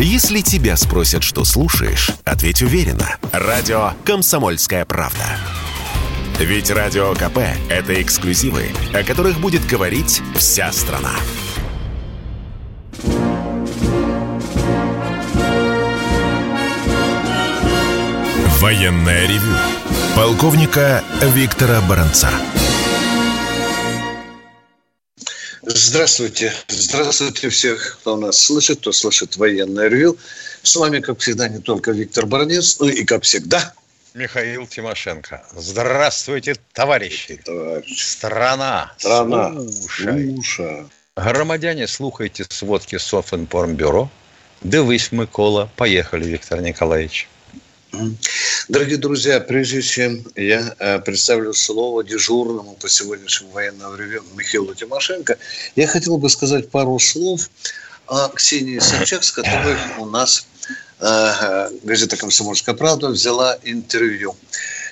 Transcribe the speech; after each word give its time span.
Если 0.00 0.42
тебя 0.42 0.76
спросят, 0.76 1.24
что 1.24 1.44
слушаешь, 1.44 2.10
ответь 2.24 2.62
уверенно. 2.62 3.16
Радио 3.32 3.94
«Комсомольская 4.04 4.84
правда». 4.84 5.24
Ведь 6.38 6.70
Радио 6.70 7.14
КП– 7.14 7.38
это 7.68 8.00
эксклюзивы, 8.00 8.70
о 8.94 9.02
которых 9.02 9.40
будет 9.40 9.66
говорить 9.66 10.22
вся 10.36 10.70
страна. 10.70 11.10
Военное 18.60 19.26
ревю 19.26 19.52
полковника 20.14 21.02
Виктора 21.22 21.80
Баранца. 21.80 22.30
Здравствуйте. 25.70 26.52
Здравствуйте 26.68 27.50
всех, 27.50 27.98
кто 28.00 28.16
нас 28.16 28.40
слышит, 28.40 28.80
кто 28.80 28.90
слышит 28.90 29.36
военное 29.36 29.88
ревю. 29.88 30.16
С 30.62 30.74
вами, 30.76 31.00
как 31.00 31.18
всегда, 31.18 31.48
не 31.48 31.58
только 31.58 31.92
Виктор 31.92 32.24
Баранец, 32.24 32.80
ну 32.80 32.88
и, 32.88 33.04
как 33.04 33.24
всегда, 33.24 33.74
Михаил 34.14 34.66
Тимошенко. 34.66 35.44
Здравствуйте, 35.54 36.56
товарищи. 36.72 37.40
Товарищ. 37.44 38.02
Страна. 38.02 38.94
Страна. 38.96 39.52
Слушай. 39.70 40.34
Слушай. 40.34 40.86
Громадяне, 41.16 41.86
слухайте 41.86 42.46
сводки 42.48 42.96
Софинформбюро. 42.96 44.10
Дивись, 44.62 45.12
Микола. 45.12 45.70
Поехали, 45.76 46.24
Виктор 46.24 46.62
Николаевич. 46.62 47.28
Дорогие 48.68 48.98
друзья, 48.98 49.40
прежде 49.40 49.80
чем 49.80 50.24
я 50.36 50.74
э, 50.78 50.98
представлю 51.00 51.54
слово 51.54 52.04
дежурному 52.04 52.74
по 52.74 52.88
сегодняшнему 52.88 53.52
военному 53.52 53.96
ревю 53.96 54.22
Михаилу 54.36 54.74
Тимошенко, 54.74 55.38
я 55.74 55.86
хотел 55.86 56.18
бы 56.18 56.28
сказать 56.28 56.70
пару 56.70 56.98
слов 56.98 57.48
о 58.06 58.28
Ксении 58.28 58.78
Собчак, 58.78 59.24
с 59.24 59.32
которой 59.32 59.76
у 59.98 60.04
нас 60.04 60.46
э, 61.00 61.70
газета 61.82 62.16
«Комсомольская 62.16 62.74
правда» 62.74 63.08
взяла 63.08 63.58
интервью. 63.64 64.36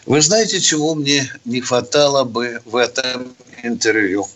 Вы 0.06 0.22
знаете, 0.22 0.60
чего 0.60 0.94
мне 0.94 1.30
не 1.44 1.60
хватало 1.60 2.24
бы 2.24 2.62
в 2.64 2.76
этом 2.76 3.36
интервью? 3.62 4.26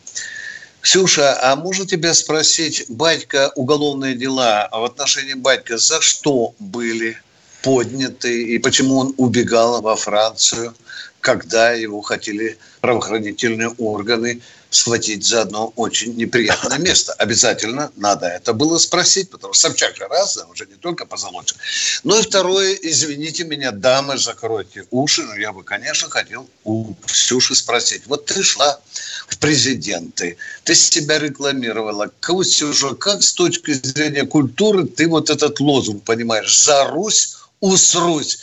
Ксюша, 0.83 1.39
а 1.43 1.57
можно 1.57 1.87
тебя 1.87 2.13
спросить, 2.15 2.87
батька, 2.89 3.53
уголовные 3.55 4.15
дела 4.15 4.69
в 4.71 4.85
отношении 4.85 5.35
батька 5.35 5.79
за 5.79 6.01
что 6.01 6.55
были 6.59 7.19
подняты 7.63 8.43
и 8.43 8.59
почему 8.59 8.99
он 8.99 9.15
убегал 9.17 9.81
во 9.83 9.97
Францию, 9.97 10.75
когда 11.21 11.73
его 11.73 12.01
хотели 12.01 12.59
правоохранительные 12.81 13.69
органы 13.79 14.41
схватить 14.71 15.27
за 15.27 15.43
одно 15.43 15.73
очень 15.77 16.15
неприятное 16.17 16.79
место. 16.89 17.13
Обязательно 17.15 17.91
надо 17.97 18.27
это 18.27 18.53
было 18.53 18.79
спросить, 18.79 19.31
потому 19.31 19.53
что 19.53 19.69
Собчак 19.69 19.97
же 19.97 20.07
разная, 20.07 20.47
уже 20.47 20.67
не 20.67 20.77
только 20.77 21.07
позолочен. 21.07 21.57
Ну 22.05 22.19
и 22.19 22.23
второе, 22.23 22.75
извините 22.81 23.45
меня, 23.45 23.73
дамы, 23.73 24.17
закройте 24.17 24.87
уши, 24.91 25.23
но 25.23 25.37
я 25.37 25.53
бы, 25.53 25.65
конечно, 25.65 26.09
хотел 26.09 26.49
у 26.65 26.95
Ксюши 27.07 27.55
спросить. 27.55 28.03
Вот 28.07 28.27
ты 28.27 28.43
шла 28.43 28.81
в 29.29 29.39
президенты, 29.39 30.37
ты 30.65 30.75
себя 30.75 31.19
рекламировала. 31.19 32.11
Ксюша, 32.21 32.95
как 32.95 33.23
с 33.23 33.33
точки 33.33 33.73
зрения 33.73 34.25
культуры 34.25 34.87
ты 34.87 35.09
вот 35.09 35.31
этот 35.31 35.61
лозунг 35.61 36.05
понимаешь? 36.05 36.59
«За 36.61 36.85
Русь, 36.85 37.37
усрусь». 37.61 38.41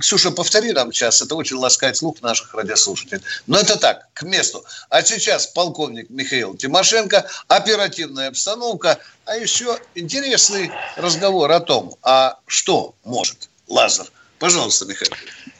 Ксюша, 0.00 0.30
повтори 0.30 0.72
нам 0.72 0.92
сейчас, 0.92 1.22
это 1.22 1.34
очень 1.34 1.56
ласкает 1.56 1.96
слух 1.96 2.20
наших 2.22 2.54
радиослушателей. 2.54 3.22
Но 3.46 3.58
это 3.58 3.76
так, 3.76 4.08
к 4.14 4.22
месту. 4.22 4.64
А 4.88 5.02
сейчас 5.02 5.46
полковник 5.46 6.10
Михаил 6.10 6.56
Тимошенко, 6.56 7.28
оперативная 7.48 8.28
обстановка, 8.28 8.98
а 9.24 9.36
еще 9.36 9.78
интересный 9.94 10.70
разговор 10.96 11.50
о 11.52 11.60
том, 11.60 11.96
а 12.02 12.38
что 12.46 12.94
может 13.04 13.48
Лазар. 13.68 14.06
Пожалуйста, 14.38 14.84
Михаил. 14.86 15.12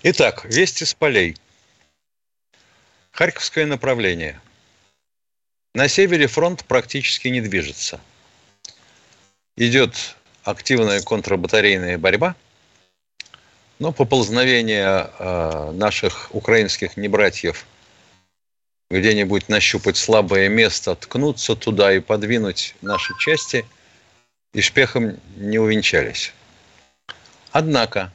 Итак, 0.03 0.45
вести 0.45 0.85
с 0.85 0.95
полей. 0.95 1.37
Харьковское 3.13 3.67
направление. 3.67 4.41
На 5.75 5.89
севере 5.89 6.27
фронт 6.27 6.65
практически 6.65 7.29
не 7.29 7.41
движется. 7.41 8.01
Идет 9.57 9.95
активная 10.43 11.01
контрбатарейная 11.01 11.99
борьба– 11.99 12.35
но 13.79 13.93
поползновение 13.93 15.11
э, 15.19 15.71
наших 15.73 16.35
украинских 16.35 16.97
небратьев 16.97 17.67
где-нибудь 18.91 19.49
нащупать 19.49 19.97
слабое 19.97 20.49
место, 20.49 20.95
ткнуться 20.95 21.57
туда 21.57 21.93
и 21.93 22.01
подвинуть 22.01 22.75
наши 22.83 23.15
части, 23.19 23.67
и 24.55 24.61
шпехом 24.61 25.19
не 25.37 25.59
увенчались. 25.59 26.33
Однако 27.51 28.13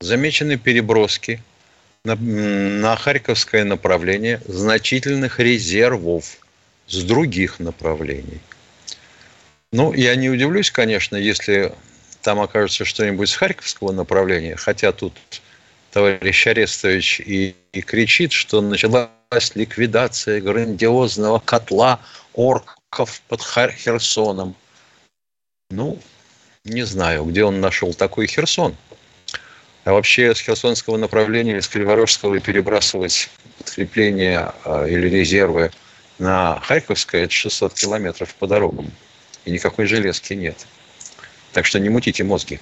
замечены 0.00 0.56
переброски 0.56 1.42
на, 2.04 2.16
на 2.16 2.96
Харьковское 2.96 3.64
направление 3.64 4.40
значительных 4.46 5.38
резервов 5.38 6.38
с 6.88 7.02
других 7.02 7.60
направлений. 7.60 8.40
Ну, 9.72 9.92
я 9.92 10.16
не 10.16 10.30
удивлюсь, 10.30 10.70
конечно, 10.70 11.16
если 11.16 11.72
там 12.22 12.40
окажется 12.40 12.84
что-нибудь 12.84 13.28
с 13.28 13.34
Харьковского 13.34 13.92
направления, 13.92 14.56
хотя 14.56 14.92
тут 14.92 15.14
товарищ 15.90 16.46
Арестович 16.46 17.20
и, 17.20 17.54
и 17.72 17.82
кричит, 17.82 18.32
что 18.32 18.60
началась 18.60 19.10
ликвидация 19.54 20.40
грандиозного 20.40 21.38
котла 21.40 22.00
орков 22.34 23.22
под 23.28 23.42
Херсоном. 23.42 24.54
Ну, 25.70 25.98
не 26.64 26.82
знаю, 26.82 27.24
где 27.24 27.44
он 27.44 27.60
нашел 27.60 27.94
такой 27.94 28.26
Херсон. 28.26 28.76
А 29.84 29.92
вообще 29.92 30.34
с 30.34 30.40
херсонского 30.40 30.98
направления, 30.98 31.56
из 31.56 31.66
Криворожского 31.68 32.38
перебрасывать 32.38 33.30
подкрепления 33.56 34.52
а, 34.64 34.84
или 34.84 35.08
резервы 35.08 35.70
на 36.18 36.60
Харьковское, 36.60 37.24
это 37.24 37.32
600 37.32 37.72
километров 37.74 38.34
по 38.34 38.46
дорогам. 38.46 38.90
И 39.46 39.50
никакой 39.50 39.86
железки 39.86 40.34
нет. 40.34 40.66
Так 41.52 41.66
что 41.66 41.78
не 41.80 41.88
мутите 41.88 42.24
мозги. 42.24 42.60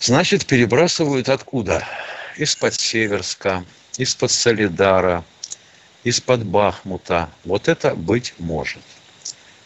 Значит, 0.00 0.46
перебрасывают 0.46 1.28
откуда? 1.28 1.84
Из-под 2.36 2.74
Северска, 2.74 3.64
из-под 3.96 4.30
Солидара, 4.30 5.24
из-под 6.04 6.44
Бахмута. 6.44 7.30
Вот 7.44 7.68
это 7.68 7.94
быть 7.94 8.34
может. 8.38 8.82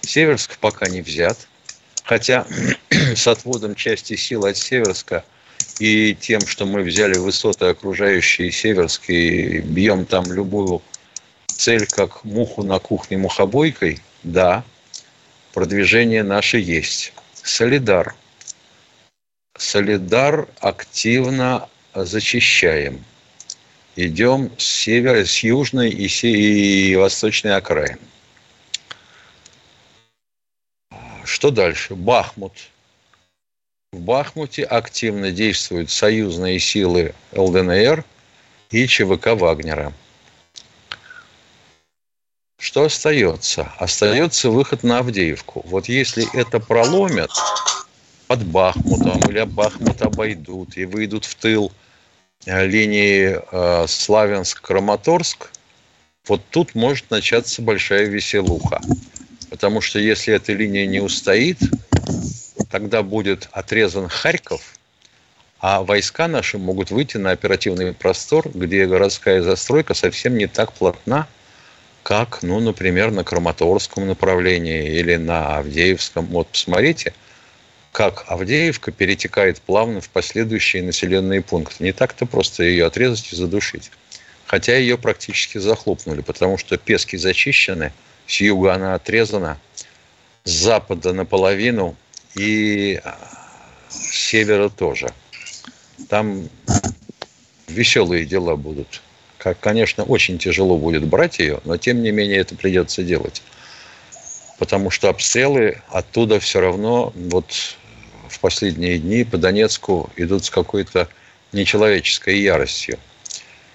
Северск 0.01 0.59
пока 0.59 0.89
не 0.89 1.03
взят. 1.03 1.39
Хотя 2.05 2.47
с 2.91 3.27
отводом 3.27 3.75
части 3.75 4.17
сил 4.17 4.45
от 4.45 4.57
Северска 4.57 5.25
и 5.79 6.17
тем, 6.19 6.47
что 6.47 6.67
мы 6.67 6.83
взяли 6.83 7.17
высоты, 7.19 7.67
окружающие 7.67 8.51
Северск, 8.51 9.09
и 9.09 9.61
бьем 9.61 10.07
там 10.07 10.31
любую 10.33 10.83
цель, 11.47 11.87
как 11.87 12.25
муху 12.25 12.63
на 12.63 12.79
кухне 12.79 13.17
мухобойкой, 13.17 14.01
да, 14.23 14.65
продвижение 15.53 16.23
наше 16.23 16.59
есть. 16.59 17.13
Солидар. 17.43 18.15
Солидар 19.59 20.49
активно 20.61 21.69
зачищаем. 21.95 23.05
Идем 23.97 24.51
с 24.57 24.65
севера, 24.65 25.25
с 25.25 25.41
южной 25.41 25.91
и, 25.91 26.07
и 26.07 26.97
восточной 26.97 27.57
окраин. 27.57 27.99
Что 31.25 31.51
дальше? 31.51 31.95
Бахмут. 31.95 32.53
В 33.93 34.01
Бахмуте 34.01 34.65
активно 34.65 35.33
действуют 35.33 35.91
союзные 35.91 36.59
силы 36.59 37.15
ЛДНР 37.33 38.05
и 38.71 38.87
ЧВК 38.87 39.35
Вагнера. 39.35 39.93
Что 42.63 42.85
остается? 42.85 43.73
Остается 43.79 44.49
выход 44.49 44.85
на 44.85 45.01
Авдеевку. 45.01 45.63
Вот 45.67 45.89
если 45.89 46.25
это 46.33 46.61
проломят 46.61 47.33
под 48.29 48.45
Бахмутом 48.47 49.19
или 49.29 49.43
Бахмут 49.43 50.01
обойдут 50.01 50.77
и 50.77 50.85
выйдут 50.85 51.25
в 51.25 51.35
тыл 51.35 51.73
э, 52.47 52.65
линии 52.65 53.37
э, 53.51 53.87
Славянск-Краматорск, 53.89 55.51
вот 56.29 56.41
тут 56.51 56.77
может 56.77 57.11
начаться 57.11 57.63
большая 57.63 58.05
веселуха. 58.05 58.81
Потому 59.51 59.81
что 59.81 59.99
если 59.99 60.33
эта 60.33 60.53
линия 60.53 60.87
не 60.87 61.01
устоит, 61.01 61.59
тогда 62.71 63.03
будет 63.03 63.49
отрезан 63.51 64.07
Харьков, 64.07 64.79
а 65.59 65.83
войска 65.83 66.29
наши 66.29 66.59
могут 66.59 66.93
выйти 66.93 67.17
на 67.17 67.33
оперативный 67.33 67.93
простор, 67.93 68.49
где 68.55 68.87
городская 68.87 69.43
застройка 69.43 69.95
совсем 69.95 70.39
не 70.39 70.47
так 70.47 70.73
плотна, 70.73 71.27
как, 72.03 72.43
ну, 72.43 72.61
например, 72.61 73.11
на 73.11 73.25
Краматорском 73.25 74.07
направлении 74.07 74.99
или 74.99 75.17
на 75.17 75.59
Авдеевском. 75.59 76.27
Вот 76.27 76.49
посмотрите, 76.49 77.15
как 77.93 78.25
Авдеевка 78.29 78.91
перетекает 78.91 79.61
плавно 79.61 80.01
в 80.01 80.09
последующие 80.09 80.83
населенные 80.83 81.43
пункты. 81.43 81.85
Не 81.85 81.93
так-то 81.93 82.27
просто 82.27 82.65
ее 82.65 82.87
отрезать 82.87 83.33
и 83.33 83.37
задушить. 83.37 83.91
Хотя 84.47 84.77
ее 84.77 84.99
практически 84.99 85.59
захлопнули, 85.59 86.23
потому 86.23 86.59
что 86.59 86.77
пески 86.77 87.17
зачищены, 87.17 87.93
с 88.27 88.41
юга 88.41 88.75
она 88.75 88.95
отрезана, 88.95 89.59
с 90.45 90.51
запада 90.51 91.13
наполовину 91.13 91.97
и 92.35 93.01
с 93.89 94.29
севера 94.29 94.69
тоже. 94.69 95.13
Там 96.09 96.49
веселые 97.69 98.25
дела 98.25 98.57
будут. 98.57 99.01
Как, 99.43 99.59
конечно, 99.59 100.05
очень 100.05 100.39
тяжело 100.39 100.79
будет 100.79 101.05
брать 101.05 101.41
ее, 101.41 101.59
но 101.65 101.77
тем 101.77 102.01
не 102.01 102.13
менее 102.13 102.39
это 102.39 102.55
придется 102.55 103.03
делать. 103.03 103.43
Потому 104.61 104.91
что 104.91 105.09
обстрелы 105.09 105.83
оттуда 105.89 106.39
все 106.39 106.61
равно 106.61 107.13
вот 107.17 107.53
в 108.29 108.39
последние 108.39 108.99
дни 109.01 109.25
по 109.25 109.39
Донецку 109.39 110.11
идут 110.15 110.45
с 110.45 110.51
какой-то 110.51 111.09
нечеловеческой 111.51 112.39
яростью. 112.39 113.01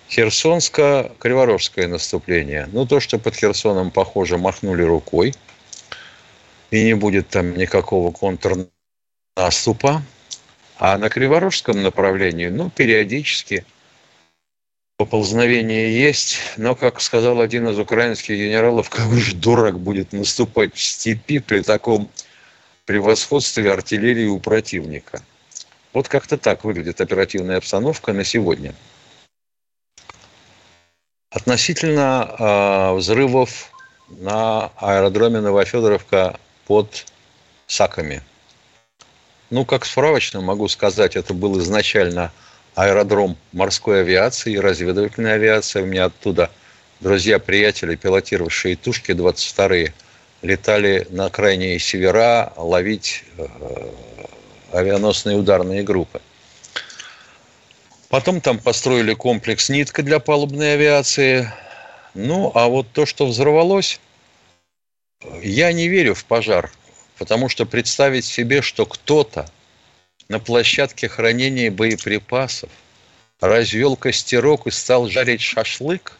Херсонско-Криворожское 0.10 1.88
наступление. 1.88 2.70
Ну, 2.72 2.86
то, 2.86 3.02
что 3.02 3.20
под 3.20 3.36
Херсоном, 3.36 3.92
похоже, 3.92 4.38
махнули 4.38 4.84
рукой, 4.84 5.34
и 6.72 6.82
не 6.86 6.94
будет 6.94 7.28
там 7.28 7.58
никакого 7.58 8.14
контрнаступа. 8.14 10.02
А 10.78 10.98
на 10.98 11.10
Криворожском 11.10 11.84
направлении, 11.84 12.48
ну, 12.48 12.70
периодически 12.70 13.66
поползновение 14.98 15.96
есть, 15.96 16.40
но, 16.58 16.74
как 16.76 17.02
сказал 17.02 17.40
один 17.40 17.70
из 17.70 17.78
украинских 17.78 18.36
генералов, 18.36 18.90
какой 18.90 19.20
же 19.20 19.36
дурак 19.36 19.80
будет 19.80 20.12
наступать 20.12 20.74
в 20.74 20.82
степи 20.82 21.38
при 21.38 21.62
таком 21.62 22.10
превосходстве 22.86 23.72
артиллерии 23.72 24.26
у 24.26 24.40
противника. 24.40 25.22
Вот 25.94 26.08
как-то 26.08 26.38
так 26.38 26.64
выглядит 26.64 27.00
оперативная 27.00 27.58
обстановка 27.58 28.12
на 28.12 28.24
сегодня. 28.24 28.74
Относительно 31.30 32.36
э, 32.40 32.94
взрывов 32.96 33.72
на 34.10 34.72
аэродроме 34.78 35.42
Новофедоровка 35.42 36.40
под 36.66 37.06
Саками. 37.68 38.24
Ну, 39.50 39.66
как 39.66 39.86
справочно 39.86 40.42
могу 40.42 40.68
сказать, 40.70 41.16
это 41.16 41.34
был 41.34 41.60
изначально 41.60 42.32
аэродром 42.78 43.36
морской 43.54 44.02
авиации 44.02 44.54
и 44.54 44.60
разведывательной 44.60 45.34
авиации. 45.34 45.82
У 45.82 45.88
меня 45.88 46.06
оттуда 46.06 46.52
друзья-приятели, 47.00 47.96
пилотировавшие 47.96 48.76
тушки 48.76 49.14
22-е, 49.14 49.96
летали 50.44 51.08
на 51.10 51.32
крайние 51.32 51.80
севера 51.80 52.54
ловить 52.56 53.24
э, 53.38 53.48
авианосные 54.74 55.38
ударные 55.38 55.82
группы. 55.82 56.22
Потом 58.10 58.42
там 58.42 58.60
построили 58.60 59.16
комплекс 59.16 59.70
«Нитка» 59.70 60.04
для 60.04 60.20
палубной 60.20 60.76
авиации. 60.76 61.52
Ну, 62.14 62.52
а 62.54 62.68
вот 62.68 62.86
то, 62.94 63.08
что 63.08 63.26
взорвалось, 63.26 64.00
я 65.42 65.74
не 65.74 65.88
верю 65.88 66.14
в 66.14 66.24
пожар, 66.26 66.72
потому 67.18 67.50
что 67.50 67.66
представить 67.66 68.26
себе, 68.26 68.62
что 68.62 68.86
кто-то 68.86 69.50
на 70.30 70.40
площадке 70.40 71.08
хранения 71.08 71.72
боеприпасов 71.72 72.70
развел 73.40 73.96
костерок 73.96 74.68
и 74.68 74.72
стал 74.72 75.08
жарить 75.08 75.42
шашлык, 75.42 76.18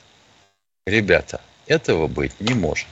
ребята, 0.86 1.42
этого 1.68 2.08
быть 2.08 2.40
не 2.40 2.54
может. 2.54 2.88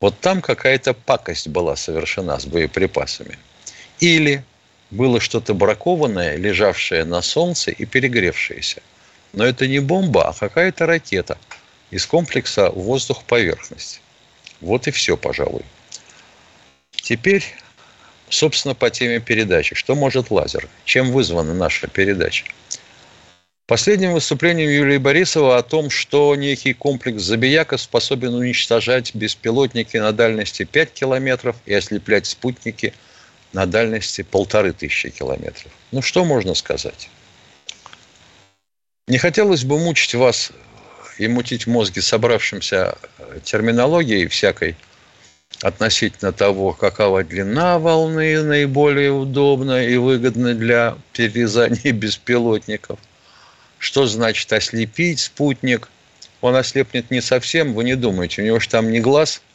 Вот 0.00 0.18
там 0.20 0.40
какая-то 0.40 0.94
пакость 0.94 1.48
была 1.48 1.76
совершена 1.76 2.38
с 2.38 2.46
боеприпасами. 2.46 3.38
Или 4.00 4.44
было 4.90 5.20
что-то 5.20 5.54
бракованное, 5.54 6.36
лежавшее 6.36 7.04
на 7.04 7.22
солнце 7.22 7.70
и 7.70 7.84
перегревшееся. 7.84 8.82
Но 9.32 9.44
это 9.44 9.66
не 9.66 9.78
бомба, 9.78 10.28
а 10.28 10.32
какая-то 10.32 10.86
ракета 10.86 11.38
из 11.90 12.04
комплекса 12.06 12.70
воздух-поверхность. 12.70 14.00
Вот 14.60 14.86
и 14.88 14.90
все, 14.90 15.16
пожалуй. 15.16 15.62
Теперь, 16.90 17.44
собственно, 18.32 18.74
по 18.74 18.90
теме 18.90 19.20
передачи. 19.20 19.74
Что 19.74 19.94
может 19.94 20.30
лазер? 20.30 20.68
Чем 20.84 21.12
вызвана 21.12 21.54
наша 21.54 21.86
передача? 21.86 22.44
Последним 23.66 24.12
выступлением 24.12 24.68
Юлии 24.68 24.98
Борисова 24.98 25.56
о 25.56 25.62
том, 25.62 25.88
что 25.88 26.34
некий 26.34 26.74
комплекс 26.74 27.22
Забияка 27.22 27.78
способен 27.78 28.34
уничтожать 28.34 29.14
беспилотники 29.14 29.96
на 29.96 30.12
дальности 30.12 30.64
5 30.64 30.92
километров 30.92 31.56
и 31.66 31.74
ослеплять 31.74 32.26
спутники– 32.26 32.92
на 33.52 33.66
дальности 33.66 34.22
полторы 34.22 34.72
тысячи 34.72 35.10
километров. 35.10 35.70
Ну, 35.90 36.02
что 36.02 36.24
можно 36.24 36.54
сказать? 36.54 37.10
Не 39.08 39.18
хотелось 39.18 39.64
бы 39.64 39.78
мучить 39.78 40.14
вас 40.14 40.52
и 41.18 41.28
мутить 41.28 41.66
мозги 41.66 42.00
собравшимся 42.00 42.96
терминологией 43.44 44.26
всякой 44.28 44.76
относительно 45.62 46.32
того, 46.32 46.72
какова 46.72 47.24
длина 47.24 47.78
волны 47.78 48.42
наиболее 48.42 49.12
удобна 49.12 49.84
и 49.84 49.96
выгодна 49.96 50.54
для 50.54 50.96
перерезания 51.12 51.92
беспилотников. 51.92 52.98
Что 53.78 54.06
значит 54.06 54.52
ослепить 54.52 55.20
спутник? 55.20 55.88
Он 56.40 56.56
ослепнет 56.56 57.10
не 57.10 57.20
совсем, 57.20 57.72
вы 57.72 57.84
не 57.84 57.94
думаете, 57.94 58.42
у 58.42 58.44
него 58.44 58.60
же 58.60 58.68
там 58.68 58.90
не 58.90 59.00
глаз– 59.00 59.42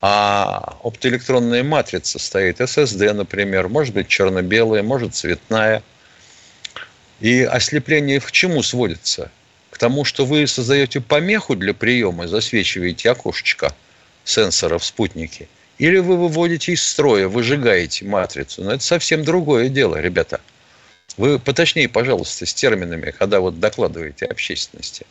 а 0.00 0.78
оптоэлектронная 0.82 1.62
матрица 1.62 2.18
стоит, 2.18 2.60
SSD, 2.60 3.12
например, 3.12 3.68
может 3.68 3.94
быть 3.94 4.08
черно-белая, 4.08 4.82
может 4.82 5.14
цветная. 5.14 5.82
И 7.20 7.42
ослепление 7.42 8.18
к 8.18 8.32
чему 8.32 8.62
сводится? 8.62 9.30
К 9.68 9.76
тому, 9.76 10.06
что 10.06 10.24
вы 10.24 10.46
создаете 10.46 11.02
помеху 11.02 11.54
для 11.54 11.74
приема, 11.74 12.28
засвечиваете 12.28 13.10
окошечко 13.10 13.74
сенсора 14.30 14.78
в 14.78 14.84
спутнике, 14.84 15.48
или 15.78 15.98
вы 15.98 16.16
выводите 16.16 16.72
из 16.72 16.82
строя, 16.82 17.28
выжигаете 17.28 18.04
матрицу. 18.04 18.62
Но 18.62 18.72
это 18.72 18.82
совсем 18.82 19.24
другое 19.24 19.68
дело, 19.68 20.00
ребята. 20.00 20.40
Вы 21.16 21.38
поточнее, 21.38 21.88
пожалуйста, 21.88 22.46
с 22.46 22.54
терминами, 22.54 23.10
когда 23.10 23.40
вот 23.40 23.60
докладываете 23.60 24.26
общественности. 24.26 25.06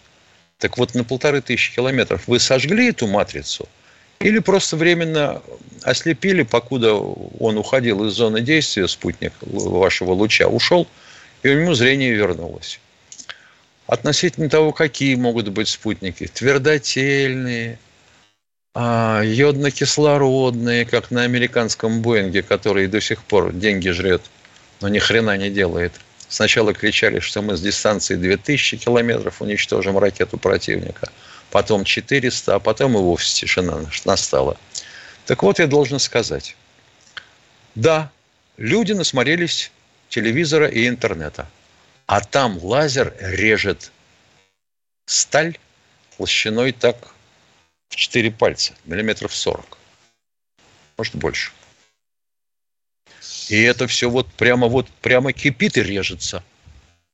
Так 0.58 0.78
вот, 0.78 0.96
на 0.96 1.04
полторы 1.04 1.42
тысячи 1.42 1.74
километров 1.76 2.28
вы 2.28 2.40
сожгли 2.40 2.90
эту 2.90 3.08
матрицу– 3.08 3.68
или 4.20 4.40
просто 4.40 4.76
временно 4.76 5.42
ослепили, 5.84 6.44
покуда 6.44 6.94
он 6.94 7.58
уходил 7.58 8.06
из 8.06 8.14
зоны 8.14 8.42
действия, 8.42 8.88
спутник 8.88 9.32
вашего 9.42 10.12
луча 10.12 10.48
ушел, 10.48 10.88
и 11.42 11.50
у 11.50 11.62
него 11.62 11.74
зрение 11.74 12.12
вернулось. 12.12 12.82
Относительно 13.88 14.50
того, 14.50 14.74
какие 14.74 15.16
могут 15.16 15.48
быть 15.50 15.70
спутники, 15.70 16.28
твердотельные, 16.28 17.80
йодно-кислородные, 18.76 20.86
как 20.86 21.12
на 21.12 21.24
американском 21.24 22.02
Боинге, 22.02 22.44
который 22.44 22.88
до 22.88 23.02
сих 23.02 23.24
пор 23.24 23.52
деньги 23.52 23.90
жрет, 23.90 24.22
но 24.82 24.88
ни 24.88 25.00
хрена 25.00 25.38
не 25.38 25.50
делает. 25.50 25.94
Сначала 26.28 26.74
кричали, 26.74 27.20
что 27.20 27.42
мы 27.42 27.58
с 27.58 27.62
дистанции 27.62 28.16
2000 28.16 28.78
километров 28.78 29.42
уничтожим 29.42 29.98
ракету 29.98 30.38
противника– 30.38 31.10
потом 31.52 31.84
400, 31.84 32.56
а 32.56 32.60
потом 32.60 32.96
и 32.96 33.02
вовсе 33.02 33.42
тишина 33.42 33.80
настала. 34.06 34.58
Так 35.26 35.44
вот, 35.44 35.60
я 35.60 35.68
должен 35.68 36.00
сказать, 36.00 36.56
да, 37.76 38.12
люди 38.58 38.94
насмотрелись 38.94 39.72
телевизора 40.10 40.68
и 40.68 40.88
интернета, 40.88 41.48
а 42.06 42.22
там 42.22 42.58
лазер 42.64 43.14
режет 43.20 43.92
сталь 45.06 45.58
толщиной 46.18 46.72
так 46.72 46.98
в 47.90 47.96
4 47.96 48.32
пальца, 48.32 48.74
миллиметров 48.86 49.36
40, 49.36 49.78
может 50.98 51.16
больше. 51.16 51.52
И 53.50 53.60
это 53.62 53.88
все 53.88 54.10
вот 54.10 54.28
прямо 54.34 54.68
вот 54.68 54.88
прямо 55.02 55.34
кипит 55.34 55.78
и 55.78 55.84
режется. 55.84 56.44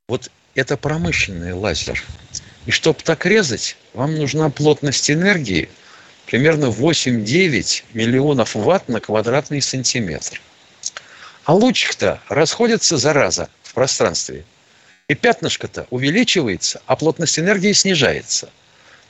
Вот 0.07 0.29
это 0.53 0.77
промышленный 0.77 1.53
лазер. 1.53 2.03
И 2.65 2.71
чтобы 2.71 2.99
так 3.01 3.25
резать, 3.25 3.77
вам 3.93 4.15
нужна 4.15 4.49
плотность 4.49 5.09
энергии 5.09 5.69
примерно 6.25 6.65
8-9 6.65 7.83
миллионов 7.93 8.55
ватт 8.55 8.89
на 8.89 8.99
квадратный 8.99 9.61
сантиметр. 9.61 10.41
А 11.45 11.53
лучик-то 11.53 12.19
расходится, 12.27 12.97
зараза, 12.97 13.49
в 13.63 13.73
пространстве. 13.73 14.43
И 15.07 15.13
пятнышко-то 15.13 15.85
увеличивается, 15.91 16.81
а 16.87 16.95
плотность 16.95 17.37
энергии 17.37 17.71
снижается. 17.73 18.49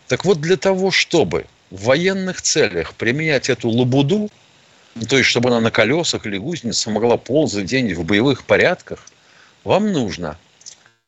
Так 0.07 0.25
вот, 0.25 0.41
для 0.41 0.57
того, 0.57 0.91
чтобы 0.91 1.45
в 1.75 1.84
военных 1.84 2.41
целях 2.41 2.94
применять 2.94 3.50
эту 3.50 3.70
лабуду, 3.70 4.29
то 5.10 5.17
есть 5.17 5.29
чтобы 5.29 5.50
она 5.50 5.60
на 5.60 5.72
колесах 5.72 6.25
или 6.25 6.38
гусеница 6.38 6.89
могла 6.89 7.17
ползать 7.17 7.65
день 7.65 7.94
в 7.94 8.05
боевых 8.05 8.46
порядках, 8.46 9.05
вам 9.65 9.91
нужно, 9.91 10.38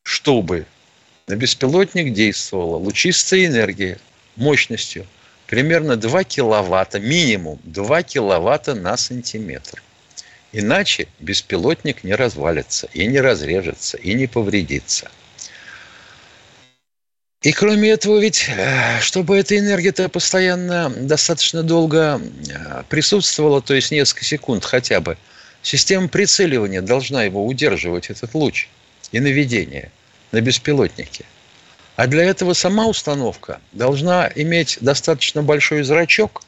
чтобы 0.03 0.65
на 1.27 1.35
беспилотник 1.35 2.13
действовала 2.13 2.75
лучистая 2.75 3.45
энергия 3.45 3.97
мощностью 4.35 5.07
примерно 5.45 5.95
2 5.95 6.25
киловатта, 6.25 6.99
минимум 6.99 7.59
2 7.63 8.03
киловатта 8.03 8.75
на 8.75 8.97
сантиметр. 8.97 9.81
Иначе 10.51 11.07
беспилотник 11.19 12.03
не 12.03 12.13
развалится, 12.13 12.89
и 12.93 13.05
не 13.05 13.21
разрежется, 13.21 13.97
и 13.97 14.13
не 14.13 14.27
повредится. 14.27 15.09
И 17.41 17.51
кроме 17.51 17.89
этого, 17.89 18.19
ведь, 18.19 18.49
э, 18.49 18.99
чтобы 19.01 19.37
эта 19.37 19.57
энергия-то 19.57 20.09
постоянно 20.09 20.89
достаточно 20.89 21.63
долго 21.63 22.19
э, 22.49 22.83
присутствовала, 22.89 23.61
то 23.61 23.73
есть 23.73 23.91
несколько 23.91 24.25
секунд 24.25 24.65
хотя 24.65 24.99
бы, 25.01 25.17
Система 25.67 26.07
прицеливания 26.07 26.81
должна 26.81 27.23
его 27.23 27.45
удерживать, 27.45 28.09
этот 28.09 28.33
луч, 28.33 28.69
и 29.11 29.19
наведение 29.19 29.91
на 30.31 30.39
беспилотнике. 30.39 31.25
А 31.97 32.07
для 32.07 32.23
этого 32.23 32.53
сама 32.53 32.87
установка 32.87 33.59
должна 33.73 34.31
иметь 34.35 34.77
достаточно 34.79 35.43
большой 35.43 35.83
зрачок, 35.83 36.41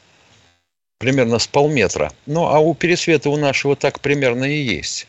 примерно 0.99 1.37
с 1.37 1.47
полметра. 1.47 2.13
Ну, 2.27 2.45
а 2.45 2.59
у 2.59 2.73
пересвета 2.73 3.29
у 3.29 3.35
нашего 3.35 3.75
так 3.75 3.99
примерно 3.99 4.45
и 4.45 4.61
есть. 4.61 5.05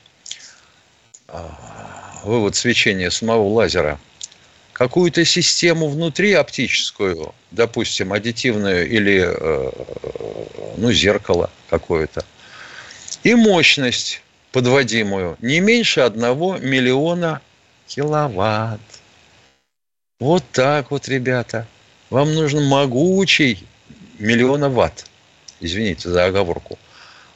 А, 1.29 2.21
вывод 2.25 2.57
свечения 2.57 3.11
самого 3.11 3.49
лазера. 3.49 4.01
Какую-то 4.81 5.25
систему 5.25 5.89
внутри 5.89 6.33
оптическую, 6.33 7.35
допустим, 7.53 8.13
аддитивную 8.13 8.89
или 8.89 9.25
э, 9.25 9.71
ну, 10.79 10.91
зеркало 10.91 11.51
какое-то– 11.69 12.25
и 13.23 13.35
мощность 13.35 14.23
подводимую 14.51 15.37
не 15.41 15.61
меньше 15.61 16.01
одного 16.01 16.57
миллиона 16.57 17.41
киловатт. 17.87 18.81
Вот 20.19 20.45
так 20.53 20.91
вот, 20.91 21.09
ребята. 21.09 21.67
Вам 22.09 22.35
нужен 22.35 22.65
могучий 22.65 23.65
миллиона 24.19 24.69
ватт. 24.69 25.07
Извините 25.61 26.09
за 26.09 26.25
оговорку. 26.25 26.79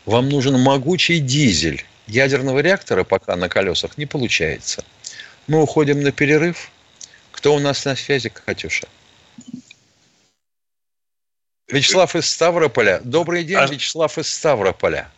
Вам 0.07 0.29
нужен 0.29 0.59
могучий 0.59 1.21
дизель. 1.21 1.85
Ядерного 2.07 2.61
реактора 2.61 3.05
пока 3.05 3.37
на 3.37 3.49
колесах 3.49 3.97
не 3.99 4.07
получается. 4.07 4.85
Мы 5.47 5.63
уходим 5.63 6.03
на 6.03 6.13
перерыв. 6.13 6.71
Кто 7.45 7.57
у 7.57 7.59
нас 7.59 7.85
на 7.85 7.95
связи, 7.95 8.31
Катюша? 8.31 8.89
Вячеслав 11.69 12.17
из 12.17 12.27
Ставрополя. 12.27 13.03
Добрый 13.05 13.45
день, 13.45 13.59
а... 13.59 13.67
Вячеслав 13.67 14.17
из 14.17 14.33
Ставрополя. 14.33 15.11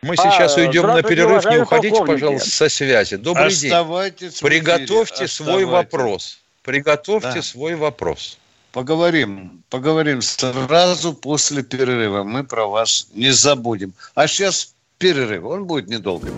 Мы 0.00 0.16
сейчас 0.16 0.56
а, 0.56 0.62
уйдем 0.62 0.86
на 0.86 1.02
перерыв. 1.02 1.44
Не 1.44 1.58
уходите, 1.58 2.02
пожалуйста, 2.02 2.48
со 2.48 2.70
связи. 2.70 3.16
Добрый 3.16 3.48
Оставайтесь 3.48 4.40
день. 4.40 4.48
Приготовьте 4.48 5.28
свой 5.28 5.66
вопрос. 5.66 6.38
Приготовьте 6.62 7.34
да. 7.34 7.42
свой 7.42 7.74
вопрос. 7.74 8.38
Поговорим, 8.72 9.62
поговорим 9.68 10.22
сразу 10.22 11.12
после 11.12 11.62
перерыва. 11.62 12.24
Мы 12.24 12.44
про 12.44 12.64
вас 12.64 13.08
не 13.12 13.32
забудем. 13.32 13.92
А 14.14 14.26
сейчас 14.28 14.72
перерыв. 14.96 15.44
Он 15.44 15.66
будет 15.66 15.88
недолгим. 15.88 16.32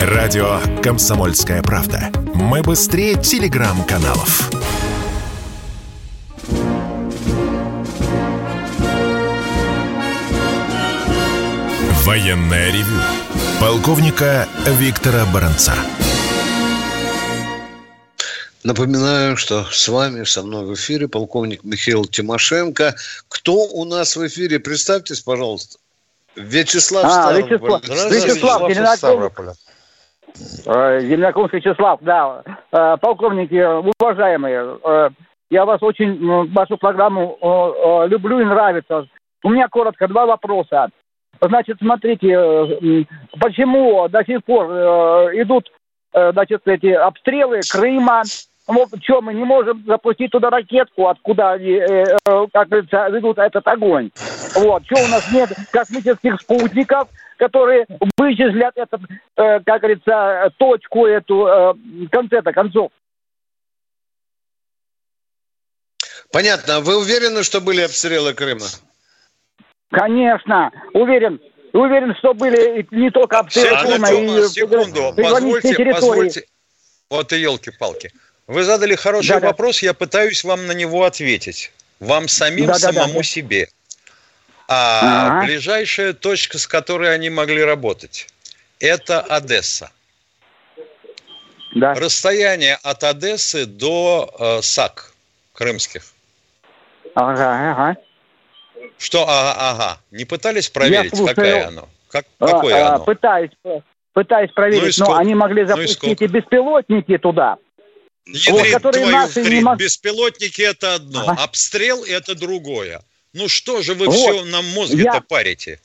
Радио 0.00 0.60
«Комсомольская 0.82 1.62
правда». 1.62 2.10
Мы 2.34 2.62
быстрее 2.62 3.14
телеграм-каналов. 3.14 4.50
Военное 12.04 12.72
ревю 12.72 13.00
полковника 13.60 14.48
Виктора 14.66 15.24
Баранца. 15.32 15.74
Напоминаю, 18.64 19.36
что 19.36 19.64
с 19.70 19.86
вами, 19.86 20.24
со 20.24 20.42
мной 20.42 20.64
в 20.66 20.74
эфире 20.74 21.06
полковник 21.06 21.62
Михаил 21.62 22.04
Тимошенко. 22.04 22.96
Кто 23.28 23.54
у 23.54 23.84
нас 23.84 24.16
в 24.16 24.26
эфире? 24.26 24.58
Представьтесь, 24.58 25.20
пожалуйста. 25.20 25.78
Вячеслав 26.34 27.04
а, 27.04 27.32
Вячеслав, 27.32 27.82
Вячеслав, 28.10 28.68
Вячеслав 28.68 29.56
Зеленокумск 30.36 31.54
Вячеслав, 31.54 32.00
да. 32.02 32.42
Э, 32.72 32.96
полковники, 33.00 33.62
уважаемые, 34.00 34.78
э, 34.84 35.10
я 35.50 35.64
вас 35.64 35.82
очень, 35.82 36.52
вашу 36.52 36.76
программу 36.76 37.38
люблю 38.08 38.40
и 38.40 38.44
нравится. 38.44 39.06
У 39.44 39.50
меня 39.50 39.68
коротко 39.68 40.08
два 40.08 40.26
вопроса. 40.26 40.90
Значит, 41.40 41.78
смотрите, 41.78 42.28
э, 42.30 43.04
почему 43.38 44.08
до 44.08 44.24
сих 44.24 44.42
пор 44.44 44.70
э, 44.70 45.42
идут, 45.42 45.70
э, 46.12 46.32
значит, 46.32 46.62
эти 46.66 46.86
обстрелы 46.86 47.60
Крыма, 47.70 48.22
вот 48.66 48.88
что 49.02 49.20
мы 49.20 49.34
не 49.34 49.44
можем 49.44 49.84
запустить 49.86 50.30
туда 50.30 50.50
ракетку, 50.50 51.08
откуда 51.08 51.52
они, 51.52 51.80
как 52.52 52.68
говорится, 52.68 53.08
ведут 53.08 53.38
этот 53.38 53.66
огонь. 53.66 54.10
Вот, 54.54 54.84
что 54.86 55.04
у 55.04 55.08
нас 55.08 55.30
нет 55.32 55.50
космических 55.70 56.40
спутников, 56.40 57.08
которые 57.36 57.86
вычислят 58.16 58.76
этот, 58.76 59.00
как 59.34 59.80
говорится, 59.80 60.50
точку 60.56 61.06
эту 61.06 61.34
в 61.34 62.08
конце-то 62.10 62.52
концов. 62.52 62.90
Понятно. 66.32 66.80
Вы 66.80 66.96
уверены, 66.96 67.42
что 67.42 67.60
были 67.60 67.82
обстрелы 67.82 68.32
Крыма? 68.34 68.66
Конечно, 69.90 70.72
уверен. 70.92 71.40
Уверен, 71.72 72.14
что 72.16 72.34
были 72.34 72.86
не 72.92 73.10
только 73.10 73.40
обстрелы 73.40 73.76
Крыма, 73.76 74.10
и 74.10 74.48
секунду, 74.48 75.12
позвольте, 75.16 75.92
позвольте. 75.92 76.46
Вот 77.10 77.32
и 77.32 77.40
елки-палки. 77.40 78.12
Вы 78.46 78.62
задали 78.62 78.94
хороший 78.94 79.40
да, 79.40 79.48
вопрос, 79.48 79.80
да. 79.80 79.86
я 79.86 79.94
пытаюсь 79.94 80.44
вам 80.44 80.66
на 80.66 80.72
него 80.72 81.04
ответить. 81.04 81.72
Вам 82.00 82.28
самим, 82.28 82.66
да, 82.66 82.74
самому 82.74 83.08
да, 83.08 83.18
да. 83.18 83.22
себе. 83.22 83.68
А 84.68 85.38
ага. 85.38 85.46
ближайшая 85.46 86.12
точка, 86.12 86.58
с 86.58 86.66
которой 86.66 87.14
они 87.14 87.30
могли 87.30 87.62
работать, 87.62 88.28
это 88.80 89.20
Одесса. 89.20 89.90
Да. 91.74 91.94
Расстояние 91.94 92.78
от 92.82 93.04
Одессы 93.04 93.66
до 93.66 94.30
э, 94.38 94.62
САК 94.62 95.12
крымских. 95.52 96.02
Ага, 97.14 97.70
ага. 97.70 97.96
Что 98.98 99.22
ага, 99.28 99.54
ага? 99.58 99.98
Не 100.10 100.24
пытались 100.24 100.68
проверить, 100.68 101.12
какая 101.12 101.68
оно? 101.68 101.88
Как, 102.08 102.26
а, 102.38 102.46
какое 102.46 102.74
а, 102.74 102.94
оно? 102.94 103.04
Пытаюсь, 103.04 103.50
пытаюсь 104.12 104.50
проверить, 104.52 104.98
ну 104.98 105.06
но 105.06 105.16
они 105.16 105.34
могли 105.34 105.62
ну 105.62 105.68
запустить 105.68 106.20
ну 106.20 106.26
и, 106.26 106.28
и 106.28 106.32
беспилотники 106.32 107.18
туда. 107.18 107.56
Ядрит, 108.26 108.82
вот, 108.82 108.92
твою 108.92 109.08
наши 109.08 109.42
не 109.42 109.76
беспилотники 109.76 110.62
это 110.62 110.94
одно, 110.94 111.28
ага. 111.28 111.42
обстрел 111.42 112.04
это 112.04 112.34
другое. 112.34 113.02
Ну 113.32 113.48
что 113.48 113.82
же 113.82 113.94
вы 113.94 114.06
вот. 114.06 114.14
все 114.14 114.44
нам 114.44 114.64
мозги-то 114.70 115.14
я... 115.14 115.20
парите? 115.20 115.80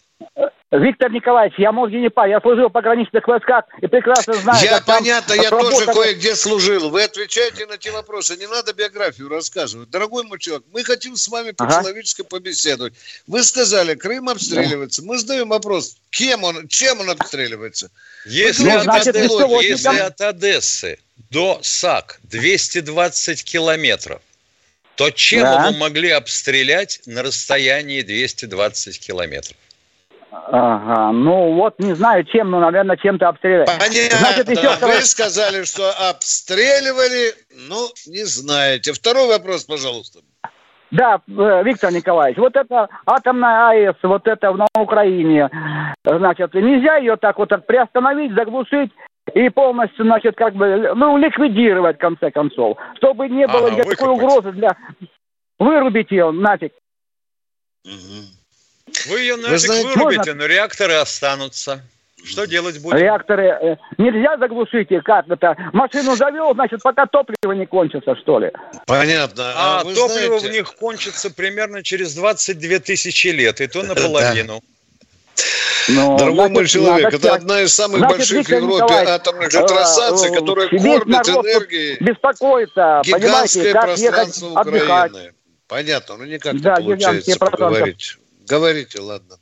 Виктор 0.71 1.11
Николаевич, 1.11 1.57
я 1.57 1.71
мозги 1.71 1.97
не 1.97 2.11
парю, 2.11 2.33
я 2.33 2.41
служил 2.41 2.69
в 2.69 2.71
пограничных 2.71 3.27
войсках 3.27 3.65
и 3.81 3.87
прекрасно 3.87 4.35
знаю, 4.35 4.63
Я 4.63 4.79
понятно, 4.81 5.33
я 5.33 5.49
тоже 5.49 5.87
кое-где 5.87 6.35
служил. 6.35 6.91
Вы 6.91 7.03
отвечаете 7.03 7.65
на 7.65 7.77
те 7.77 7.89
вопросы, 7.89 8.37
не 8.37 8.45
надо 8.45 8.71
биографию 8.73 9.29
рассказывать. 9.29 9.89
Дорогой 9.89 10.25
мой 10.25 10.37
человек, 10.37 10.63
мы 10.71 10.83
хотим 10.83 11.15
с 11.15 11.27
вами 11.27 11.51
по-человечески 11.51 12.21
ага. 12.21 12.29
побеседовать. 12.29 12.93
Вы 13.25 13.43
сказали, 13.43 13.95
Крым 13.95 14.29
обстреливается. 14.29 15.03
Мы 15.03 15.17
задаем 15.17 15.49
вопрос, 15.49 15.97
кем 16.11 16.43
он, 16.43 16.67
чем 16.67 16.99
он 16.99 17.09
обстреливается? 17.09 17.89
Если, 18.27 18.69
ну, 18.69 18.77
от, 18.77 18.83
значит, 18.83 19.15
Одессы, 19.15 19.63
если 19.63 19.99
от 19.99 20.21
Одессы 20.21 20.99
до 21.31 21.59
САК 21.63 22.19
220 22.23 23.43
километров, 23.43 24.21
то 24.93 25.09
чем 25.09 25.41
да. 25.41 25.65
его 25.65 25.77
могли 25.79 26.11
обстрелять 26.11 27.01
на 27.07 27.23
расстоянии 27.23 28.03
220 28.03 28.99
километров? 28.99 29.57
Ага, 30.31 31.11
ну 31.11 31.53
вот 31.55 31.79
не 31.79 31.93
знаю 31.93 32.23
чем, 32.23 32.51
но, 32.51 32.59
наверное, 32.59 32.97
чем-то 32.97 33.29
обстреляли. 33.29 33.65
Понятно. 33.65 34.17
Значит, 34.17 34.49
еще 34.49 34.69
Вы 34.85 35.01
сказали, 35.01 35.63
что 35.63 35.89
обстреливали, 36.09 37.33
ну, 37.67 37.87
не 38.05 38.23
знаете. 38.25 38.93
Второй 38.93 39.27
вопрос, 39.27 39.63
пожалуйста. 39.63 40.19
Да, 40.91 41.21
э, 41.27 41.63
Виктор 41.63 41.91
Николаевич, 41.91 42.37
вот 42.37 42.55
это 42.55 42.89
атомная 43.05 43.69
АЭС, 43.69 43.95
вот 44.01 44.27
это 44.27 44.51
на 44.53 44.67
Украине, 44.75 45.49
значит, 46.03 46.53
нельзя 46.55 46.97
ее 46.97 47.15
так 47.15 47.37
вот 47.37 47.49
приостановить, 47.67 48.33
заглушить 48.33 48.91
и 49.35 49.49
полностью, 49.49 50.05
значит, 50.05 50.35
как 50.35 50.55
бы, 50.55 50.93
ну, 50.95 51.17
ликвидировать, 51.17 51.97
в 51.97 52.01
конце 52.01 52.31
концов, 52.31 52.77
чтобы 52.97 53.29
не 53.29 53.45
было 53.47 53.67
ага, 53.67 53.71
никакой 53.71 54.07
выкопать. 54.07 54.23
угрозы 54.23 54.51
для... 54.53 54.75
Вырубить 55.59 56.09
ее 56.09 56.31
нафиг. 56.31 56.73
Угу. 57.85 58.38
Вы 59.07 59.19
ее 59.19 59.35
нафиг 59.35 59.51
Вы 59.51 59.57
знаете, 59.59 59.87
вырубите, 59.87 60.17
можно... 60.17 60.33
но 60.35 60.45
реакторы 60.45 60.93
останутся. 60.93 61.83
Что 62.23 62.45
делать 62.45 62.81
будем? 62.81 62.97
Реакторы 62.97 63.47
э, 63.47 63.75
нельзя 63.97 64.37
заглушить 64.37 64.91
их, 64.91 65.03
как 65.03 65.27
это? 65.29 65.55
Машину 65.73 66.15
завел, 66.15 66.53
значит, 66.53 66.81
пока 66.81 67.05
топливо 67.05 67.53
не 67.53 67.65
кончится, 67.65 68.15
что 68.15 68.39
ли? 68.39 68.51
Понятно. 68.85 69.43
А, 69.55 69.79
а 69.79 69.83
топливо 69.83 70.39
знаете... 70.39 70.49
в 70.49 70.51
них 70.51 70.75
кончится 70.75 71.31
примерно 71.31 71.81
через 71.81 72.13
22 72.15 72.79
тысячи 72.79 73.27
лет, 73.27 73.61
и 73.61 73.67
то 73.67 73.83
наполовину. 73.83 74.61
Но, 75.87 76.17
Дорогой 76.17 76.49
значит, 76.49 76.55
мой 76.55 76.67
человек, 76.67 77.13
это 77.13 77.33
одна 77.33 77.61
из 77.61 77.73
самых 77.73 77.99
значит, 77.99 78.17
больших 78.17 78.47
в 78.47 78.51
Европе 78.51 78.93
атомных 78.93 79.53
электростанций, 79.53 80.29
э, 80.29 80.35
которая 80.35 80.69
кормит 80.69 81.27
энергией 81.29 81.97
беспокоится, 82.03 83.01
гигантское 83.05 83.73
пространство 83.73 84.47
Украины. 84.49 85.33
Понятно, 85.67 86.17
ну 86.17 86.25
никак 86.25 86.59
да, 86.61 86.77
не 86.81 86.95
получается 86.95 87.39
поговорить. 87.39 88.17
Говорите, 88.49 88.99
ладно. 88.99 89.37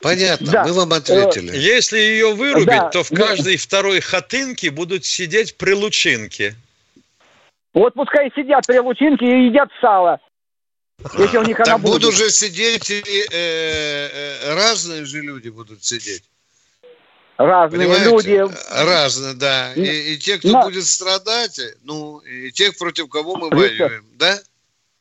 Понятно, 0.00 0.50
да. 0.50 0.64
мы 0.64 0.72
вам 0.72 0.92
ответили. 0.94 1.54
Если 1.54 1.98
ее 1.98 2.32
вырубить, 2.32 2.66
да. 2.66 2.88
то 2.88 3.02
в 3.02 3.10
каждой 3.10 3.58
второй 3.58 4.00
хатынке 4.00 4.70
будут 4.70 5.04
сидеть 5.04 5.56
прилучинки. 5.58 6.54
Вот 7.74 7.92
пускай 7.92 8.32
сидят 8.34 8.66
прилучинки 8.66 9.24
и 9.24 9.46
едят 9.48 9.68
сало. 9.82 10.18
Если 11.18 11.36
у 11.36 11.42
них 11.42 11.58
так 11.58 11.68
она 11.68 11.78
будет. 11.78 12.02
будут 12.02 12.14
же 12.14 12.30
сидеть, 12.30 12.90
и, 12.90 13.00
э, 13.00 13.32
э, 13.32 14.54
разные 14.54 15.04
же 15.04 15.20
люди 15.20 15.50
будут 15.50 15.84
сидеть. 15.84 16.24
Разные 17.36 17.88
Понимаете? 17.88 18.04
люди. 18.04 18.54
Разные, 18.70 19.34
да. 19.34 19.72
И, 19.74 20.14
и 20.14 20.18
те, 20.18 20.38
кто 20.38 20.48
Но... 20.48 20.62
будет 20.62 20.84
страдать, 20.84 21.60
ну, 21.82 22.18
и 22.18 22.50
тех, 22.52 22.76
против 22.76 23.08
кого 23.08 23.36
мы 23.36 23.48
воюем, 23.48 24.04
да? 24.14 24.38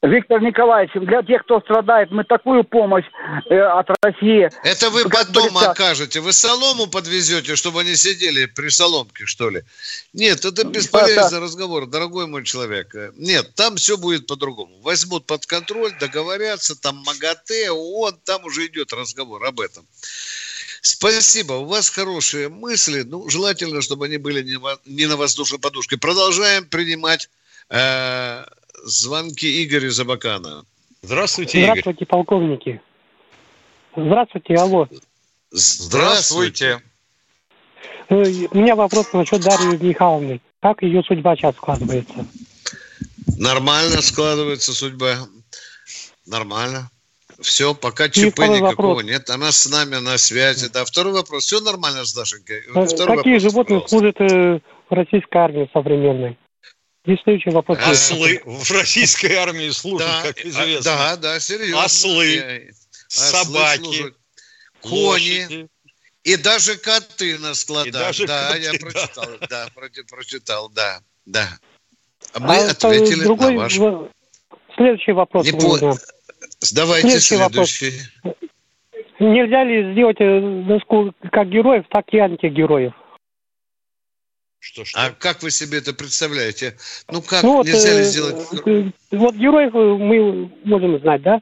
Виктор 0.02 0.42
Николаевич, 0.42 0.94
для 0.96 1.22
тех, 1.24 1.44
кто 1.44 1.60
страдает, 1.60 2.10
мы 2.10 2.24
такую 2.24 2.64
помощь 2.64 3.04
э, 3.50 3.60
от 3.60 3.90
России... 4.02 4.50
Это 4.64 4.90
вы 4.92 5.04
потом 5.04 5.50
говорится... 5.50 5.72
окажете. 5.72 6.20
Вы 6.22 6.32
солому 6.32 6.88
подвезете, 6.88 7.58
чтобы 7.58 7.82
они 7.82 7.96
сидели 7.96 8.46
при 8.46 8.70
соломке, 8.70 9.26
что 9.26 9.50
ли? 9.50 9.64
Нет, 10.14 10.46
это 10.46 10.66
бесполезный 10.66 11.26
это... 11.26 11.40
разговор, 11.42 11.86
дорогой 11.86 12.28
мой 12.28 12.46
человек. 12.46 12.96
Нет, 13.18 13.56
там 13.56 13.76
все 13.76 13.98
будет 13.98 14.26
по-другому. 14.26 14.80
Возьмут 14.82 15.26
под 15.26 15.46
контроль, 15.46 15.92
договорятся, 16.00 16.80
там 16.80 17.04
МАГАТЭ, 17.06 17.72
ООН, 17.72 18.20
там 18.24 18.46
уже 18.46 18.68
идет 18.68 18.94
разговор 18.94 19.44
об 19.44 19.60
этом. 19.60 19.86
Спасибо, 20.82 21.54
у 21.54 21.66
вас 21.66 21.90
хорошие 21.90 22.48
мысли. 22.48 23.02
Ну, 23.02 23.30
желательно, 23.30 23.82
чтобы 23.82 24.06
они 24.06 24.16
были 24.16 24.44
не 24.86 25.06
на 25.08 25.18
воздушной 25.18 25.60
подушке. 25.60 25.98
Продолжаем 25.98 26.66
принимать 26.66 27.30
э, 27.70 28.46
звонки 28.84 29.64
Игоря 29.64 29.90
Забакана. 29.90 30.64
Здравствуйте, 31.02 31.60
Игорь. 31.60 31.80
Здравствуйте, 31.82 32.06
полковники. 32.06 32.82
Здравствуйте, 33.96 34.56
алло. 34.56 34.88
Здравствуйте. 35.52 36.82
Э, 38.10 38.24
у 38.52 38.58
меня 38.58 38.76
вопрос 38.76 39.14
насчет 39.14 39.42
Дарьи 39.42 39.78
Михайловны. 39.82 40.42
Как 40.62 40.82
ее 40.82 41.04
судьба 41.04 41.36
сейчас 41.36 41.56
складывается? 41.56 42.26
Нормально 43.38 44.02
складывается 44.02 44.74
судьба. 44.74 45.18
Нормально. 46.26 46.90
Все, 47.40 47.74
пока 47.74 48.10
ЧП 48.10 48.40
никакого 48.40 48.88
вопрос. 48.88 49.04
нет. 49.04 49.30
Она 49.30 49.52
с 49.52 49.70
нами 49.70 49.96
на 49.96 50.18
связи. 50.18 50.70
Да, 50.70 50.84
второй 50.84 51.14
вопрос. 51.14 51.46
Все 51.46 51.62
нормально 51.62 52.04
с 52.04 52.14
Дашенькой. 52.14 52.64
Э, 52.76 52.86
второй 52.86 53.18
Какие 53.18 53.36
вопрос, 53.36 53.52
животные 53.52 53.88
служат 53.88 54.16
э, 54.20 54.60
в 54.90 54.94
российской 54.94 55.38
армии 55.38 55.70
современной? 55.72 56.38
Следующий 57.24 57.50
вопрос. 57.50 57.78
Ослы 57.80 58.42
в 58.46 58.72
российской 58.72 59.34
армии 59.34 59.70
служат, 59.70 60.08
да, 60.08 60.22
как 60.24 60.46
известно. 60.46 60.84
Да, 60.84 61.18
да, 61.18 61.40
серьезно. 61.40 61.84
Ослы, 61.84 62.72
собаки, 63.08 63.84
служат. 63.84 64.14
кони. 64.82 65.70
И 66.24 66.36
даже 66.36 66.78
коты 66.78 67.40
на 67.40 67.56
складах. 67.56 67.94
даже 67.94 68.28
да, 68.28 68.50
коты, 68.50 68.62
я 68.62 68.72
да. 68.74 68.78
прочитал, 68.80 69.30
да, 69.50 69.68
прочитал, 70.10 70.70
да, 70.70 71.00
да. 71.26 71.48
А 72.34 72.40
мы 72.40 72.56
а 72.56 72.72
ответили 72.72 73.24
другой, 73.24 73.54
на 73.54 73.62
ваш... 73.62 73.80
Следующий 74.76 75.14
вопрос. 75.14 75.46
Не 75.46 75.54
по... 75.54 75.96
Давайте 76.74 77.20
следующий. 77.20 77.28
следующий. 77.28 77.92
Вопрос. 78.24 78.36
Нельзя 79.20 79.64
ли 79.66 79.92
сделать 79.94 80.18
э, 80.20 80.64
доску 80.68 81.14
как 81.32 81.50
героев, 81.50 81.86
так 81.90 82.06
и 82.12 82.20
антигероев? 82.20 82.94
Что, 84.60 84.84
что? 84.84 85.00
А 85.00 85.12
как 85.12 85.42
вы 85.42 85.52
себе 85.52 85.78
это 85.78 85.94
представляете? 85.94 86.78
Ну 87.10 87.22
как 87.22 87.44
ну, 87.44 87.58
вот, 87.58 87.66
нельзя 87.66 87.94
ли 87.94 88.02
э, 88.02 88.04
сделать? 88.04 88.36
Э, 88.66 88.92
вот 89.12 89.36
героев 89.36 89.74
мы 89.74 90.52
можем 90.66 91.00
знать, 91.00 91.22
да? 91.22 91.42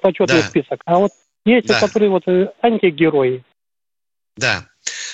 Почетный 0.00 0.42
да. 0.42 0.48
список. 0.48 0.80
А 0.84 0.98
вот 0.98 1.12
есть, 1.44 1.66
да. 1.66 1.80
которые 1.80 2.10
вот 2.10 2.24
антигерои. 2.62 3.42
Да. 4.36 4.66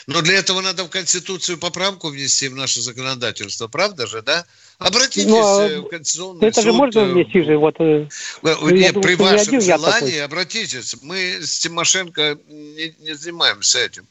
Но 0.07 0.23
для 0.23 0.39
этого 0.39 0.63
надо 0.63 0.85
в 0.85 0.91
Конституцию 0.91 1.59
поправку 1.59 2.09
внести 2.09 2.49
в 2.49 2.57
наше 2.57 2.81
законодательство, 2.81 3.69
правда 3.69 4.07
же, 4.07 4.23
да? 4.23 4.47
Обратитесь 4.79 5.27
ну, 5.27 5.39
а 5.39 5.69
в 5.83 5.89
Конституционный 5.89 6.49
это 6.49 6.61
суд. 6.61 6.63
Это 6.63 6.63
же 6.63 6.73
можно 6.73 7.05
внести 7.05 7.43
же, 7.43 7.59
вот... 7.59 7.79
Нет, 7.79 8.09
думаю, 8.43 9.03
при 9.03 9.15
вашем 9.17 9.61
желании 9.61 10.19
обратитесь. 10.19 10.97
Мы 11.03 11.43
с 11.43 11.59
Тимошенко 11.59 12.39
не, 12.49 12.95
не 13.01 13.15
занимаемся 13.15 13.81
этим. 13.81 14.07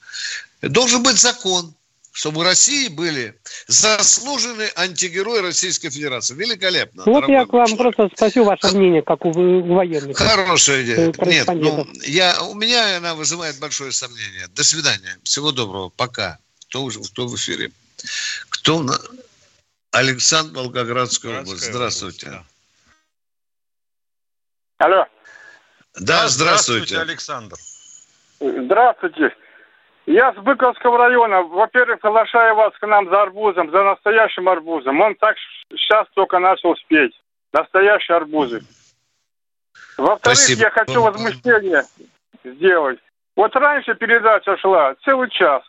Должен 0.62 1.02
быть 1.02 1.18
закон, 1.18 1.74
чтобы 2.18 2.40
в 2.40 2.42
России 2.42 2.88
были 2.88 3.40
заслуженные 3.68 4.72
антигерои 4.76 5.40
Российской 5.40 5.92
Федерации. 5.92 6.34
Великолепно. 6.34 7.04
Вот 7.06 7.30
я 7.30 7.46
к 7.46 7.54
вам 7.54 7.68
человек. 7.68 7.96
просто 7.96 8.16
спросил 8.16 8.46
ваше 8.46 8.76
мнение, 8.76 9.04
как 9.04 9.24
у 9.24 9.32
военных. 9.32 10.18
Хорошая 10.18 10.82
идея. 10.84 11.14
Э, 11.16 11.26
Нет, 11.28 11.48
ну, 11.54 11.86
я, 12.02 12.42
у 12.42 12.56
меня 12.56 12.98
она 12.98 13.14
вызывает 13.14 13.60
большое 13.60 13.92
сомнение. 13.92 14.48
До 14.48 14.64
свидания. 14.64 15.20
Всего 15.22 15.52
доброго. 15.52 15.90
Пока. 15.90 16.40
Кто, 16.70 16.82
уже, 16.86 17.02
кто 17.04 17.28
в 17.28 17.36
эфире? 17.36 17.70
Кто 18.50 18.82
на... 18.82 18.98
Александр 19.92 20.58
Волгоградская 20.58 21.42
область. 21.42 21.66
Здравствуйте. 21.66 22.30
Область, 22.30 22.46
да. 24.80 24.86
Алло. 24.86 25.06
Да, 26.00 26.28
здравствуйте. 26.30 26.96
здравствуйте, 26.96 27.00
Александр. 27.00 27.58
Здравствуйте. 28.40 29.36
Я 30.08 30.32
с 30.32 30.38
Быковского 30.38 30.98
района. 30.98 31.44
Во-первых, 31.44 32.00
приглашаю 32.00 32.56
вас 32.56 32.74
к 32.80 32.88
нам 32.88 33.10
за 33.10 33.24
арбузом, 33.24 33.70
за 33.70 33.84
настоящим 33.84 34.48
арбузом. 34.48 35.02
Он 35.02 35.14
так 35.16 35.36
сейчас 35.70 36.08
только 36.14 36.40
начал 36.40 36.78
спеть. 36.78 37.14
Настоящие 37.52 38.16
арбузы. 38.16 38.62
Во-вторых, 39.98 40.50
я 40.50 40.70
хочу 40.70 41.02
возмущение 41.02 41.84
сделать. 42.46 43.00
Вот 43.36 43.54
раньше 43.58 43.96
передача 43.96 44.56
шла 44.58 44.96
целый 45.04 45.30
час. 45.30 45.64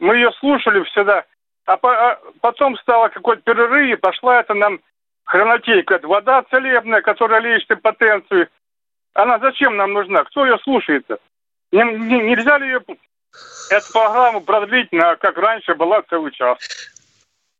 Мы 0.00 0.16
ее 0.16 0.32
слушали 0.40 0.82
всегда. 0.84 1.24
А, 1.64 1.76
по, 1.76 1.92
а 1.92 2.20
потом 2.40 2.76
стало 2.78 3.08
какой-то 3.08 3.42
перерыв, 3.42 3.92
и 3.92 4.00
пошла 4.00 4.40
это 4.40 4.54
нам 4.54 4.80
хронотейка. 5.24 6.00
Вода 6.02 6.42
целебная, 6.50 7.02
которая 7.02 7.40
лечит 7.40 7.70
импотенцию. 7.70 8.48
Она 9.14 9.38
зачем 9.38 9.76
нам 9.76 9.92
нужна? 9.92 10.24
Кто 10.24 10.44
ее 10.44 10.58
слушает-то? 10.58 11.18
Нельзя 11.70 12.58
ли 12.58 12.66
ее 12.66 12.80
эту 13.70 13.92
программу 13.92 14.40
продлить 14.40 14.92
на, 14.92 15.16
как 15.16 15.36
раньше, 15.36 15.74
была 15.74 16.02
целый 16.08 16.32
час. 16.32 16.58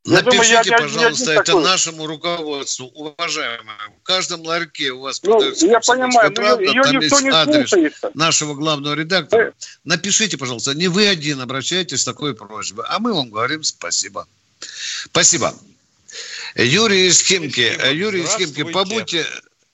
Напишите, 0.06 0.62
думаю, 0.64 0.64
я, 0.64 0.78
пожалуйста, 0.78 1.32
я 1.32 1.36
это 1.36 1.44
такой. 1.44 1.62
нашему 1.62 2.06
руководству, 2.06 2.86
уважаемому. 2.86 3.96
В 4.00 4.02
каждом 4.02 4.40
ларьке 4.42 4.92
у 4.92 5.00
вас 5.00 5.22
ну, 5.22 5.32
продается 5.32 5.66
я 5.66 5.80
понимаю, 5.80 6.32
правда, 6.32 6.64
ее 6.64 6.82
там 6.82 7.00
есть 7.00 7.12
адрес 7.12 7.68
слушается. 7.68 8.10
нашего 8.14 8.54
главного 8.54 8.94
редактора. 8.94 9.48
Э. 9.48 9.52
Напишите, 9.84 10.38
пожалуйста, 10.38 10.74
не 10.74 10.88
вы 10.88 11.06
один 11.06 11.42
обращайтесь 11.42 12.00
с 12.00 12.04
такой 12.04 12.34
просьбой, 12.34 12.86
а 12.88 12.98
мы 12.98 13.12
вам 13.12 13.28
говорим 13.28 13.62
спасибо. 13.62 14.26
Спасибо. 15.04 15.54
Юрий 16.54 17.08
из 17.08 17.20
Химки. 17.20 17.70
Юрий 17.92 18.22
из 18.22 18.34
Химки, 18.36 18.62
побудьте, 18.62 19.26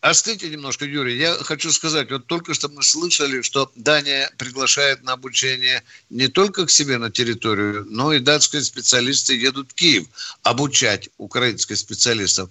Остыньте 0.03 0.49
немножко, 0.49 0.85
Юрий. 0.85 1.17
Я 1.17 1.35
хочу 1.35 1.73
сказать, 1.73 2.11
вот 2.11 2.27
только 2.27 2.55
что 2.55 2.69
мы 2.69 2.83
слышали, 2.83 3.43
что 3.43 3.73
Дания 3.75 4.31
приглашает 4.39 5.03
на 5.03 5.15
обучение 5.15 5.83
не 6.11 6.29
только 6.29 6.67
к 6.67 6.71
себе 6.71 6.99
на 6.99 7.11
территорию, 7.11 7.85
но 7.89 8.13
и 8.13 8.21
датские 8.21 8.63
специалисты 8.63 9.35
едут 9.35 9.73
в 9.73 9.75
Киев 9.75 10.07
обучать 10.43 11.09
украинских 11.17 11.79
специалистов. 11.79 12.51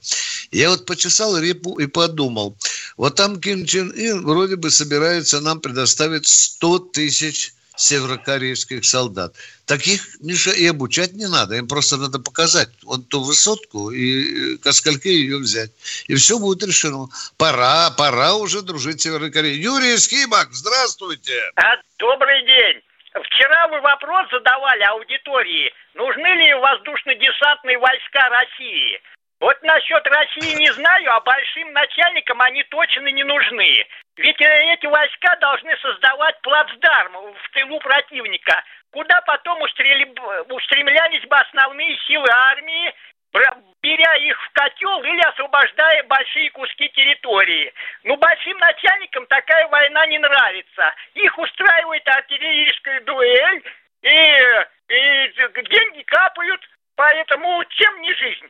Я 0.51 0.71
вот 0.71 0.85
почесал 0.85 1.37
репу 1.37 1.79
и 1.79 1.87
подумал, 1.87 2.57
вот 2.97 3.15
там 3.15 3.39
Ким 3.39 3.65
Чен 3.65 3.93
Ин 3.95 4.25
вроде 4.25 4.55
бы 4.57 4.69
собирается 4.69 5.39
нам 5.39 5.61
предоставить 5.61 6.27
100 6.27 6.79
тысяч 6.79 7.54
северокорейских 7.77 8.85
солдат. 8.85 9.33
Таких, 9.65 10.01
Миша, 10.21 10.51
и 10.51 10.67
обучать 10.67 11.13
не 11.13 11.27
надо. 11.27 11.55
Им 11.55 11.67
просто 11.67 11.97
надо 11.97 12.19
показать 12.19 12.69
вот 12.83 13.09
ту 13.09 13.23
высотку 13.23 13.91
и 13.91 14.57
ко 14.57 14.71
скольки 14.71 15.07
ее 15.07 15.37
взять. 15.37 15.71
И 16.07 16.15
все 16.15 16.39
будет 16.39 16.67
решено. 16.67 17.07
Пора, 17.37 17.91
пора 17.91 18.35
уже 18.35 18.61
дружить 18.61 19.01
с 19.01 19.03
Северной 19.03 19.31
Кореей. 19.31 19.61
Юрий 19.61 19.97
Скибак, 19.97 20.49
здравствуйте. 20.51 21.51
А, 21.55 21.75
добрый 21.97 22.45
день. 22.45 22.81
Вчера 23.23 23.67
вы 23.69 23.79
вопрос 23.79 24.27
задавали 24.29 24.83
аудитории, 24.83 25.71
нужны 25.93 26.27
ли 26.27 26.53
воздушно-десантные 26.53 27.77
войска 27.77 28.29
России. 28.29 28.99
Вот 29.39 29.61
насчет 29.63 30.05
России 30.05 30.55
не 30.59 30.71
знаю, 30.73 31.13
а 31.13 31.21
большим 31.21 31.71
начальникам 31.71 32.41
они 32.41 32.63
точно 32.63 33.07
не 33.07 33.23
нужны. 33.23 33.85
Ведь 34.17 34.39
э, 34.39 34.73
эти 34.73 34.85
войска 34.85 35.35
должны 35.37 35.75
создавать 35.77 36.39
плацдарм 36.41 37.13
в 37.33 37.49
тылу 37.51 37.79
противника, 37.79 38.63
куда 38.91 39.19
потом 39.21 39.61
устремлялись 39.61 41.27
бы 41.27 41.35
основные 41.37 41.97
силы 42.07 42.27
армии, 42.29 42.93
беря 43.81 44.15
их 44.15 44.41
в 44.41 44.49
котел 44.53 45.03
или 45.03 45.21
освобождая 45.21 46.03
большие 46.03 46.49
куски 46.51 46.87
территории. 46.89 47.73
Но 48.03 48.15
большим 48.15 48.57
начальникам 48.57 49.25
такая 49.27 49.67
война 49.67 50.05
не 50.07 50.19
нравится. 50.19 50.93
Их 51.15 51.37
устраивает 51.37 52.07
артиллерийская 52.07 53.01
дуэль, 53.01 53.63
и, 54.01 54.07
и 54.07 55.33
деньги 55.69 56.03
капают, 56.03 56.61
поэтому 56.95 57.63
чем 57.69 58.01
не 58.01 58.13
жизнь? 58.13 58.49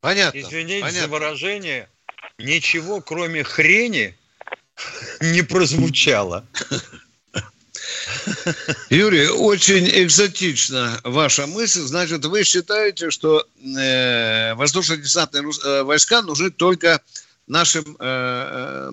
Понятно. 0.00 0.38
Извините 0.38 0.80
понятно. 0.80 1.00
за 1.00 1.08
выражение, 1.08 1.88
ничего 2.38 3.00
кроме 3.00 3.42
хрени 3.42 4.16
не 5.20 5.42
прозвучало. 5.42 6.46
Юрий, 8.90 9.28
очень 9.28 9.88
экзотично 9.88 11.00
ваша 11.04 11.46
мысль. 11.46 11.80
Значит, 11.80 12.24
вы 12.24 12.44
считаете, 12.44 13.10
что 13.10 13.44
э, 13.60 14.54
воздушно-десантные 14.54 15.42
э, 15.42 15.82
войска 15.82 16.22
нужны 16.22 16.50
только 16.50 17.00
нашим 17.46 17.96
э, 17.98 18.90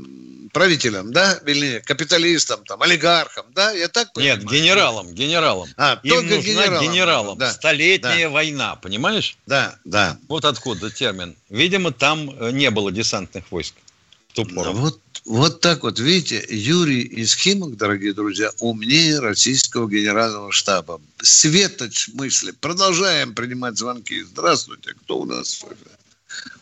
правителям, 0.55 1.11
да, 1.11 1.37
или 1.45 1.81
капиталистам, 1.85 2.63
там, 2.63 2.81
олигархам, 2.81 3.45
да, 3.53 3.71
я 3.71 3.89
так 3.89 4.13
понимаю? 4.13 4.37
Нет, 4.37 4.49
генералам, 4.49 5.13
генералам. 5.13 5.67
А, 5.75 5.99
Им 6.01 6.29
нужна 6.29 6.37
генералам. 6.37 6.83
генералам. 6.83 7.37
Да, 7.37 7.51
Столетняя 7.51 8.29
да. 8.29 8.29
война, 8.29 8.75
понимаешь? 8.77 9.35
Да, 9.45 9.77
да. 9.83 10.17
Вот 10.29 10.45
откуда 10.45 10.89
термин. 10.89 11.35
Видимо, 11.49 11.91
там 11.91 12.29
э, 12.29 12.51
не 12.51 12.71
было 12.71 12.89
десантных 12.89 13.51
войск. 13.51 13.75
Ну, 14.37 14.71
вот, 14.71 15.01
вот 15.25 15.59
так 15.59 15.83
вот, 15.83 15.99
видите, 15.99 16.45
Юрий 16.49 17.01
из 17.01 17.35
Химок, 17.35 17.75
дорогие 17.75 18.13
друзья, 18.13 18.49
умнее 18.59 19.19
российского 19.19 19.89
генерального 19.89 20.53
штаба. 20.53 21.01
Светоч 21.21 22.07
мысли. 22.13 22.51
Продолжаем 22.51 23.35
принимать 23.35 23.77
звонки. 23.77 24.23
Здравствуйте, 24.23 24.93
кто 24.93 25.19
у 25.19 25.25
нас? 25.25 25.65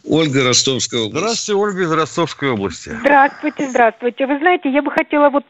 Ольга 0.10 0.46
Ростовская 0.46 1.02
область. 1.02 1.18
Здравствуйте, 1.18 1.62
Ольга 1.62 1.82
из 1.84 1.92
Ростовской 1.92 2.50
области. 2.50 2.90
Здравствуйте, 2.90 3.68
здравствуйте. 3.70 4.28
Вы 4.28 4.38
знаете, 4.40 4.70
я 4.70 4.82
бы 4.82 4.92
хотела, 4.92 5.30
вот 5.30 5.46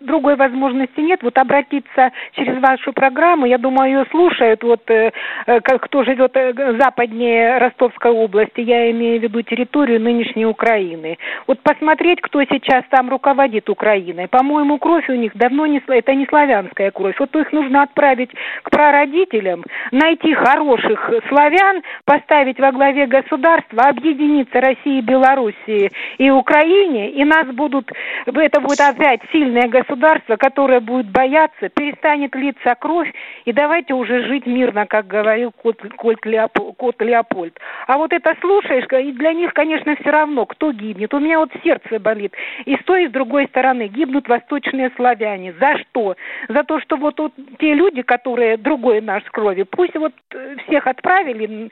другой 0.00 0.36
возможности 0.36 1.00
нет, 1.00 1.22
вот 1.22 1.38
обратиться 1.38 2.12
через 2.32 2.60
вашу 2.60 2.92
программу. 2.92 3.46
Я 3.46 3.56
думаю, 3.56 3.90
ее 3.90 4.04
слушают, 4.10 4.62
вот 4.62 4.82
э, 4.90 5.10
э 5.46 5.60
кто 5.60 6.04
живет 6.04 6.36
э, 6.36 6.52
западнее 6.78 7.58
Ростовской 7.58 8.10
области, 8.10 8.60
я 8.60 8.90
имею 8.90 9.20
в 9.20 9.22
виду 9.22 9.40
территорию 9.42 10.00
нынешней 10.00 10.46
Украины. 10.46 11.16
Вот 11.46 11.60
посмотреть, 11.60 12.20
кто 12.20 12.42
сейчас 12.44 12.84
там 12.90 13.08
руководит 13.08 13.70
Украиной. 13.70 14.28
По-моему, 14.28 14.78
кровь 14.78 15.08
у 15.08 15.14
них 15.14 15.34
давно 15.34 15.66
не, 15.66 15.82
это 15.88 16.14
не 16.14 16.26
славянская 16.26 16.90
кровь. 16.90 17.16
Вот 17.18 17.34
их 17.34 17.52
нужно 17.52 17.82
отправить 17.82 18.30
к 18.62 18.70
прародителям, 18.70 19.64
найти 19.92 20.34
хороших 20.34 21.10
славян, 21.28 21.82
поставить 22.04 22.60
во 22.60 22.70
главе 22.72 23.06
государства, 23.06 23.93
объединиться 23.96 24.60
России, 24.60 25.00
Белоруссии 25.00 25.90
и 26.18 26.30
Украине, 26.30 27.10
и 27.10 27.24
нас 27.24 27.46
будут, 27.46 27.90
это 28.26 28.60
будет 28.60 28.80
опять 28.80 29.20
сильное 29.32 29.68
государство, 29.68 30.36
которое 30.36 30.80
будет 30.80 31.10
бояться, 31.10 31.68
перестанет 31.68 32.34
литься 32.34 32.74
кровь, 32.78 33.12
и 33.44 33.52
давайте 33.52 33.94
уже 33.94 34.24
жить 34.26 34.46
мирно, 34.46 34.86
как 34.86 35.06
говорил 35.06 35.52
кот, 35.52 35.80
кот, 35.96 36.24
Леопольд, 36.24 36.76
кот 36.76 37.00
Леопольд. 37.00 37.58
А 37.86 37.98
вот 37.98 38.12
это 38.12 38.34
слушаешь, 38.40 38.84
и 38.92 39.12
для 39.12 39.32
них, 39.32 39.52
конечно, 39.52 39.96
все 39.96 40.10
равно, 40.10 40.46
кто 40.46 40.72
гибнет. 40.72 41.12
У 41.14 41.18
меня 41.18 41.38
вот 41.38 41.50
сердце 41.62 41.98
болит. 41.98 42.34
И 42.64 42.76
с 42.76 42.84
той, 42.84 43.04
и 43.04 43.08
с 43.08 43.10
другой 43.10 43.46
стороны 43.46 43.88
гибнут 43.88 44.28
восточные 44.28 44.90
славяне. 44.96 45.54
За 45.60 45.78
что? 45.78 46.16
За 46.48 46.64
то, 46.64 46.80
что 46.80 46.96
вот, 46.96 47.18
вот 47.18 47.32
те 47.58 47.74
люди, 47.74 48.02
которые 48.02 48.56
другой 48.56 49.00
наш 49.00 49.22
крови, 49.24 49.62
пусть 49.62 49.94
вот 49.96 50.12
э, 50.32 50.56
всех 50.66 50.86
отправили 50.86 51.70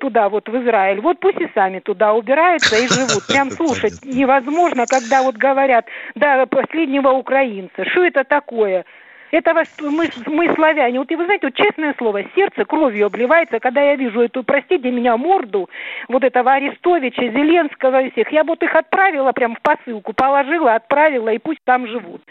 туда, 0.00 0.28
вот 0.28 0.48
в 0.48 0.62
Израиль, 0.62 1.00
вот 1.00 1.18
пусть 1.20 1.40
и 1.40 1.48
сами 1.54 1.61
туда 1.80 2.12
убираются 2.12 2.76
и 2.76 2.88
живут. 2.88 3.26
Прям 3.26 3.50
слушать 3.58 4.04
невозможно, 4.04 4.86
когда 4.86 5.22
вот 5.22 5.36
говорят, 5.36 5.86
да, 6.14 6.46
последнего 6.46 7.10
украинца. 7.10 7.84
Что 7.84 8.04
это 8.04 8.24
такое? 8.24 8.84
Это 9.32 9.54
мы, 9.80 10.10
мы 10.26 10.54
славяне. 10.54 10.98
Вот 10.98 11.10
и 11.10 11.16
вы 11.16 11.24
знаете, 11.24 11.46
вот 11.46 11.54
честное 11.54 11.94
слово, 11.96 12.22
сердце 12.34 12.66
кровью 12.66 13.06
обливается, 13.06 13.60
когда 13.60 13.80
я 13.80 13.96
вижу 13.96 14.20
эту, 14.20 14.44
простите 14.44 14.90
меня, 14.90 15.16
морду 15.16 15.70
вот 16.08 16.22
этого 16.22 16.52
Арестовича, 16.52 17.22
Зеленского 17.22 18.02
и 18.02 18.10
всех. 18.10 18.30
Я 18.30 18.44
вот 18.44 18.62
их 18.62 18.74
отправила 18.74 19.32
прям 19.32 19.56
в 19.56 19.62
посылку, 19.62 20.12
положила, 20.12 20.74
отправила, 20.74 21.30
и 21.30 21.38
пусть 21.38 21.60
там 21.64 21.86
живут. 21.86 22.22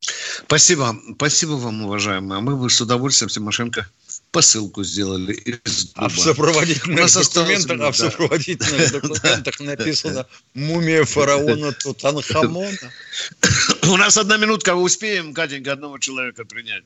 Спасибо. 0.00 0.86
Спасибо 1.14 1.52
вам, 1.52 1.84
уважаемые. 1.84 2.40
Мы 2.40 2.56
бы 2.56 2.68
с 2.68 2.80
удовольствием, 2.80 3.28
Тимошенко, 3.28 3.86
посылку 4.32 4.84
сделали 4.84 5.32
из 5.32 5.92
А 5.96 6.08
в 6.08 6.18
сопроводительных 6.18 7.12
документах, 7.12 7.80
а 7.80 7.90
в 7.90 7.96
сопроводительных 7.96 8.92
документах 9.02 9.60
написано 9.60 10.26
«Мумия 10.54 11.04
фараона 11.04 11.72
Тутанхамона». 11.72 12.90
У 13.90 13.96
нас 13.96 14.16
одна 14.16 14.36
минутка, 14.36 14.74
успеем, 14.74 15.34
Катенька, 15.34 15.72
одного 15.72 15.98
человека 15.98 16.44
принять. 16.44 16.84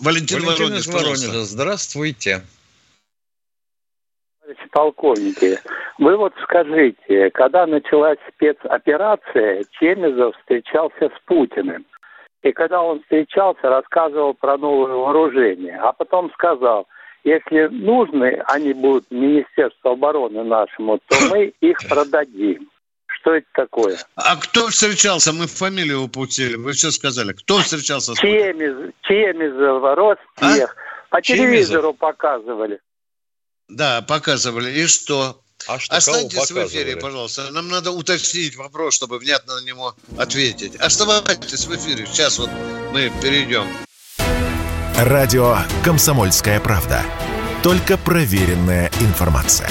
Валентин, 0.00 0.44
Валентин 0.44 0.92
Воронеж, 0.92 1.46
здравствуйте. 1.46 2.42
Товарищи 4.40 4.68
полковники, 4.72 5.60
вы 5.98 6.16
вот 6.16 6.32
скажите, 6.42 7.30
когда 7.30 7.66
началась 7.66 8.18
спецоперация, 8.34 9.64
Чемезов 9.78 10.36
встречался 10.38 11.06
с 11.06 11.26
Путиным. 11.26 11.86
И 12.44 12.52
когда 12.52 12.82
он 12.82 13.00
встречался, 13.00 13.62
рассказывал 13.70 14.34
про 14.34 14.58
новое 14.58 14.92
вооружение. 14.92 15.78
А 15.78 15.92
потом 15.92 16.30
сказал, 16.34 16.86
если 17.24 17.68
нужны 17.68 18.42
они 18.46 18.74
будут 18.74 19.10
Министерству 19.10 19.92
обороны 19.92 20.44
нашему, 20.44 21.00
то 21.08 21.16
мы 21.30 21.54
их 21.62 21.78
продадим. 21.88 22.70
Что 23.06 23.36
это 23.36 23.46
такое? 23.54 23.96
А 24.16 24.36
кто 24.36 24.68
встречался? 24.68 25.32
Мы 25.32 25.46
фамилию 25.46 26.02
упустили. 26.02 26.56
Вы 26.56 26.72
все 26.72 26.90
сказали. 26.90 27.32
Кто 27.32 27.60
встречался 27.60 28.14
с 28.14 28.18
Чемез, 28.18 28.92
Чемезов, 29.00 29.82
Ростех. 29.96 30.76
А? 30.76 31.08
По 31.08 31.22
телевизору 31.22 31.94
показывали. 31.94 32.78
Да, 33.70 34.02
показывали. 34.06 34.70
И 34.70 34.86
что? 34.86 35.40
А 35.66 35.78
что, 35.78 35.96
Останьтесь 35.96 36.50
в 36.50 36.66
эфире, 36.66 36.96
пожалуйста. 36.96 37.50
Нам 37.50 37.68
надо 37.68 37.90
уточнить 37.90 38.56
вопрос, 38.56 38.94
чтобы 38.94 39.18
внятно 39.18 39.60
на 39.60 39.64
него 39.64 39.94
ответить. 40.18 40.76
Оставайтесь 40.76 41.66
в 41.66 41.74
эфире. 41.76 42.06
Сейчас 42.06 42.38
вот 42.38 42.50
мы 42.92 43.10
перейдем. 43.22 43.66
Радио 44.96 45.58
«Комсомольская 45.82 46.60
правда». 46.60 47.02
Только 47.62 47.96
проверенная 47.96 48.90
информация. 49.00 49.70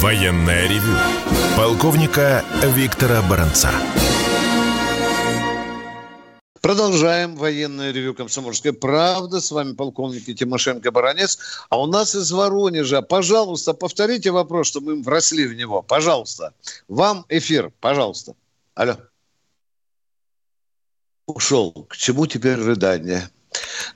Военная 0.00 0.68
ревю. 0.68 0.94
Полковника 1.56 2.44
Виктора 2.62 3.22
Баранца. 3.22 3.70
Продолжаем 6.64 7.36
военное 7.36 7.92
ревю 7.92 8.14
«Комсомольской 8.14 8.72
правды». 8.72 9.42
С 9.42 9.50
вами 9.50 9.74
полковник 9.74 10.24
Тимошенко 10.24 10.90
Баранец. 10.92 11.38
А 11.68 11.78
у 11.78 11.84
нас 11.84 12.14
из 12.14 12.32
Воронежа. 12.32 13.02
Пожалуйста, 13.02 13.74
повторите 13.74 14.30
вопрос, 14.30 14.68
чтобы 14.68 14.96
мы 14.96 15.02
вросли 15.02 15.46
в 15.46 15.52
него. 15.52 15.82
Пожалуйста. 15.82 16.54
Вам 16.88 17.26
эфир. 17.28 17.70
Пожалуйста. 17.80 18.34
Алло. 18.74 18.96
Ушел. 21.26 21.70
К 21.86 21.98
чему 21.98 22.26
теперь 22.26 22.56
рыдание? 22.56 23.28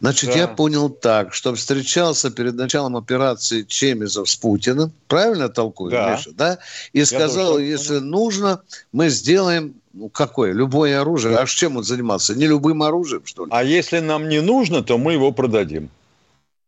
Значит, 0.00 0.30
да. 0.30 0.38
я 0.38 0.48
понял 0.48 0.88
так, 0.88 1.34
что 1.34 1.54
встречался 1.54 2.30
перед 2.30 2.54
началом 2.54 2.96
операции 2.96 3.62
Чемизов 3.62 4.28
с 4.30 4.36
Путиным, 4.36 4.92
правильно 5.08 5.48
толкую, 5.48 5.90
да. 5.90 6.12
Миша, 6.12 6.30
да? 6.32 6.58
И 6.92 7.00
я 7.00 7.06
сказал, 7.06 7.58
если 7.58 7.98
понял. 7.98 8.10
нужно, 8.10 8.60
мы 8.92 9.08
сделаем 9.08 9.74
ну, 9.98 10.08
какое? 10.08 10.52
Любое 10.52 11.00
оружие. 11.00 11.36
А 11.36 11.46
чем 11.46 11.76
он 11.76 11.82
занимался? 11.82 12.36
Не 12.36 12.46
любым 12.46 12.84
оружием, 12.84 13.22
что 13.24 13.46
ли? 13.46 13.50
А 13.52 13.64
если 13.64 13.98
нам 13.98 14.28
не 14.28 14.40
нужно, 14.40 14.84
то 14.84 14.96
мы 14.96 15.14
его 15.14 15.32
продадим. 15.32 15.90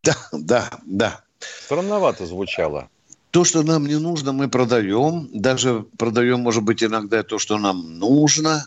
Да, 0.03 0.17
да, 0.33 0.71
да. 0.85 1.21
Странновато 1.65 2.27
звучало. 2.27 2.89
То, 3.31 3.45
что 3.45 3.63
нам 3.63 3.87
не 3.87 3.99
нужно, 3.99 4.33
мы 4.33 4.49
продаем. 4.49 5.29
Даже 5.33 5.85
продаем, 5.97 6.41
может 6.41 6.65
быть, 6.65 6.83
иногда 6.83 7.23
то, 7.23 7.39
что 7.39 7.59
нам 7.59 7.99
нужно. 7.99 8.67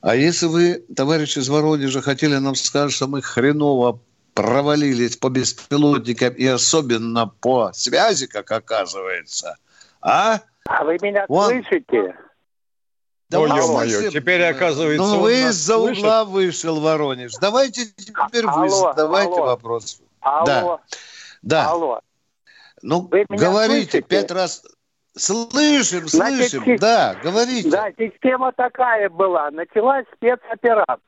А 0.00 0.14
если 0.14 0.46
вы, 0.46 0.84
товарищи 0.94 1.38
из 1.38 1.48
Воронежа, 1.48 2.02
хотели 2.02 2.36
нам 2.36 2.54
сказать, 2.54 2.92
что 2.92 3.06
мы 3.06 3.22
хреново 3.22 4.00
провалились 4.34 5.16
по 5.16 5.28
беспилотникам 5.28 6.34
и 6.34 6.46
особенно 6.46 7.26
по 7.26 7.72
связи, 7.72 8.26
как 8.26 8.50
оказывается, 8.52 9.56
а? 10.00 10.40
А 10.68 10.84
вы 10.84 10.98
меня 11.00 11.24
Вон... 11.28 11.50
слышите? 11.50 12.14
Да 13.28 13.40
Ой, 13.40 13.48
ё-моё, 13.48 14.10
теперь 14.10 14.44
оказывается... 14.44 15.04
Ну, 15.04 15.20
вы 15.20 15.48
из-за 15.48 15.78
угла 15.78 16.24
вышел, 16.24 16.80
Воронеж. 16.80 17.32
Давайте 17.40 17.86
теперь 17.86 18.46
вы 18.46 18.68
задавайте 18.68 19.34
алло. 19.34 19.46
вопрос. 19.46 20.00
Алло. 20.20 20.44
Да. 20.46 20.80
Да. 21.42 21.70
Алло. 21.70 22.00
Ну, 22.82 23.10
говорите 23.28 23.90
слышите? 23.90 24.02
пять 24.02 24.30
раз. 24.30 24.62
Слышим, 25.16 26.08
слышим, 26.08 26.62
Значит, 26.64 26.80
да, 26.80 27.16
говорите. 27.22 27.70
Да, 27.70 27.90
система 27.96 28.52
такая 28.52 29.08
была. 29.08 29.50
Началась 29.50 30.04
спецоперация. 30.14 30.98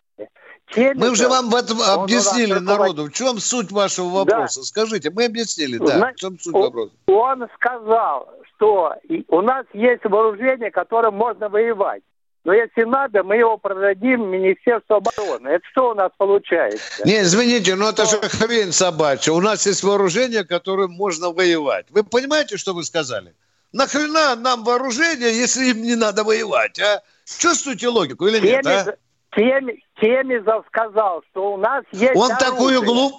Чемиков, 0.68 0.96
мы 0.96 1.10
уже 1.10 1.28
вам 1.28 1.50
в 1.50 1.54
этом 1.54 1.80
объяснили 1.82 2.58
народу. 2.58 3.06
В 3.06 3.12
чем 3.12 3.38
суть 3.38 3.70
вашего 3.70 4.08
вопроса? 4.08 4.60
Да. 4.60 4.64
Скажите, 4.64 5.10
мы 5.10 5.26
объяснили, 5.26 5.78
да. 5.78 5.98
Значит, 5.98 6.16
в 6.16 6.20
чем 6.20 6.38
суть 6.38 6.54
вопроса? 6.54 6.92
Он 7.06 7.46
сказал, 7.54 8.30
что 8.56 8.94
у 9.28 9.40
нас 9.40 9.66
есть 9.72 10.04
вооружение, 10.04 10.70
которым 10.70 11.14
можно 11.14 11.48
воевать. 11.48 12.02
Но 12.44 12.54
если 12.54 12.84
надо, 12.84 13.24
мы 13.24 13.36
его 13.36 13.58
продадим 13.58 14.30
Министерству 14.30 14.96
обороны. 14.96 15.48
Это 15.48 15.64
что 15.70 15.90
у 15.90 15.94
нас 15.94 16.10
получается? 16.16 17.06
Не, 17.06 17.20
извините, 17.20 17.74
но 17.74 17.90
это 17.90 18.06
же 18.06 18.16
хрень 18.20 18.72
собачья. 18.72 19.32
У 19.32 19.40
нас 19.40 19.66
есть 19.66 19.82
вооружение, 19.82 20.44
которым 20.44 20.92
можно 20.92 21.30
воевать. 21.30 21.86
Вы 21.90 22.04
понимаете, 22.04 22.56
что 22.56 22.72
вы 22.72 22.84
сказали? 22.84 23.34
Нахрена 23.72 24.34
нам 24.36 24.64
вооружение, 24.64 25.36
если 25.36 25.66
им 25.66 25.82
не 25.82 25.94
надо 25.94 26.24
воевать, 26.24 26.78
а? 26.80 27.02
Чувствуете 27.38 27.88
логику 27.88 28.26
или 28.26 28.40
нет, 28.40 28.62
Темизов, 28.62 28.94
а? 28.94 30.00
Темизов 30.00 30.66
сказал, 30.68 31.22
что 31.30 31.52
у 31.52 31.56
нас 31.58 31.84
есть 31.92 32.16
Он 32.16 32.30
оружие. 32.32 32.50
такую 32.50 32.82
глуп... 32.82 33.14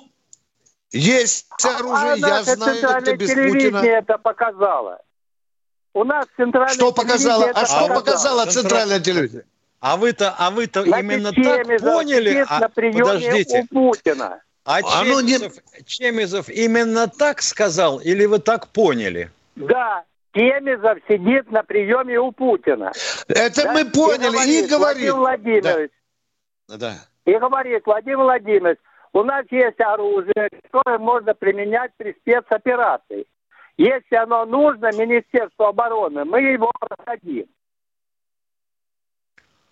Есть 0.92 1.46
оружие, 1.64 2.14
а 2.14 2.16
я 2.16 2.44
знаю, 2.44 2.78
это 2.78 3.16
без 3.16 3.30
Путина. 3.30 3.78
это 3.78 4.18
показало. 4.18 5.00
У 5.94 6.04
нас 6.04 6.26
центральное 6.36 6.74
Что 6.74 6.92
показало? 6.92 7.52
А 7.54 7.66
что 7.66 7.94
показало 7.94 8.46
центральное 8.46 9.00
телевидение? 9.00 9.46
А 9.80 9.98
вы-то, 9.98 10.34
а 10.38 10.50
вы-то 10.50 10.84
именно 10.84 11.32
так 11.32 11.68
поняли? 11.80 12.44
А, 12.48 12.70
подождите. 12.70 13.68
У 13.72 13.92
Путина. 13.92 14.42
А, 14.66 14.78
а 14.78 14.82
Чемизов, 14.82 15.52
не... 15.54 15.84
Чемизов 15.86 16.50
именно 16.50 17.08
так 17.08 17.42
сказал 17.42 18.00
или 18.00 18.26
вы 18.26 18.40
так 18.40 18.68
поняли? 18.68 19.32
Да, 19.56 20.04
Чемизов 20.34 21.00
сидит 21.08 21.52
на 21.52 21.64
приеме 21.64 22.20
у 22.20 22.32
Путина. 22.32 22.92
Это 23.28 23.64
да? 23.64 23.74
мы 23.74 23.86
поняли 23.86 24.28
и, 24.28 24.32
говорит, 24.32 24.66
и 24.66 24.68
говорит. 24.68 25.12
Владимир 25.12 25.16
Владимирович. 25.16 25.92
Да. 26.68 26.78
да. 26.78 26.96
И 27.26 27.34
говорит, 27.38 27.86
Владимир 27.86 28.18
Владимирович, 28.18 28.80
у 29.14 29.24
нас 29.24 29.46
есть 29.50 29.80
оружие, 29.80 30.50
которое 30.64 31.00
можно 31.00 31.34
применять 31.34 31.92
при 31.98 32.14
спецоперации. 32.14 33.26
Если 33.78 34.16
оно 34.16 34.46
нужно 34.46 34.92
Министерству 34.92 35.66
обороны, 35.66 36.26
мы 36.26 36.42
его 36.42 36.72
продадим. 36.80 37.48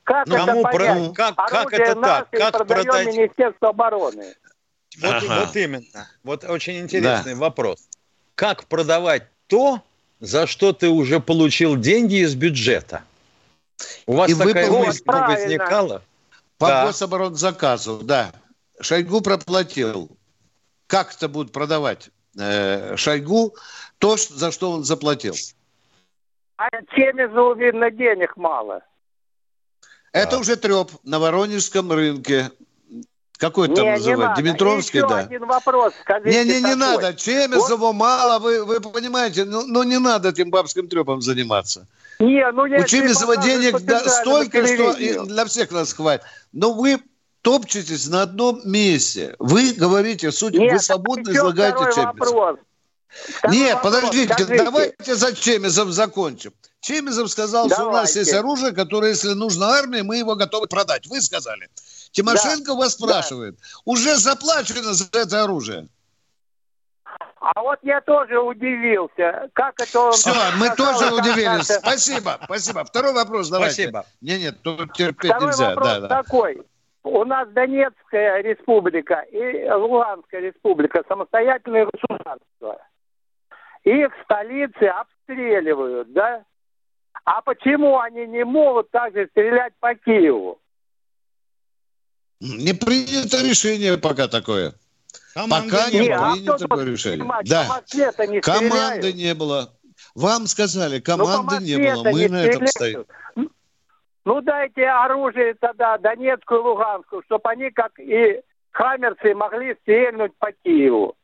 Как 0.04 0.26
ну, 0.28 0.36
это 0.36 0.62
понять? 0.62 1.14
Про... 1.14 1.34
Как, 1.34 1.36
как 1.36 1.74
это 1.74 1.96
так? 1.96 2.30
Как 2.32 2.68
продать? 2.68 3.08
Министерство 3.08 3.70
обороны. 3.70 4.34
Вот, 5.02 5.14
ага. 5.14 5.46
вот 5.46 5.56
именно. 5.56 6.08
Вот 6.24 6.46
очень 6.46 6.80
интересный 6.80 7.34
да. 7.34 7.40
вопрос. 7.40 7.90
Как 8.36 8.64
продавать 8.66 9.28
то, 9.48 9.82
за 10.20 10.48
что 10.48 10.74
ты 10.74 10.90
уже 10.90 11.20
получил 11.20 11.76
деньги 11.76 12.24
из 12.24 12.36
бюджета? 12.36 13.04
У 14.06 14.16
вас 14.16 14.30
И 14.30 14.36
такая 14.36 14.70
вы, 14.70 14.86
мысль 14.86 15.04
вот, 15.06 15.28
возникала? 15.28 16.02
По 16.58 16.68
да. 16.68 16.86
гособоронзаказу, 16.88 18.00
да. 18.04 18.32
Шойгу 18.82 19.22
проплатил. 19.22 20.10
Как 20.88 21.14
это 21.14 21.28
будут 21.28 21.52
продавать 21.52 22.10
э, 22.40 22.96
Шойгу 22.96 23.56
то, 24.00 24.18
за 24.18 24.52
что 24.52 24.72
он 24.72 24.84
заплатил? 24.84 25.36
А 26.58 26.70
Чемизу, 26.96 27.54
видно, 27.56 27.92
денег 27.92 28.36
мало. 28.38 28.82
Это 30.12 30.38
а. 30.38 30.40
уже 30.40 30.56
треп 30.56 30.92
на 31.04 31.20
Воронежском 31.20 31.92
рынке. 31.92 32.52
Какой 33.38 33.68
там 33.68 33.86
называют? 33.86 34.38
Димитровский, 34.38 35.02
да? 35.02 35.20
один 35.20 35.46
вопрос. 35.46 35.94
не, 36.26 36.44
не, 36.44 36.62
не 36.62 36.76
надо. 36.76 37.14
Чемизову 37.14 37.88
вот. 37.88 37.94
мало, 37.94 38.40
вы, 38.40 38.66
вы 38.66 38.80
понимаете, 38.82 39.46
ну, 39.46 39.64
ну 39.68 39.84
не 39.84 40.00
надо 40.00 40.30
этим 40.30 40.50
бабским 40.50 40.88
трепом 40.88 41.22
заниматься. 41.22 41.88
Не, 42.20 42.50
ну, 42.52 42.64
У 42.64 42.84
Чемизова 42.84 43.38
денег 43.38 43.80
да, 43.82 44.00
столько, 44.10 44.66
что 44.66 45.26
для 45.26 45.46
всех 45.46 45.72
нас 45.72 45.94
хватит. 45.94 46.26
Но 46.52 46.74
вы 46.74 47.00
топчетесь 47.44 48.08
на 48.08 48.24
одном 48.24 48.60
месте. 48.64 49.36
Вы 49.38 49.74
говорите 49.74 50.32
суть, 50.32 50.56
Нет, 50.56 50.74
вы 50.74 50.80
свободно 50.80 51.32
излагаете 51.32 51.78
Чемизов. 51.94 52.60
Нет, 53.50 53.76
вопрос, 53.76 53.94
подождите, 53.94 54.34
скажите. 54.34 54.64
давайте 54.64 55.16
за 55.16 55.36
Чемизом 55.36 55.92
закончим. 55.92 56.54
Чемизов 56.82 57.30
сказал, 57.30 57.68
давайте. 57.68 57.76
что 57.76 57.90
у 57.90 57.94
нас 57.94 58.16
есть 58.16 58.34
оружие, 58.34 58.72
которое, 58.72 59.12
если 59.12 59.34
нужно 59.34 59.68
армии, 59.70 60.02
мы 60.02 60.18
его 60.18 60.36
готовы 60.36 60.68
продать. 60.68 61.08
Вы 61.08 61.22
сказали. 61.22 61.70
Тимошенко 62.18 62.72
да. 62.72 62.76
вас 62.76 62.94
спрашивает. 62.94 63.56
Да. 63.56 63.62
Уже 63.86 64.16
заплачено 64.16 64.94
за 64.94 65.06
это 65.14 65.44
оружие. 65.44 65.88
А 67.40 67.62
вот 67.62 67.78
я 67.84 68.02
тоже 68.02 68.40
удивился. 68.40 69.50
Как 69.54 69.80
это 69.80 70.00
он... 70.00 70.12
Все, 70.14 70.34
мы 70.60 70.76
тоже 70.76 71.14
удивились. 71.14 71.68
Спасибо, 71.68 72.40
спасибо. 72.44 72.84
Второй 72.84 73.14
вопрос 73.14 73.50
давайте. 73.50 73.84
Спасибо. 73.84 74.06
Не, 74.22 74.40
нет, 74.40 74.56
тут 74.64 74.94
терпеть 74.94 75.30
Второй 75.30 75.50
нельзя. 75.50 75.70
вопрос 75.70 75.88
да, 75.88 76.00
да. 76.00 76.08
такой. 76.24 76.64
У 77.04 77.24
нас 77.24 77.48
Донецкая 77.50 78.42
республика 78.42 79.20
и 79.32 79.70
Луганская 79.70 80.42
республика 80.42 81.04
самостоятельные 81.08 81.86
государства. 81.86 82.82
Их 83.84 84.12
столицы 84.24 84.84
обстреливают, 84.86 86.12
да? 86.12 86.44
А 87.26 87.42
почему 87.42 88.00
они 88.00 88.26
не 88.26 88.44
могут 88.44 88.90
также 88.90 89.28
стрелять 89.28 89.74
по 89.80 89.94
Киеву? 89.94 90.60
Не 92.40 92.74
принято 92.74 93.42
решение 93.42 93.98
пока 93.98 94.28
такое. 94.28 94.74
Команды 95.34 95.72
пока 95.72 95.90
не, 95.90 96.00
не 96.00 96.06
принято 96.06 96.54
а 96.54 96.58
такое 96.58 96.86
решение. 96.86 97.20
Понимать, 97.20 97.50
да. 97.50 97.82
Не 98.28 98.42
Команды 98.42 99.14
не 99.14 99.34
было. 99.34 99.74
Вам 100.16 100.48
сказали, 100.48 101.00
команды 101.00 101.64
не 101.64 101.78
было. 101.78 102.04
Мы 102.04 102.20
не 102.22 102.28
на 102.28 102.44
этом 102.44 102.68
стоим. 102.68 103.06
Ну 104.26 104.42
дайте 104.42 104.86
оружие 104.86 105.54
тогда 105.54 105.98
Донецкую 105.98 106.60
и 106.60 106.64
Луганскую, 106.64 107.24
чтобы 107.24 107.50
они, 107.50 107.72
как 107.72 107.98
и 107.98 108.42
хаммерцы, 108.72 109.34
могли 109.34 109.76
стрельнуть 109.82 110.34
по 110.38 110.52
Киеву. 110.52 111.16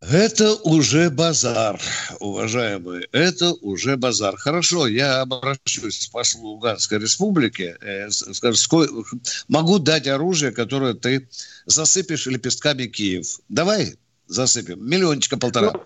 Это 0.00 0.54
уже 0.56 1.08
базар, 1.08 1.80
уважаемые, 2.20 3.08
это 3.12 3.52
уже 3.54 3.96
базар. 3.96 4.36
Хорошо, 4.36 4.86
я 4.86 5.22
обращусь 5.22 6.06
к 6.06 6.12
послу 6.12 6.48
Луганской 6.48 6.98
республики, 6.98 7.76
э, 7.80 8.10
скажу, 8.10 8.56
сколько, 8.56 9.16
могу 9.48 9.78
дать 9.78 10.06
оружие, 10.06 10.52
которое 10.52 10.92
ты 10.92 11.28
засыпешь 11.64 12.26
лепестками 12.26 12.86
Киев. 12.86 13.40
Давай 13.48 13.96
засыпем, 14.26 14.86
миллиончика 14.86 15.38
полтора. 15.38 15.72
Ну, 15.72 15.82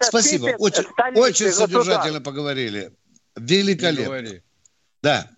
Спасибо, 0.00 0.54
очень, 0.58 0.84
очень 1.14 1.52
содержательно 1.52 2.20
поговорили. 2.22 2.92
Великолепно. 3.36 4.40
Да. 5.02 5.30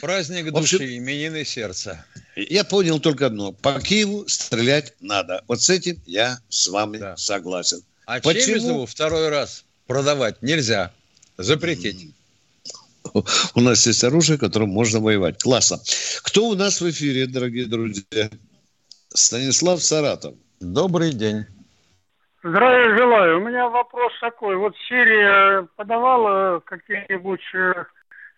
Праздник 0.00 0.52
души, 0.52 0.76
общем, 0.76 0.88
именины 0.88 1.44
сердца. 1.44 2.04
Я 2.36 2.64
понял 2.64 3.00
только 3.00 3.26
одно. 3.26 3.52
По 3.52 3.80
Киеву 3.80 4.28
стрелять 4.28 4.94
надо. 5.00 5.42
Вот 5.48 5.60
с 5.60 5.70
этим 5.70 6.00
я 6.06 6.38
с 6.48 6.68
вами 6.68 6.98
да. 6.98 7.16
согласен. 7.16 7.82
А 8.06 8.20
Почему? 8.20 8.44
Чемизову 8.44 8.86
второй 8.86 9.28
раз 9.28 9.64
продавать 9.86 10.42
нельзя. 10.42 10.92
Запретить. 11.36 12.14
У 13.54 13.60
нас 13.60 13.86
есть 13.86 14.04
оружие, 14.04 14.38
которым 14.38 14.70
можно 14.70 15.00
воевать. 15.00 15.42
Классно. 15.42 15.78
Кто 16.22 16.48
у 16.48 16.54
нас 16.54 16.80
в 16.80 16.90
эфире, 16.90 17.26
дорогие 17.26 17.66
друзья? 17.66 18.30
Станислав 19.08 19.82
Саратов. 19.82 20.34
Добрый 20.60 21.12
день. 21.12 21.46
Здравия 22.42 22.96
желаю. 22.96 23.38
У 23.38 23.48
меня 23.48 23.68
вопрос 23.68 24.12
такой. 24.20 24.56
Вот 24.56 24.74
Сирия 24.88 25.66
подавала 25.76 26.60
какие-нибудь 26.60 27.42
э, 27.54 27.84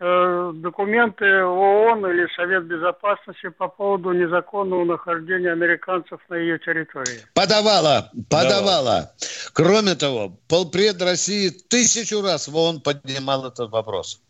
документы 0.00 1.26
в 1.44 1.58
ООН 1.58 2.06
или 2.06 2.26
Совет 2.34 2.64
Безопасности 2.64 3.50
по 3.50 3.68
поводу 3.68 4.12
незаконного 4.12 4.84
нахождения 4.84 5.52
американцев 5.52 6.18
на 6.30 6.36
ее 6.36 6.58
территории? 6.58 7.20
Подавала, 7.34 8.10
подавала. 8.30 9.12
Кроме 9.52 9.94
того, 9.94 10.38
полпред 10.48 11.02
России 11.02 11.50
тысячу 11.50 12.22
раз 12.22 12.48
в 12.48 12.56
ООН 12.56 12.80
поднимал 12.80 13.46
этот 13.46 13.70
вопрос. 13.70 14.22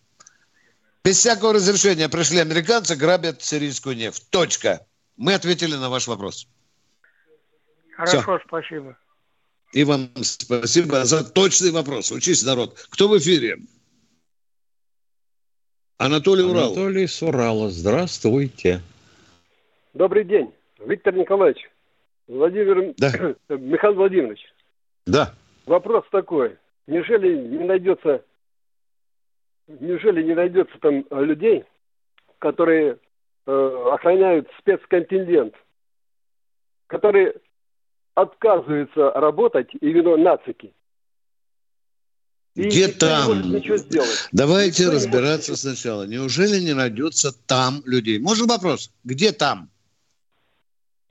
Без 1.05 1.19
всякого 1.19 1.55
разрешения 1.55 2.09
пришли 2.09 2.41
американцы, 2.41 2.97
грабят 2.97 3.41
сирийскую 3.41 3.97
нефть. 3.97 4.29
Точка. 4.31 4.85
Мы 5.17 5.35
ответили 5.35 5.77
на 5.77 5.89
ваш 5.89 6.09
вопрос. 6.09 6.49
Хорошо, 7.97 8.23
Все. 8.23 8.41
спасибо. 8.47 8.97
И 9.73 9.85
вам 9.85 10.11
спасибо 10.23 11.05
за 11.05 11.23
точный 11.23 11.71
вопрос. 11.71 12.11
Учись, 12.11 12.43
народ. 12.43 12.77
Кто 12.91 13.09
в 13.09 13.17
эфире? 13.19 13.59
Анатолий 16.01 16.43
Урал. 16.43 16.73
Анатолий 16.73 17.07
с 17.07 17.23
Урала. 17.23 17.69
Здравствуйте. 17.69 18.81
Добрый 19.93 20.25
день. 20.25 20.51
Виктор 20.79 21.15
Николаевич. 21.15 21.71
Владимир... 22.27 22.95
Да. 22.97 23.11
Михаил 23.59 23.97
Владимирович. 23.97 24.41
Да. 25.07 25.35
Вопрос 25.67 26.07
такой. 26.11 26.57
Неужели 26.87 27.37
не 27.37 27.67
найдется... 27.67 28.25
Неужели 29.69 30.23
не 30.23 30.35
найдется 30.35 30.75
там 30.81 31.05
людей, 31.11 31.65
которые 32.39 32.97
э, 33.47 33.89
охраняют 33.93 34.49
спецконтингент, 34.59 35.55
которые 36.87 37.35
отказываются 38.15 39.11
работать 39.11 39.69
именно 39.83 40.17
нацики? 40.17 40.73
Где 42.57 42.89
там? 42.89 43.61
Давайте 44.33 44.85
никто 44.85 44.97
разбираться 44.97 45.57
сначала. 45.57 46.05
Неужели 46.05 46.61
не 46.61 46.75
найдется 46.75 47.33
там 47.47 47.83
людей? 47.87 48.19
Можно 48.19 48.47
вопрос? 48.47 48.93
Где 49.05 49.33
там? 49.33 49.71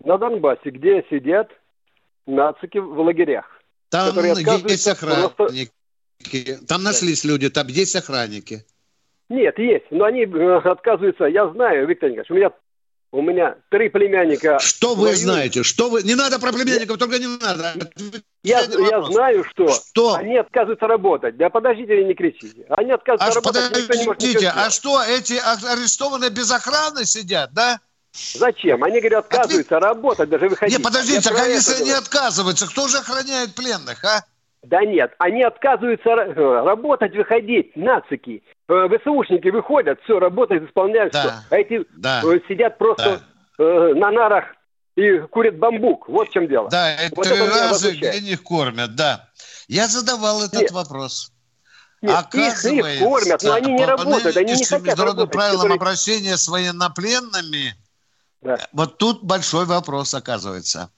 На 0.04 0.17
Донбассе, 0.17 0.69
где 0.69 1.06
сидят 1.10 1.49
нацики 2.25 2.78
в 2.78 2.99
лагерях. 2.99 3.45
Там 3.89 4.15
есть 4.67 4.88
охранники. 4.88 5.34
Просто... 5.36 6.65
Там 6.67 6.84
нашлись 6.84 7.23
люди, 7.23 7.49
там 7.49 7.67
есть 7.67 7.95
охранники. 7.95 8.65
Нет, 9.30 9.58
есть, 9.60 9.86
но 9.91 10.06
они 10.06 10.25
э, 10.25 10.58
отказываются. 10.58 11.25
Я 11.25 11.47
знаю, 11.52 11.88
Виктор 11.88 12.10
Николаевич, 12.10 12.32
у 12.32 12.34
меня 12.34 12.52
у 13.12 13.22
меня 13.22 13.56
три 13.69 13.89
племянника. 13.89 14.60
Что 14.60 14.93
вы 14.93 15.04
воюют. 15.04 15.19
знаете? 15.19 15.63
Что 15.63 15.89
вы? 15.89 16.04
Не 16.04 16.15
надо 16.15 16.39
про 16.39 16.52
племянников, 16.52 16.98
только 16.98 17.17
не 17.17 17.28
надо. 17.28 17.74
Я, 18.43 18.62
я 18.62 19.02
знаю, 19.04 19.43
что, 19.50 19.67
что 19.67 20.15
они 20.15 20.38
отказываются 20.38 20.88
работать. 20.88 21.36
Да 21.38 21.50
подождите, 21.50 22.04
не 22.04 22.13
кричите. 22.13 22.65
Они 22.69 22.91
отказываются 22.91 23.39
Аж 23.39 23.45
работать. 23.45 23.88
Подождите, 24.06 24.52
а 24.56 24.69
что, 24.69 25.02
эти 25.02 25.34
арестованные 25.34 26.30
без 26.30 26.52
охраны 26.52 27.06
сидят, 27.06 27.52
да? 27.54 27.80
Зачем? 28.13 28.84
Они, 28.84 29.00
говорят, 29.00 29.26
отказываются 29.26 29.78
Ответ... 29.78 29.93
работать, 29.93 30.30
даже 30.30 30.50
выходить. 30.50 30.78
Не, 30.78 30.84
подождите, 30.84 31.22
так 31.22 31.48
если 31.48 31.82
они 31.82 31.91
отказываются, 31.91 32.67
кто 32.67 32.88
же 32.88 32.98
охраняет 32.98 33.56
пленных, 33.56 34.04
а? 34.04 34.26
Да 34.63 34.84
нет, 34.84 35.13
они 35.19 35.41
отказываются 35.43 36.15
работать, 36.63 37.15
выходить, 37.15 37.76
нацики. 37.78 38.43
Э, 38.67 38.88
ВСУшники 38.89 39.48
выходят, 39.48 40.00
все, 40.04 40.19
работают, 40.19 40.67
исполняют 40.67 41.13
да. 41.13 41.22
все. 41.22 41.32
А 41.50 41.58
эти 41.58 41.86
да. 41.95 42.22
Э, 42.26 42.39
сидят 42.48 42.78
просто 42.78 43.22
да. 43.58 43.63
э, 43.63 43.93
на 43.93 44.12
нарах 44.12 44.45
и 44.95 45.19
курят 45.19 45.58
бамбук. 45.58 46.10
Вот 46.10 46.28
в 46.28 46.34
чем 46.34 46.48
дело. 46.48 46.69
Да, 46.69 46.93
это 46.93 47.15
вот 47.15 47.28
раза 47.28 47.91
где 47.91 48.19
них 48.19 48.43
кормят, 48.43 48.95
да. 48.95 49.30
Я 49.69 49.88
задавал 49.88 50.43
этот 50.43 50.62
нет. 50.62 50.72
вопрос. 50.72 51.32
Нет, 52.02 52.15
Оказывается, 52.17 52.69
их, 52.69 52.86
их 52.86 53.00
кормят, 53.00 53.43
но 53.43 53.54
они 53.54 53.74
не 53.74 53.86
работают, 53.86 54.38
они 54.38 54.54
не 54.54 54.63
хотят 54.63 54.82
международным 54.84 55.26
работать. 55.26 55.32
правилам 55.34 55.62
которые... 55.62 55.76
обращения 55.78 56.38
с 56.38 56.48
военнопленными, 56.48 57.76
да. 58.41 58.58
вот 58.72 58.98
тут 58.98 59.24
большой 59.24 59.65
вопрос 59.65 60.13
оказывается. 60.13 60.91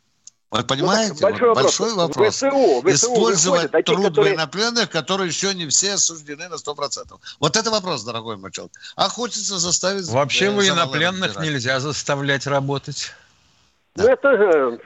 Вы 0.52 0.64
понимаете? 0.66 1.14
Ну, 1.14 1.22
большой, 1.22 1.50
вот 1.50 1.56
вопрос. 1.56 1.80
большой 1.80 1.94
вопрос. 1.96 2.36
ВСУ, 2.36 2.82
ВСУ 2.82 2.90
Использовать 2.90 3.64
выходят, 3.64 3.86
труд 3.86 4.04
которые... 4.04 4.36
военнопленных, 4.36 4.90
которые 4.90 5.28
еще 5.30 5.54
не 5.54 5.68
все 5.68 5.94
осуждены 5.94 6.50
на 6.50 6.56
100%. 6.56 7.20
Вот 7.40 7.56
это 7.56 7.72
вопрос, 7.72 8.04
дорогой 8.04 8.36
мой 8.36 8.52
человек. 8.52 8.74
А 8.98 9.08
хочется 9.08 9.58
заставить... 9.60 10.10
Вообще 10.10 10.48
э, 10.48 10.52
военнопленных 10.52 11.40
нельзя 11.40 11.80
заставлять 11.80 12.48
работать. 12.48 13.14
Ну, 13.96 14.06
это... 14.06 14.28
Э, 14.28 14.78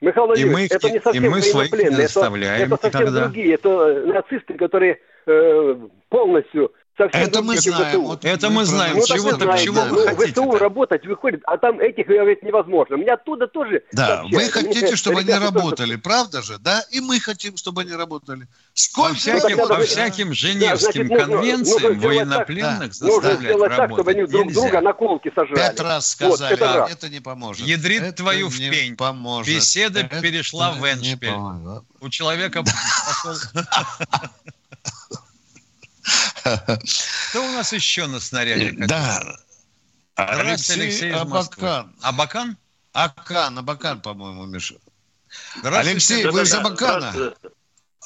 Михаил 0.00 0.26
Владимирович, 0.26 0.70
это 0.72 0.90
не 0.90 1.00
совсем 1.00 1.24
и 1.24 1.28
мы 1.28 1.40
военнопленные. 1.40 2.06
Это, 2.06 2.74
это 2.74 2.76
совсем 2.80 3.02
иногда. 3.02 3.20
другие. 3.24 3.54
Это 3.54 4.02
нацисты, 4.06 4.54
которые 4.54 4.98
э, 5.26 5.88
полностью 6.08 6.72
Совсем 6.96 7.22
это 7.22 7.42
мы 7.42 7.56
знаем. 7.56 8.02
Вот 8.02 8.24
это 8.24 8.50
мы 8.50 8.64
знаем. 8.66 8.96
Ну, 8.98 9.06
чего, 9.06 9.32
так, 9.32 9.58
чего 9.58 9.80
вы 9.82 10.04
ну, 10.04 10.16
хотите? 10.16 10.32
ВСУ 10.32 10.50
работать 10.58 11.06
выходит, 11.06 11.40
а 11.46 11.56
там 11.56 11.80
этих 11.80 12.06
говорить 12.06 12.42
невозможно. 12.42 12.98
Мне 12.98 13.12
оттуда 13.12 13.46
тоже... 13.46 13.82
Да, 13.92 14.18
сообщают. 14.18 14.34
вы 14.34 14.50
хотите, 14.50 14.86
Мне, 14.86 14.96
чтобы 14.96 15.20
они 15.20 15.32
работали, 15.32 15.90
тоже... 15.92 15.98
правда 15.98 16.42
же? 16.42 16.58
Да, 16.58 16.84
и 16.90 17.00
мы 17.00 17.18
хотим, 17.18 17.56
чтобы 17.56 17.80
они 17.80 17.92
работали. 17.92 18.46
Сколько 18.74 19.14
по 19.14 19.18
всяким, 19.18 19.56
по 19.56 19.78
всяким 19.80 20.34
Женевским 20.34 21.08
да, 21.08 21.16
значит, 21.16 21.26
конвенциям 21.26 21.94
нужно, 21.94 22.08
военнопленных 22.08 22.78
так, 22.80 22.94
заставлять 22.94 23.22
нужно 23.22 23.48
сделать 23.48 23.76
так, 23.76 23.92
чтобы 23.92 24.10
они 24.10 24.26
друг 24.26 24.52
друга 24.52 24.80
наколки 24.82 25.32
сожрали. 25.34 25.54
Пять 25.54 25.80
раз 25.80 26.10
сказали, 26.10 26.56
вот, 26.56 26.60
это, 26.60 26.88
это 26.90 27.08
не 27.08 27.20
поможет. 27.20 27.66
Ядрит 27.66 28.02
это 28.02 28.12
твою 28.12 28.50
в 28.50 28.58
пень. 28.58 28.96
Поможет. 28.96 29.54
Беседа 29.54 30.00
это 30.00 30.20
перешла 30.20 30.72
в 30.72 30.84
эншпиль. 30.84 31.32
У 32.00 32.08
человека 32.10 32.62
пошел... 33.24 33.34
Кто 36.42 37.42
у 37.42 37.52
нас 37.52 37.72
еще 37.72 38.06
на 38.06 38.20
снаряде? 38.20 38.72
Да. 38.86 39.20
Алексей, 40.14 40.80
Алексей 40.80 41.12
Абакан. 41.12 41.94
Абакан? 42.02 42.56
Акан, 42.92 43.58
Абакан, 43.58 44.00
по-моему, 44.00 44.46
Миша. 44.46 44.74
Алексей, 45.62 46.26
вы 46.26 46.42
из 46.42 46.54
Абакана? 46.54 47.34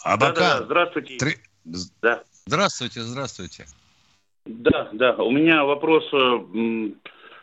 Абакан. 0.05 0.35
Да, 0.35 0.59
да, 0.59 0.65
здравствуйте. 0.65 1.17
Три... 1.17 1.37
Да. 2.03 2.23
Здравствуйте, 2.47 3.01
здравствуйте. 3.01 3.67
Да, 4.45 4.89
да. 4.93 5.15
У 5.17 5.33
меня 5.33 5.65
вопрос 5.65 6.05
э, 6.13 6.17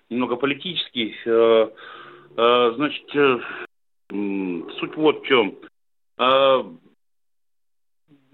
немного 0.09 0.37
политический. 0.37 1.13
Э, 1.25 1.69
э, 2.37 2.73
значит, 2.75 3.05
суть 4.79 4.95
вот 4.95 5.21
в 5.21 5.27
чем. 5.27 5.55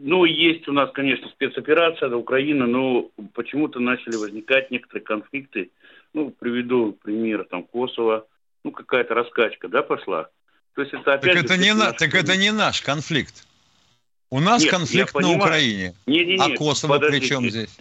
Ну, 0.02 0.24
есть 0.24 0.66
у 0.70 0.72
нас, 0.72 0.90
конечно, 0.94 1.28
спецоперация 1.28 2.08
на 2.08 2.16
Украина, 2.16 2.66
но 2.66 3.10
почему-то 3.34 3.82
начали 3.82 4.16
возникать 4.16 4.72
некоторые 4.72 5.04
конфликты. 5.04 5.72
Ну, 6.14 6.32
приведу 6.32 6.94
пример, 7.04 7.44
там, 7.44 7.64
Косово. 7.64 8.26
Ну, 8.64 8.72
какая-то 8.72 9.14
раскачка, 9.14 9.68
да, 9.68 9.84
пошла? 9.84 10.30
То 10.76 10.84
есть 10.84 10.94
это 10.94 11.16
опять... 11.16 11.34
Так, 11.34 11.44
это 11.44 11.58
не, 11.58 11.74
на, 11.74 11.92
так 11.92 12.16
это 12.16 12.38
не 12.38 12.52
наш 12.52 12.82
конфликт. 12.82 13.46
У 14.30 14.40
нас 14.40 14.64
нет, 14.64 14.72
конфликт 14.72 15.14
на 15.16 15.32
Украине. 15.34 15.94
Нет, 16.06 16.28
нет, 16.28 16.40
нет, 16.40 16.52
а 16.54 16.58
Косово 16.58 16.94
подождите. 16.94 17.22
при 17.22 17.28
чем 17.28 17.50
здесь? 17.50 17.78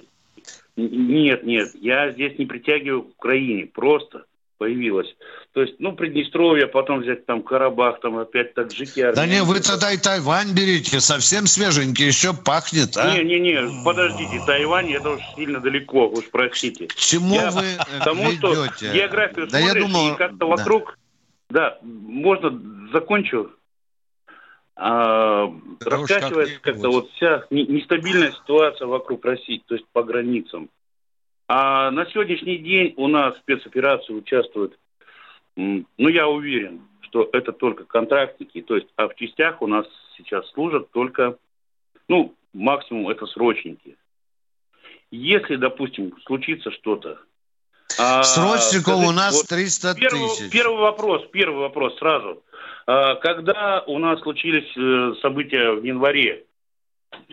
Нет, 0.76 1.44
нет, 1.44 1.70
я 1.74 2.10
здесь 2.10 2.36
не 2.36 2.46
притягиваю 2.46 3.02
к 3.02 3.10
Украине. 3.10 3.66
Просто 3.66 4.24
появилась. 4.58 5.08
То 5.52 5.62
есть, 5.62 5.76
ну, 5.78 5.94
Приднестровье, 5.94 6.66
потом 6.66 7.00
взять 7.00 7.24
там 7.24 7.42
Карабах, 7.42 8.00
там 8.00 8.18
опять 8.18 8.54
так 8.54 8.68
Таджики. 8.68 9.12
Да 9.14 9.26
не, 9.26 9.42
вы 9.42 9.60
тогда 9.60 9.92
и 9.92 9.96
Тайвань 9.96 10.52
берите, 10.52 11.00
совсем 11.00 11.46
свеженький, 11.46 12.06
еще 12.06 12.34
пахнет, 12.34 12.96
а? 12.96 13.14
Не-не-не, 13.14 13.84
подождите, 13.84 14.42
Тайвань, 14.44 14.92
это 14.92 15.10
уж 15.10 15.20
сильно 15.36 15.60
далеко, 15.60 16.08
уж 16.08 16.28
простите. 16.30 16.88
К 16.88 16.94
чему 16.94 17.36
я, 17.36 17.50
вы 17.50 17.64
Потому 17.98 18.30
ведете? 18.30 18.70
что 18.76 18.92
географию 18.92 19.46
да 19.46 19.60
смотришь, 19.60 19.74
я 19.74 19.88
думал... 19.88 20.12
и 20.12 20.16
как-то 20.16 20.46
вокруг... 20.46 20.98
Да. 21.48 21.70
да, 21.70 21.78
можно, 21.82 22.60
закончу. 22.92 23.50
А, 24.80 25.46
да 25.80 25.90
раскачивается 25.90 26.60
как-то 26.60 26.90
вот 26.90 27.10
вся 27.12 27.44
нестабильная 27.50 28.32
ситуация 28.32 28.86
вокруг 28.86 29.24
России, 29.24 29.62
то 29.66 29.74
есть 29.74 29.86
по 29.92 30.04
границам. 30.04 30.68
А 31.48 31.90
на 31.90 32.04
сегодняшний 32.06 32.58
день 32.58 32.92
у 32.98 33.08
нас 33.08 33.34
в 33.34 33.38
спецоперации 33.38 34.12
участвуют, 34.12 34.78
ну, 35.56 35.86
я 35.96 36.28
уверен, 36.28 36.82
что 37.00 37.28
это 37.32 37.52
только 37.52 37.84
контрактники, 37.84 38.60
то 38.60 38.76
есть, 38.76 38.88
а 38.96 39.08
в 39.08 39.14
частях 39.14 39.62
у 39.62 39.66
нас 39.66 39.86
сейчас 40.18 40.46
служат 40.50 40.90
только, 40.90 41.38
ну, 42.06 42.34
максимум 42.52 43.08
это 43.08 43.26
срочники. 43.26 43.96
Если, 45.10 45.56
допустим, 45.56 46.14
случится 46.26 46.70
что-то, 46.70 47.18
а, 47.98 48.22
Срочников 48.22 48.96
у 49.06 49.12
нас 49.12 49.34
вот 49.34 49.46
300 49.48 49.94
первый, 49.94 50.28
тысяч. 50.28 50.52
Первый 50.52 50.78
вопрос, 50.78 51.26
первый 51.32 51.60
вопрос 51.60 51.96
сразу. 51.98 52.42
А, 52.86 53.14
когда 53.14 53.82
у 53.86 53.98
нас 53.98 54.20
случились 54.20 54.70
э, 54.76 55.14
события 55.22 55.72
в 55.72 55.82
январе, 55.82 56.44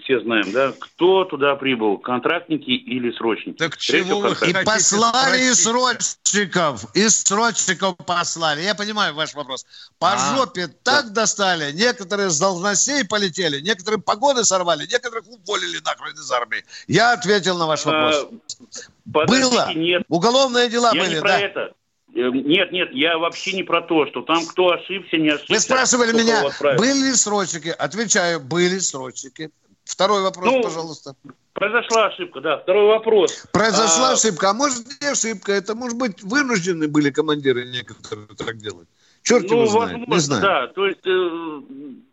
все 0.06 0.20
знаем, 0.22 0.52
да, 0.52 0.72
кто 0.80 1.26
туда 1.26 1.56
прибыл, 1.56 1.98
контрактники 1.98 2.70
или 2.70 3.12
срочники. 3.12 3.58
Так 3.58 3.78
чего 3.78 4.20
вы 4.20 4.30
И 4.48 4.54
послали 4.64 5.52
спросить? 5.52 5.58
срочников, 5.58 6.96
и 6.96 7.10
срочников 7.10 7.98
послали. 8.06 8.62
Я 8.62 8.76
понимаю 8.76 9.16
ваш 9.16 9.34
вопрос. 9.34 9.66
По 10.00 10.14
а, 10.14 10.36
жопе 10.36 10.68
так 10.68 11.08
да. 11.08 11.22
достали, 11.22 11.72
некоторые 11.74 12.30
с 12.30 12.40
должностей 12.40 13.04
полетели, 13.06 13.60
некоторые 13.62 14.00
погоды 14.00 14.44
сорвали, 14.44 14.86
некоторых 14.86 15.26
уволили 15.28 15.80
нахрен 15.84 16.14
из 16.14 16.32
армии. 16.32 16.64
Я 16.88 17.14
ответил 17.14 17.58
на 17.58 17.66
ваш 17.66 17.86
а, 17.86 17.92
вопрос. 17.92 18.28
А, 18.32 19.26
Было. 19.26 19.74
Нет. 19.74 20.04
Уголовные 20.08 20.70
дела 20.70 20.92
Я 20.94 21.02
были, 21.02 21.16
не 21.16 21.22
про 21.22 21.30
да. 21.30 21.40
это. 21.40 21.74
Э, 22.16 22.30
нет, 22.30 22.72
нет, 22.72 22.90
я 22.94 23.18
вообще 23.18 23.54
не 23.54 23.64
про 23.64 23.82
то, 23.82 24.06
что 24.08 24.22
там 24.22 24.46
кто 24.46 24.72
ошибся, 24.72 25.18
не 25.18 25.30
ошибся. 25.30 25.54
Вы 25.54 25.60
спрашивали 25.60 26.12
меня, 26.14 26.44
были 26.78 27.08
ли 27.08 27.14
срочники? 27.14 27.70
Отвечаю, 27.70 28.40
были 28.40 28.80
срочники. 28.80 29.52
Второй 29.86 30.24
вопрос, 30.24 30.52
ну, 30.52 30.64
пожалуйста. 30.64 31.16
Произошла 31.54 32.08
ошибка, 32.08 32.42
да. 32.42 32.58
Второй 32.58 32.88
вопрос. 32.88 33.46
Произошла 33.54 34.10
а... 34.10 34.14
ошибка. 34.14 34.50
А 34.50 34.54
может, 34.54 34.84
не 35.00 35.08
ошибка? 35.08 35.54
Это, 35.54 35.76
может 35.76 35.98
быть, 35.98 36.22
вынуждены 36.24 36.88
были 36.88 37.12
командиры 37.12 37.66
некоторые 37.66 38.28
так 38.36 38.58
делать? 38.58 38.88
Черт 39.24 39.50
ну, 39.50 39.62
его 39.62 39.66
знает. 39.68 39.92
Возможно, 39.92 40.14
не 40.14 40.20
знаю. 40.20 40.42
да. 40.42 40.68
То 40.68 40.86
есть 40.88 41.06
э, 41.06 41.62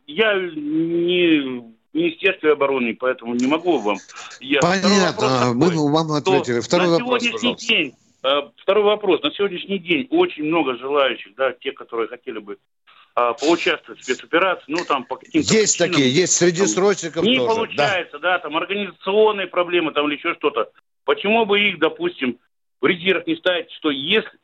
я 0.06 0.34
не 0.34 1.72
Министерстве 1.92 2.52
обороны, 2.52 2.96
поэтому 2.98 3.34
не 3.34 3.46
могу 3.46 3.78
вам... 3.78 3.98
Я... 4.40 4.60
Понятно. 4.60 5.52
Мы 5.54 5.90
вам 5.90 6.12
ответили. 6.12 6.60
Второй 6.60 6.86
на 6.86 6.92
вопрос, 6.92 7.22
сегодняшний 7.22 7.54
пожалуйста. 7.54 7.66
день 7.66 7.94
э, 8.22 8.40
Второй 8.56 8.84
вопрос. 8.84 9.22
На 9.22 9.30
сегодняшний 9.32 9.78
день 9.78 10.06
очень 10.10 10.44
много 10.44 10.76
желающих, 10.76 11.34
да, 11.36 11.52
те, 11.52 11.72
которые 11.72 12.08
хотели 12.08 12.38
бы 12.38 12.54
а, 12.54 12.81
поучаствовать 13.14 14.00
в 14.00 14.04
спецоперации, 14.04 14.64
ну, 14.68 14.84
там, 14.84 15.04
по 15.04 15.16
каким-то 15.16 15.54
Есть 15.54 15.78
причинам, 15.78 15.92
такие, 15.92 16.14
есть 16.14 16.32
среди 16.34 16.66
срочников 16.66 17.24
Не 17.24 17.38
тоже, 17.38 17.54
получается, 17.54 18.18
да. 18.18 18.32
да, 18.32 18.38
там, 18.38 18.56
организационные 18.56 19.46
проблемы, 19.46 19.92
там, 19.92 20.08
или 20.08 20.16
еще 20.16 20.34
что-то. 20.34 20.70
Почему 21.04 21.44
бы 21.44 21.60
их, 21.60 21.78
допустим, 21.78 22.38
в 22.80 22.86
резерв 22.86 23.26
не 23.26 23.36
ставить, 23.36 23.70
что 23.72 23.90
если, 23.90 24.38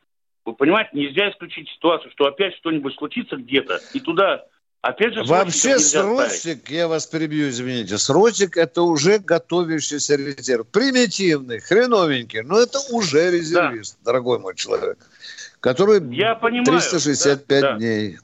вы 0.45 0.53
понимаете, 0.53 0.91
нельзя 0.93 1.31
исключить 1.31 1.69
ситуацию, 1.69 2.11
что 2.11 2.25
опять 2.25 2.55
что-нибудь 2.57 2.95
случится 2.95 3.37
где-то, 3.37 3.79
и 3.93 3.99
туда 3.99 4.45
Опять 4.81 5.13
же, 5.13 5.23
Вообще 5.25 5.77
срочник, 5.77 6.69
я 6.69 6.87
вас 6.87 7.05
перебью, 7.05 7.49
извините, 7.49 7.97
срочник 7.97 8.55
это 8.55 8.83
уже 8.83 9.19
готовящийся 9.19 10.15
резерв. 10.15 10.67
Примитивный, 10.67 11.59
хреновенький, 11.59 12.43
но 12.43 12.57
это 12.59 12.79
уже 12.91 13.29
резервист, 13.29 13.97
да. 13.99 14.11
дорогой 14.11 14.39
мой 14.39 14.55
человек, 14.55 14.97
который 15.59 15.99
я 16.15 16.35
понимаю, 16.35 16.79
365 16.79 17.61
да, 17.61 17.71
да. 17.71 17.77
дней. 17.77 18.19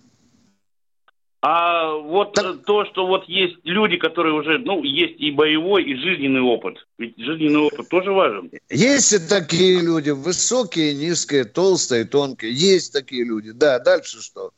А 1.47 1.93
вот 1.93 2.33
так... 2.33 2.63
то, 2.65 2.85
что 2.85 3.05
вот 3.05 3.29
есть 3.29 3.57
люди, 3.65 3.97
которые 3.97 4.33
уже, 4.33 4.57
ну, 4.57 4.81
есть 4.81 5.19
и 5.19 5.29
боевой, 5.29 5.83
и 5.83 5.95
жизненный 5.95 6.41
опыт. 6.41 6.87
Ведь 6.97 7.13
жизненный 7.19 7.59
опыт 7.59 7.87
тоже 7.87 8.11
важен. 8.11 8.49
Есть 8.71 9.13
и 9.13 9.19
такие 9.19 9.79
люди, 9.79 10.09
высокие, 10.09 10.95
низкие, 10.95 11.43
толстые, 11.43 12.05
тонкие. 12.05 12.51
Есть 12.51 12.93
такие 12.93 13.23
люди. 13.23 13.51
Да, 13.51 13.77
дальше 13.77 14.23
что? 14.23 14.53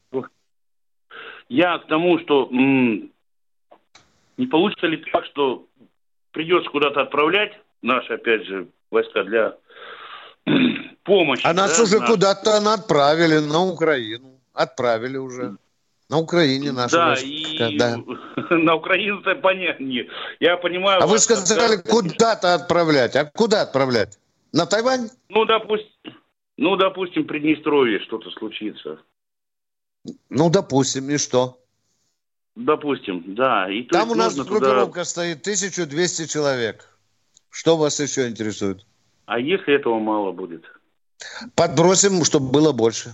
Я 1.50 1.78
к 1.80 1.88
тому, 1.88 2.20
что 2.20 2.48
м- 2.54 3.12
не 4.38 4.48
получится 4.48 4.88
ли 4.88 5.04
так, 5.12 5.26
что 5.26 5.66
придется 6.32 6.70
куда-то 6.70 7.02
отправлять 7.02 7.52
наши, 7.82 8.14
опять 8.14 8.46
же, 8.46 8.70
войска 8.92 9.26
для 9.26 9.58
помощи. 11.04 11.42
А 11.46 11.52
нас 11.52 11.76
да, 11.76 11.84
уже 11.84 12.00
на... 12.00 12.08
куда-то 12.08 12.74
отправили, 12.74 13.40
на 13.40 13.66
Украину. 13.66 14.40
Отправили 14.54 15.18
уже. 15.18 15.58
На 16.10 16.20
Украине 16.20 16.72
наши 16.72 16.96
Да, 16.96 17.08
войска, 17.08 17.68
и 17.68 17.78
да. 17.78 17.98
на 18.50 18.76
Украину-то 18.76 19.36
понятно. 19.36 19.86
Я 20.40 20.58
понимаю... 20.58 21.04
А 21.04 21.08
вы 21.08 21.20
сказали, 21.20 21.76
как... 21.76 21.88
куда-то 21.88 22.54
отправлять. 22.54 23.16
А 23.16 23.26
куда 23.26 23.64
отправлять? 23.64 24.18
На 24.54 24.66
Тайвань? 24.66 25.10
Ну, 25.30 25.46
допустим, 25.46 25.92
ну, 26.56 26.78
допустим, 26.78 27.24
в 27.24 27.28
Приднестровье 27.28 28.00
что-то 28.00 28.32
случится. 28.32 29.00
Ну, 30.30 30.50
допустим, 30.50 31.10
и 31.10 31.18
что? 31.18 31.60
Допустим, 32.56 33.36
да. 33.36 33.70
И 33.70 33.84
Там 33.84 34.12
у 34.12 34.16
нас 34.16 34.36
группировка 34.36 34.92
туда... 34.92 35.06
стоит 35.06 35.42
1200 35.42 36.28
человек. 36.28 36.90
Что 37.50 37.78
вас 37.78 38.00
еще 38.00 38.28
интересует? 38.28 38.86
А 39.26 39.40
если 39.40 39.76
этого 39.76 40.00
мало 40.00 40.32
будет? 40.32 40.64
Подбросим, 41.56 42.24
чтобы 42.24 42.50
было 42.52 42.72
больше. 42.72 43.14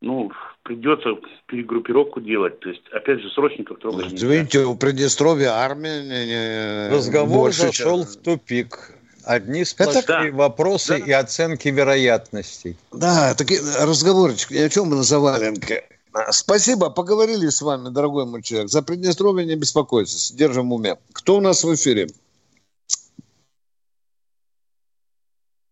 Ну, 0.00 0.32
придется 0.64 1.10
перегруппировку 1.46 2.20
делать. 2.20 2.58
То 2.60 2.70
есть, 2.70 2.82
опять 2.92 3.20
же, 3.20 3.30
срочников 3.30 3.78
трогать 3.78 4.10
нельзя. 4.10 4.26
Видите, 4.26 4.64
у 4.64 4.74
Приднестровья 4.74 5.50
армия... 5.52 6.02
Не, 6.02 6.26
не, 6.26 6.88
Разговор 6.94 7.52
зашел 7.52 8.04
чем... 8.04 8.12
в 8.12 8.16
тупик. 8.16 8.90
Одни 9.24 9.64
сплошные 9.64 10.02
Это... 10.02 10.36
вопросы 10.36 10.98
да. 10.98 11.04
и 11.04 11.12
оценки 11.12 11.68
вероятностей. 11.68 12.76
Да, 12.92 13.34
такие 13.34 13.60
разговорчики. 13.80 14.54
О 14.54 14.68
чем 14.68 14.88
мы 14.88 14.96
на 14.96 15.02
заваленке? 15.02 15.84
Спасибо, 16.30 16.90
поговорили 16.90 17.48
с 17.48 17.60
вами, 17.60 17.88
дорогой 17.88 18.26
мой 18.26 18.42
человек. 18.42 18.70
За 18.70 18.82
Приднестровье 18.82 19.46
не 19.46 19.56
беспокойтесь, 19.56 20.32
держим 20.32 20.70
в 20.70 20.74
уме. 20.74 20.96
Кто 21.12 21.36
у 21.38 21.40
нас 21.40 21.64
в 21.64 21.74
эфире? 21.74 22.08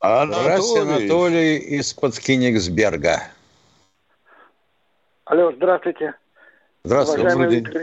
Анатолий. 0.01 0.43
Здравствуйте, 0.43 0.82
Анатолий 0.82 1.57
из-под 1.78 2.18
Кенигсберга. 2.18 3.22
Алло, 5.33 5.51
здравствуйте. 5.51 6.14
Здравствуйте, 6.85 7.22
уважаемый 7.22 7.57
Виктор, 7.57 7.83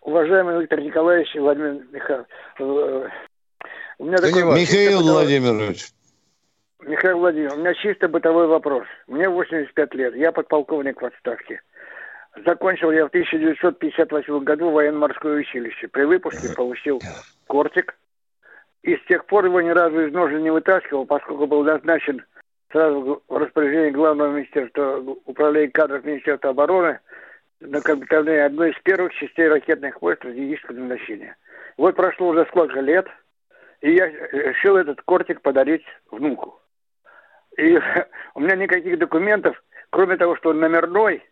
уважаемый 0.00 0.60
Виктор 0.60 0.80
Николаевич 0.80 1.36
и 1.36 1.38
Владимир 1.38 1.84
Михайлович. 1.92 2.28
Э, 2.58 3.08
у 3.98 4.04
меня 4.06 4.16
такой, 4.16 4.44
Михаил 4.44 5.00
чисто 5.00 5.12
Владимирович. 5.12 5.88
Михаил 6.80 7.18
Владимирович, 7.18 7.52
у 7.52 7.60
меня 7.60 7.74
чисто 7.74 8.08
бытовой 8.08 8.46
вопрос. 8.46 8.86
Мне 9.06 9.28
85 9.28 9.94
лет, 9.94 10.16
я 10.16 10.32
подполковник 10.32 11.02
в 11.02 11.04
отставке. 11.04 11.60
Закончил 12.46 12.92
я 12.92 13.04
в 13.04 13.08
1958 13.08 14.38
году 14.44 14.70
военно-морское 14.70 15.40
училище. 15.40 15.88
При 15.88 16.04
выпуске 16.04 16.54
получил 16.56 16.98
кортик. 17.46 17.94
И 18.80 18.96
с 18.96 19.04
тех 19.06 19.26
пор 19.26 19.44
его 19.44 19.60
ни 19.60 19.68
разу 19.68 20.00
из 20.00 20.14
ножен 20.14 20.42
не 20.42 20.50
вытаскивал, 20.50 21.04
поскольку 21.04 21.46
был 21.46 21.62
назначен 21.62 22.24
сразу 22.74 23.22
в 23.28 23.36
распоряжение 23.36 23.92
главного 23.92 24.32
министерства 24.32 24.98
управления 25.24 25.70
кадров 25.70 26.04
Министерства 26.04 26.50
обороны 26.50 26.98
на 27.60 27.80
командование 27.80 28.44
одной 28.44 28.72
из 28.72 28.78
первых 28.82 29.14
частей 29.14 29.48
ракетных 29.48 30.02
войск 30.02 30.22
стратегического 30.22 30.76
назначения. 30.76 31.36
Вот 31.76 31.96
прошло 31.96 32.28
уже 32.28 32.44
сколько 32.46 32.80
лет– 32.80 33.06
и 33.84 33.92
я 33.92 34.06
решил 34.06 34.78
этот 34.78 35.02
кортик 35.02 35.42
подарить 35.42 35.84
внуку. 36.10 36.58
И 37.58 37.78
у 38.34 38.40
меня 38.40 38.56
никаких 38.56 38.98
документов, 38.98 39.62
кроме 39.90 40.16
того, 40.16 40.36
что 40.36 40.50
он 40.50 40.60
номерной, 40.60 41.22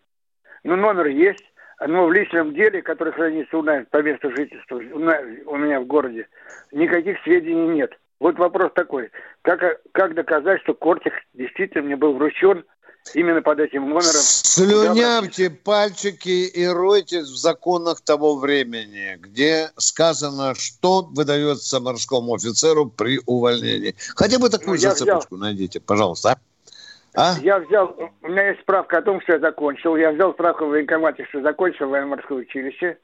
но 0.63 0.77
номер 0.77 1.07
есть, 1.07 1.51
но 1.81 2.07
в 2.07 2.13
личном 2.13 2.53
деле, 2.53 2.83
который 2.83 3.15
хранится 3.15 3.57
у 3.57 3.63
нас 3.63 3.87
по 3.91 4.03
месту 4.03 4.31
жительства, 4.37 4.77
у 4.77 5.57
меня 5.57 5.81
в 5.81 5.87
городе, 5.87 6.29
никаких 6.73 7.23
сведений 7.23 7.69
нет. 7.69 7.99
Вот 8.23 8.39
вопрос 8.39 8.71
такой, 8.73 9.11
как, 9.43 9.81
как 9.91 10.15
доказать, 10.15 10.61
что 10.63 10.75
кортик 10.75 11.13
действительно 11.35 11.83
мне 11.83 11.97
был 11.97 12.15
вручен 12.15 12.65
именно 13.15 13.43
под 13.43 13.59
этим 13.59 13.83
номером. 13.89 14.05
Слюнявьте 14.05 15.51
пальчики 15.51 16.47
и 16.47 16.65
ройтесь 16.69 17.25
в 17.25 17.37
законах 17.37 18.01
того 18.01 18.37
времени, 18.37 19.17
где 19.19 19.71
сказано, 19.77 20.55
что 20.55 21.03
выдается 21.03 21.81
морскому 21.81 22.37
офицеру 22.37 22.87
при 22.87 23.19
увольнении. 23.27 23.97
Хотя 24.15 24.39
бы 24.39 24.51
такую 24.51 24.75
ну, 24.75 24.77
зацепочку 24.77 25.35
взял... 25.35 25.45
найдите, 25.45 25.81
пожалуйста. 25.81 26.39
А? 27.17 27.35
Я 27.43 27.59
взял, 27.59 27.93
у 28.23 28.29
меня 28.29 28.51
есть 28.51 28.61
справка 28.61 28.99
о 28.99 29.03
том, 29.03 29.21
что 29.23 29.33
я 29.33 29.41
закончил. 29.41 29.97
Я 29.97 30.13
взял 30.13 30.33
справку 30.33 30.67
в 30.67 30.69
военкомате, 30.69 31.27
что 31.29 31.43
закончил 31.43 31.89
военно-морское 31.89 32.39
училище 32.39 32.99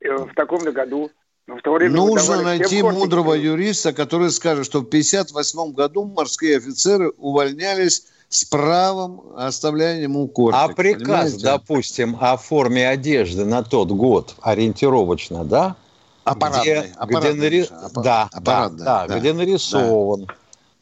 э, 0.00 0.12
в 0.12 0.34
таком-то 0.34 0.72
году. 0.72 1.08
В 1.56 1.62
то 1.62 1.72
время 1.72 1.96
Нужно 1.96 2.42
найти 2.42 2.82
мудрого 2.82 3.34
юриста, 3.34 3.92
который 3.92 4.30
скажет, 4.30 4.66
что 4.66 4.80
в 4.80 4.86
1958 4.86 5.72
году 5.72 6.04
морские 6.04 6.58
офицеры 6.58 7.10
увольнялись 7.18 8.04
с 8.28 8.44
правом 8.44 9.22
оставляния 9.36 10.04
ему 10.04 10.28
кортик. 10.28 10.60
А 10.60 10.68
приказ, 10.68 11.00
понимаете? 11.02 11.42
допустим, 11.42 12.16
о 12.20 12.36
форме 12.36 12.88
одежды 12.88 13.44
на 13.44 13.64
тот 13.64 13.90
год 13.90 14.36
ориентировочно, 14.40 15.44
да? 15.44 15.74
Аппаратный. 16.22 16.62
Где, 16.62 16.92
аппаратный, 16.96 17.32
где, 17.32 17.40
нари... 17.40 17.62
аппарат, 17.62 17.92
да, 18.04 18.28
аппаратный, 18.30 18.84
да, 18.84 19.06
да, 19.08 19.18
где 19.18 19.32
нарисован 19.32 20.26
да. 20.26 20.34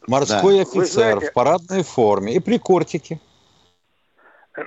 морской 0.05 0.57
да. 0.57 0.61
офицер 0.61 1.17
знаете, 1.17 1.31
в 1.31 1.33
парадной 1.33 1.83
форме 1.83 2.35
и 2.35 2.39
при 2.39 2.59
кортике. 2.59 3.19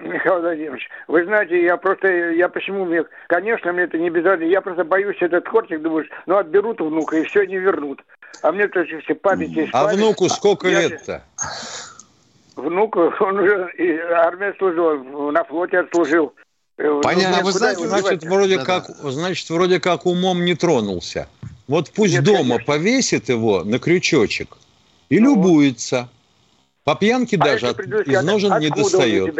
Михаил 0.00 0.40
Владимирович, 0.40 0.88
вы 1.08 1.24
знаете, 1.24 1.62
я 1.62 1.76
просто, 1.76 2.08
я 2.08 2.48
почему 2.48 2.84
мне, 2.84 3.04
конечно, 3.28 3.72
мне 3.72 3.84
это 3.84 3.98
не 3.98 4.08
обязательно, 4.08 4.48
я 4.48 4.60
просто 4.60 4.84
боюсь 4.84 5.16
этот 5.20 5.48
кортик, 5.48 5.82
думаю, 5.82 6.06
ну 6.26 6.36
отберут 6.36 6.80
внука 6.80 7.16
и 7.16 7.24
все 7.24 7.44
не 7.44 7.58
вернут. 7.58 8.02
А 8.42 8.50
мне 8.50 8.66
то 8.68 8.84
все 8.84 9.14
память 9.14 9.50
есть. 9.50 9.70
А 9.72 9.84
память. 9.84 9.98
внуку 9.98 10.28
сколько 10.28 10.68
лет-то? 10.68 11.22
внук, 12.56 12.96
он 12.96 13.38
уже 13.38 13.70
и 13.78 13.96
армия 13.98 14.54
служил, 14.58 15.30
на 15.30 15.44
флоте 15.44 15.80
отслужил. 15.80 16.34
Э, 16.78 17.00
Понятно, 17.02 17.38
ну, 17.38 17.44
вы 17.44 17.52
знаете, 17.52 17.86
значит, 17.86 18.24
вроде 18.24 18.58
да, 18.58 18.64
как, 18.64 18.86
да. 19.02 19.10
значит, 19.10 19.48
вроде 19.50 19.80
как 19.80 20.06
умом 20.06 20.44
не 20.44 20.54
тронулся. 20.54 21.28
Вот 21.68 21.90
пусть 21.90 22.14
Нет, 22.14 22.24
дома 22.24 22.56
конечно. 22.56 22.64
повесит 22.64 23.28
его 23.28 23.64
на 23.64 23.78
крючочек 23.78 24.56
и 25.08 25.20
ну, 25.20 25.34
любуется. 25.34 26.08
По 26.84 26.96
пьянке 26.96 27.36
а 27.36 27.44
даже 27.44 27.68
от, 27.68 27.80
из 27.80 28.22
ножен 28.24 28.58
не 28.58 28.68
достает. 28.68 29.36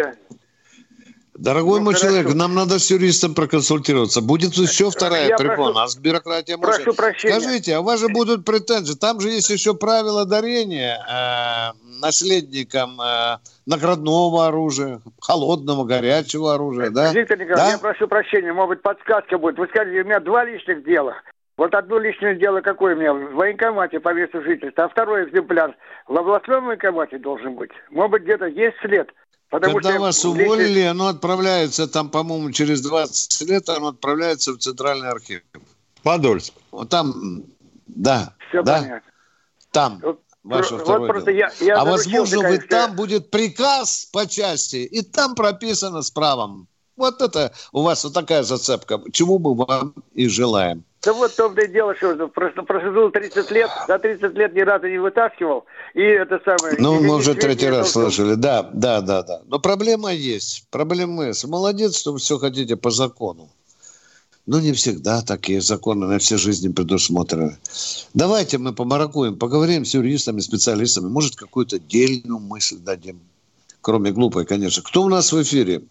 Дорогой 1.43 1.81
ну, 1.81 1.87
мой 1.87 1.95
хорошо. 1.95 2.15
человек, 2.15 2.35
нам 2.37 2.55
надо 2.55 2.79
с 2.79 2.89
юристом 2.89 3.35
проконсультироваться. 3.35 4.23
Будет 4.23 4.53
еще 4.53 4.91
вторая 4.91 5.27
Я 5.27 5.37
препон. 5.37 5.73
У 5.73 5.75
нас 5.75 5.97
бюрократия 5.97 6.57
прошу 6.57 6.85
может... 6.87 6.97
прощения. 6.97 7.41
Скажите, 7.41 7.75
а 7.75 7.81
у 7.81 7.83
вас 7.83 7.99
же 7.99 8.07
будут 8.09 8.45
претензии. 8.45 8.95
Там 8.95 9.19
же 9.19 9.29
есть 9.29 9.51
еще 9.51 9.75
правила 9.75 10.25
дарения 10.25 11.01
э, 11.03 11.77
наследникам 12.01 13.01
э, 13.01 13.39
наградного 13.67 14.47
оружия, 14.47 15.01
холодного, 15.21 15.85
горячего 15.85 16.55
оружия, 16.55 16.91
да? 16.91 17.13
Виктор 17.13 17.37
Николаевич, 17.37 17.65
да? 17.65 17.73
я 17.73 17.79
прошу 17.79 18.07
прощения, 18.07 18.53
может 18.53 18.77
быть, 18.77 18.83
подсказка 18.83 19.37
будет. 19.37 19.59
Вы 19.59 19.67
скажете, 19.67 20.01
у 20.01 20.05
меня 20.05 20.21
два 20.21 20.45
личных 20.45 20.85
дела. 20.85 21.17
Вот 21.57 21.75
одно 21.75 21.99
личное 21.99 22.37
дело 22.37 22.61
какое 22.61 22.95
у 22.95 22.99
меня 22.99 23.13
в 23.13 23.35
военкомате 23.35 23.99
по 23.99 24.15
месту 24.15 24.43
жительства, 24.43 24.85
а 24.85 24.89
второй 24.89 25.25
экземпляр 25.25 25.75
в 26.07 26.17
областном 26.17 26.67
военкомате 26.67 27.19
должен 27.19 27.57
быть. 27.57 27.73
Может 27.91 28.13
быть, 28.13 28.23
где-то 28.23 28.47
есть 28.47 28.77
след– 28.81 29.11
Потому 29.53 29.75
Когда 29.75 29.91
что 29.91 30.01
вас 30.01 30.25
уволили, 30.25 30.81
оно 30.81 31.09
отправляется 31.09 31.87
там, 31.87 32.09
по-моему, 32.09 32.53
через 32.53 32.81
20 32.81 33.51
лет, 33.51 33.69
оно 33.69 33.89
отправляется 33.89 34.55
в 34.55 34.57
Центральный 34.57 35.11
архив. 35.11 35.43
Подольск. 36.03 36.55
Вот 36.71 36.89
там, 36.89 37.45
да, 37.87 38.35
Все 38.49 38.63
да, 38.63 38.79
понятно. 38.79 39.11
там. 39.71 40.03
Ваше 40.43 40.77
вот 40.77 40.85
второе 40.85 41.21
дело. 41.21 41.37
Я, 41.37 41.53
я 41.61 41.77
а 41.77 41.85
возможно, 41.85 42.49
вы 42.49 42.61
там 42.61 42.97
будет 42.97 43.31
приказ 43.31 44.09
по 44.11 44.27
части, 44.27 44.77
и 44.77 45.03
там 45.03 45.35
прописано 45.35 46.01
с 46.01 46.11
правом. 46.11 46.67
Вот 47.03 47.21
это 47.21 47.53
у 47.73 47.83
вас 47.83 48.05
вот 48.05 48.15
такая 48.15 48.45
зацепка, 48.45 49.01
чего 49.11 49.41
мы 49.41 49.55
вам 49.57 49.93
и 50.15 50.29
желаем. 50.29 50.85
Да 51.03 51.13
вот 51.13 51.33
в 51.33 51.37
том-то 51.37 51.63
и 51.63 51.69
дело, 51.69 51.97
что 51.97 52.29
прожил 52.29 53.11
30 53.11 53.51
лет, 53.51 53.69
за 53.89 53.99
30 53.99 54.35
лет 54.35 54.55
ни 54.55 54.61
разу 54.61 54.87
не 54.87 54.99
вытаскивал, 54.99 55.65
и 55.95 56.01
это 56.01 56.41
самое... 56.45 56.77
Ну, 56.79 57.03
мы 57.03 57.17
уже 57.17 57.35
третий 57.35 57.69
раз 57.69 57.91
слышали, 57.91 58.35
да, 58.35 58.71
да, 58.73 59.01
да, 59.01 59.25
да. 59.25 59.43
Но 59.47 59.59
проблема 59.59 60.13
есть, 60.13 60.69
проблема 60.71 61.27
есть. 61.27 61.45
Молодец, 61.45 61.99
что 61.99 62.13
вы 62.13 62.19
все 62.21 62.39
хотите 62.39 62.77
по 62.77 62.91
закону. 62.91 63.51
Но 64.47 64.61
не 64.61 64.73
всегда 64.73 65.23
такие 65.23 65.61
законы 65.61 66.07
на 66.07 66.21
все 66.21 66.37
жизни 66.37 66.73
предусмотрены. 66.73 67.59
Давайте 68.15 68.59
мы 68.59 68.73
помаракуем, 68.73 69.37
поговорим 69.37 69.85
с 69.85 69.95
юристами, 69.95 70.39
специалистами. 70.39 71.09
Может, 71.09 71.35
какую-то 71.35 71.81
дельную 71.81 72.39
мысль 72.39 72.79
дадим. 72.79 73.19
Кроме 73.81 74.13
глупой, 74.13 74.45
конечно. 74.45 74.85
Кто 74.85 75.03
у 75.03 75.09
нас 75.09 75.33
в 75.33 75.43
эфире? 75.43 75.83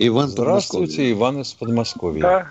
Иван 0.00 0.28
Здравствуйте, 0.28 1.10
Иван 1.10 1.40
из 1.40 1.52
Подмосковья. 1.54 2.22
Да. 2.22 2.50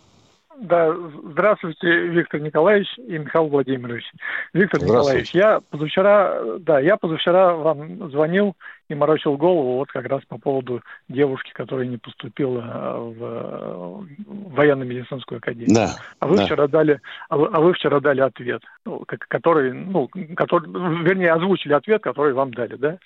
Да, 0.60 0.92
здравствуйте, 1.24 2.08
Виктор 2.08 2.40
Николаевич 2.42 2.88
и 2.98 3.20
Михаил 3.20 3.46
Владимирович. 3.48 4.12
Виктор 4.54 4.82
Николаевич, 4.82 5.30
я 5.36 5.60
позавчера, 5.70 6.42
да, 6.62 6.80
я 6.80 6.98
позавчера 6.98 7.54
вам 7.54 8.10
звонил 8.10 8.56
и 8.90 8.96
морочил 8.96 9.38
голову 9.38 9.76
вот 9.76 9.92
как 9.92 10.08
раз 10.08 10.24
по 10.28 10.40
поводу 10.40 10.82
девушки, 11.10 11.52
которая 11.54 11.86
не 11.86 11.98
поступила 11.98 12.62
в 12.98 14.08
военно-медицинскую 14.28 15.38
академию. 15.38 15.76
Да, 15.76 15.92
а 16.20 16.28
вы 16.28 16.38
да. 16.38 16.46
вчера 16.46 16.68
дали, 16.68 17.02
а 17.30 17.38
вы, 17.38 17.50
а 17.54 17.62
вы 17.62 17.74
вчера 17.74 18.00
дали 18.00 18.22
ответ, 18.22 18.64
ну, 18.84 19.04
который, 19.06 19.74
ну, 19.74 20.10
который, 20.36 20.68
вернее, 21.04 21.34
озвучили 21.34 21.74
ответ, 21.74 22.02
который 22.02 22.34
вам 22.34 22.52
дали, 22.52 22.78
да? 22.78 22.98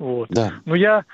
Вот. 0.00 0.28
Да. 0.30 0.54
Но 0.64 0.74
я 0.74 1.04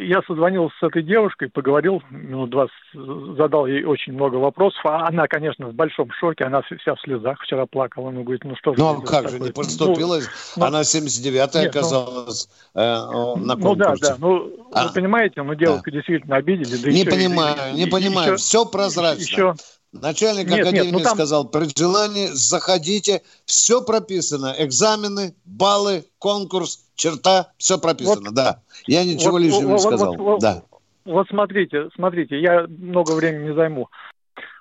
я 0.00 0.22
созвонился 0.26 0.74
с 0.80 0.82
этой 0.86 1.02
девушкой, 1.02 1.48
поговорил 1.48 2.02
минут 2.10 2.50
два, 2.50 2.66
задал 2.92 3.66
ей 3.66 3.84
очень 3.84 4.12
много 4.12 4.36
вопросов. 4.36 4.80
А 4.84 5.08
она, 5.08 5.26
конечно, 5.26 5.68
в 5.68 5.74
большом 5.74 6.10
шоке, 6.12 6.44
она 6.44 6.62
вся 6.62 6.94
в 6.94 7.00
слезах 7.00 7.40
вчера 7.40 7.66
плакала. 7.66 8.10
Она 8.10 8.22
говорит, 8.22 8.44
ну 8.44 8.54
что 8.56 8.74
же... 8.74 8.80
Ну, 8.80 8.88
а 8.88 9.00
как 9.02 9.28
же, 9.28 9.38
не 9.40 9.50
поступила? 9.50 10.20
Ну, 10.56 10.64
она 10.64 10.82
79-я 10.82 11.62
ну, 11.62 11.68
оказалась 11.68 12.48
ну, 12.74 12.80
э, 12.80 13.36
на 13.40 13.56
конкурсе. 13.56 13.74
Ну, 13.74 13.96
да, 13.96 13.96
да. 14.08 14.16
Ну, 14.18 14.68
а, 14.72 14.86
вы 14.86 14.94
понимаете, 14.94 15.42
ну, 15.42 15.54
девушку 15.54 15.90
да. 15.90 15.92
действительно 15.92 16.36
обидели. 16.36 16.76
Да 16.76 16.90
не 16.90 17.00
еще, 17.00 17.10
понимаю, 17.10 17.72
и, 17.72 17.76
не 17.76 17.84
и, 17.84 17.90
понимаю. 17.90 18.34
Еще, 18.34 18.36
все 18.36 18.64
прозрачно. 18.66 19.22
Еще, 19.22 19.54
Начальник 20.02 20.48
нет, 20.48 20.60
академии 20.60 20.86
нет, 20.86 20.92
ну 20.92 21.00
там... 21.00 21.14
сказал, 21.14 21.48
при 21.48 21.68
желании 21.78 22.26
заходите, 22.32 23.22
все 23.44 23.80
прописано, 23.80 24.52
экзамены, 24.58 25.34
баллы, 25.44 26.04
конкурс, 26.18 26.90
черта, 26.96 27.52
все 27.58 27.78
прописано, 27.78 28.30
вот, 28.30 28.34
да. 28.34 28.60
Я 28.86 29.04
ничего 29.04 29.32
вот, 29.32 29.42
лишнего 29.42 29.68
вот, 29.68 29.74
не 29.74 29.78
сказал, 29.78 30.16
вот, 30.16 30.40
да. 30.40 30.62
Вот 31.04 31.28
смотрите, 31.28 31.90
смотрите, 31.94 32.40
я 32.40 32.66
много 32.66 33.12
времени 33.12 33.50
не 33.50 33.54
займу. 33.54 33.88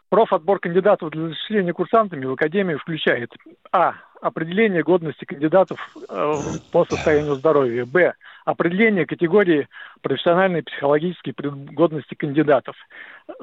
Профотбор 0.09 0.59
кандидатов 0.59 1.09
для 1.09 1.29
зачисления 1.29 1.73
курсантами 1.73 2.25
в 2.25 2.34
Академии 2.34 2.75
включает 2.75 3.31
А. 3.71 3.93
Определение 4.21 4.84
годности 4.84 5.25
кандидатов 5.25 5.79
э, 6.07 6.34
по 6.71 6.86
состоянию 6.86 7.36
здоровья. 7.36 7.86
Б. 7.86 8.13
Определение 8.45 9.05
категории 9.05 9.67
профессиональной 10.01 10.63
психологической 10.63 11.34
пригодности 11.34 12.13
кандидатов. 12.13 12.75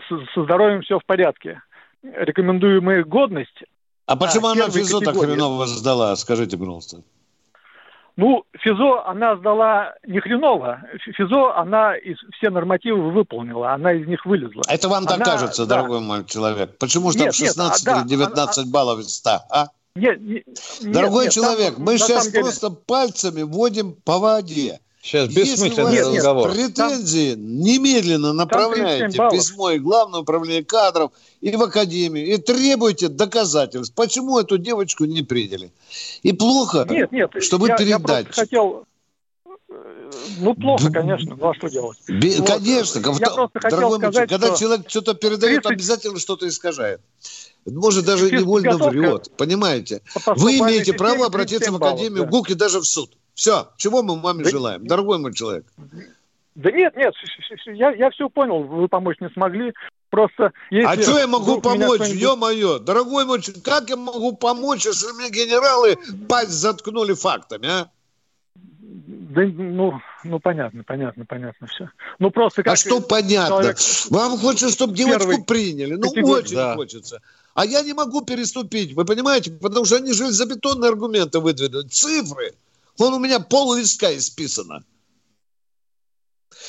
С, 0.08 0.32
со 0.32 0.44
здоровьем 0.44 0.80
все 0.82 0.98
в 0.98 1.04
порядке 1.04 1.60
рекомендуемая 2.02 3.04
годность. 3.04 3.64
А 4.06 4.16
почему 4.16 4.48
а, 4.48 4.52
она 4.52 4.68
ФИЗО 4.68 5.00
так 5.00 5.16
хреново 5.16 5.66
сдала, 5.66 6.16
скажите, 6.16 6.56
пожалуйста? 6.56 7.02
Ну, 8.16 8.44
ФИЗО 8.58 9.06
она 9.06 9.36
сдала 9.36 9.94
не 10.06 10.20
хреново. 10.20 10.82
ФИЗО 11.16 11.56
она 11.56 11.96
из, 11.96 12.18
все 12.36 12.50
нормативы 12.50 13.10
выполнила, 13.12 13.72
она 13.72 13.92
из 13.92 14.06
них 14.06 14.26
вылезла. 14.26 14.62
Это 14.68 14.88
вам 14.88 15.06
она, 15.06 15.16
так 15.16 15.24
кажется, 15.24 15.64
да. 15.64 15.76
дорогой 15.76 16.00
мой 16.00 16.24
человек? 16.24 16.76
Почему 16.78 17.12
же 17.12 17.18
там 17.18 17.32
16 17.32 17.86
нет, 17.86 17.96
а, 17.96 18.00
или 18.00 18.08
19 18.08 18.58
она, 18.58 18.70
баллов 18.70 19.00
из 19.00 19.14
100, 19.14 19.30
а? 19.30 19.66
Нет, 19.94 20.20
нет, 20.20 20.44
Дорогой 20.82 21.24
нет, 21.24 21.32
человек, 21.32 21.74
там, 21.76 21.84
мы 21.84 21.98
сейчас 21.98 22.28
просто 22.28 22.68
деле... 22.68 22.80
пальцами 22.86 23.42
вводим 23.42 23.94
по 24.04 24.18
воде. 24.18 24.80
Сейчас 25.02 25.28
бессмысленный 25.28 25.94
Если 25.94 26.16
разговор. 26.16 26.52
претензии, 26.52 27.34
там, 27.34 27.60
немедленно 27.60 28.32
направляйте 28.34 29.16
письмо 29.30 29.70
и 29.70 29.78
Главное 29.78 30.20
управление 30.20 30.62
кадров, 30.62 31.12
и 31.40 31.56
в 31.56 31.62
Академию, 31.62 32.26
и 32.26 32.36
требуйте 32.36 33.08
доказательств, 33.08 33.94
почему 33.94 34.38
эту 34.38 34.58
девочку 34.58 35.06
не 35.06 35.22
приняли. 35.22 35.72
И 36.22 36.32
плохо, 36.32 36.86
нет, 36.90 37.10
нет, 37.12 37.30
чтобы 37.38 37.68
я, 37.68 37.76
передать. 37.76 38.26
Я 38.26 38.32
хотел 38.32 38.84
ну, 40.40 40.54
плохо, 40.54 40.90
конечно, 40.90 41.36
ну 41.36 41.50
а 41.50 41.54
что 41.54 41.68
делать? 41.68 41.98
Б- 42.08 42.36
вот. 42.38 42.46
Конечно, 42.46 42.98
я 42.98 43.30
просто 43.30 43.60
хотел 43.60 43.96
сказать, 43.98 44.28
когда 44.28 44.48
что 44.48 44.58
человек 44.58 44.88
что-то 44.88 45.14
передает, 45.14 45.62
30... 45.62 45.70
обязательно 45.70 46.18
что-то 46.18 46.48
искажает. 46.48 47.00
Может, 47.64 48.04
даже 48.04 48.30
невольно 48.30 48.76
врет, 48.76 49.30
понимаете? 49.36 50.02
Вы 50.26 50.58
имеете 50.58 50.92
право 50.92 51.26
обратиться 51.26 51.70
в 51.70 51.76
Академию 51.76 52.24
да. 52.24 52.28
ГУК 52.30 52.50
и 52.50 52.54
даже 52.54 52.80
в 52.80 52.84
суд. 52.84 53.16
Все, 53.40 53.70
чего 53.78 54.02
мы 54.02 54.16
маме 54.16 54.44
да, 54.44 54.50
желаем, 54.50 54.86
дорогой 54.86 55.18
мой 55.18 55.32
человек? 55.32 55.64
Да 56.56 56.70
нет, 56.70 56.94
нет, 56.94 57.14
я, 57.68 57.90
я 57.92 58.10
все 58.10 58.28
понял, 58.28 58.64
вы 58.64 58.86
помочь 58.86 59.16
не 59.20 59.30
смогли. 59.30 59.72
Просто 60.10 60.52
если 60.70 61.00
а 61.00 61.02
что 61.02 61.18
я 61.18 61.26
могу 61.26 61.58
помочь, 61.62 62.06
ё-моё? 62.06 62.80
Дорогой 62.80 63.24
мой, 63.24 63.40
как 63.64 63.88
я 63.88 63.96
могу 63.96 64.36
помочь, 64.36 64.84
если 64.84 65.10
мне 65.12 65.30
генералы 65.30 65.96
пасть 66.28 66.50
заткнули 66.50 67.14
фактами, 67.14 67.66
а? 67.66 67.90
Да, 68.52 69.40
ну, 69.40 69.98
ну, 70.22 70.38
понятно, 70.38 70.84
понятно, 70.84 71.24
понятно 71.24 71.66
все. 71.66 71.88
Ну, 72.18 72.30
просто 72.30 72.62
как... 72.62 72.74
А 72.74 72.76
что 72.76 73.00
понятно? 73.00 73.62
Человек... 73.62 73.78
Вам 74.10 74.36
хочется, 74.36 74.68
чтобы 74.68 74.94
девочку 74.94 75.30
Первый... 75.30 75.44
приняли? 75.44 75.94
Ну, 75.94 76.10
Категория. 76.10 76.42
очень 76.42 76.56
да. 76.56 76.74
хочется. 76.74 77.22
А 77.54 77.64
я 77.64 77.80
не 77.80 77.94
могу 77.94 78.20
переступить, 78.20 78.92
вы 78.92 79.06
понимаете? 79.06 79.50
Потому 79.50 79.86
что 79.86 79.96
они 79.96 80.12
железобетонные 80.12 80.90
аргументы 80.90 81.40
выдвинули. 81.40 81.88
Цифры. 81.88 82.52
Вон 83.00 83.14
у 83.14 83.18
меня 83.18 83.40
пол 83.40 83.74
листка 83.76 84.14
исписано. 84.14 84.84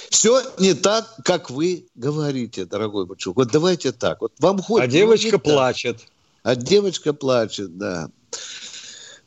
Все 0.10 0.42
не 0.60 0.74
так, 0.74 1.14
как 1.26 1.50
вы 1.50 1.90
говорите, 1.94 2.64
дорогой 2.64 3.06
Бачук. 3.06 3.36
Вот 3.36 3.52
давайте 3.52 3.92
так. 3.92 4.22
Вот 4.22 4.32
вам 4.40 4.62
хоть... 4.62 4.82
А 4.82 4.88
девочка 4.88 5.38
плачет. 5.38 5.98
Так. 5.98 6.08
А 6.44 6.56
девочка 6.56 7.12
плачет, 7.12 7.78
да. 7.78 8.10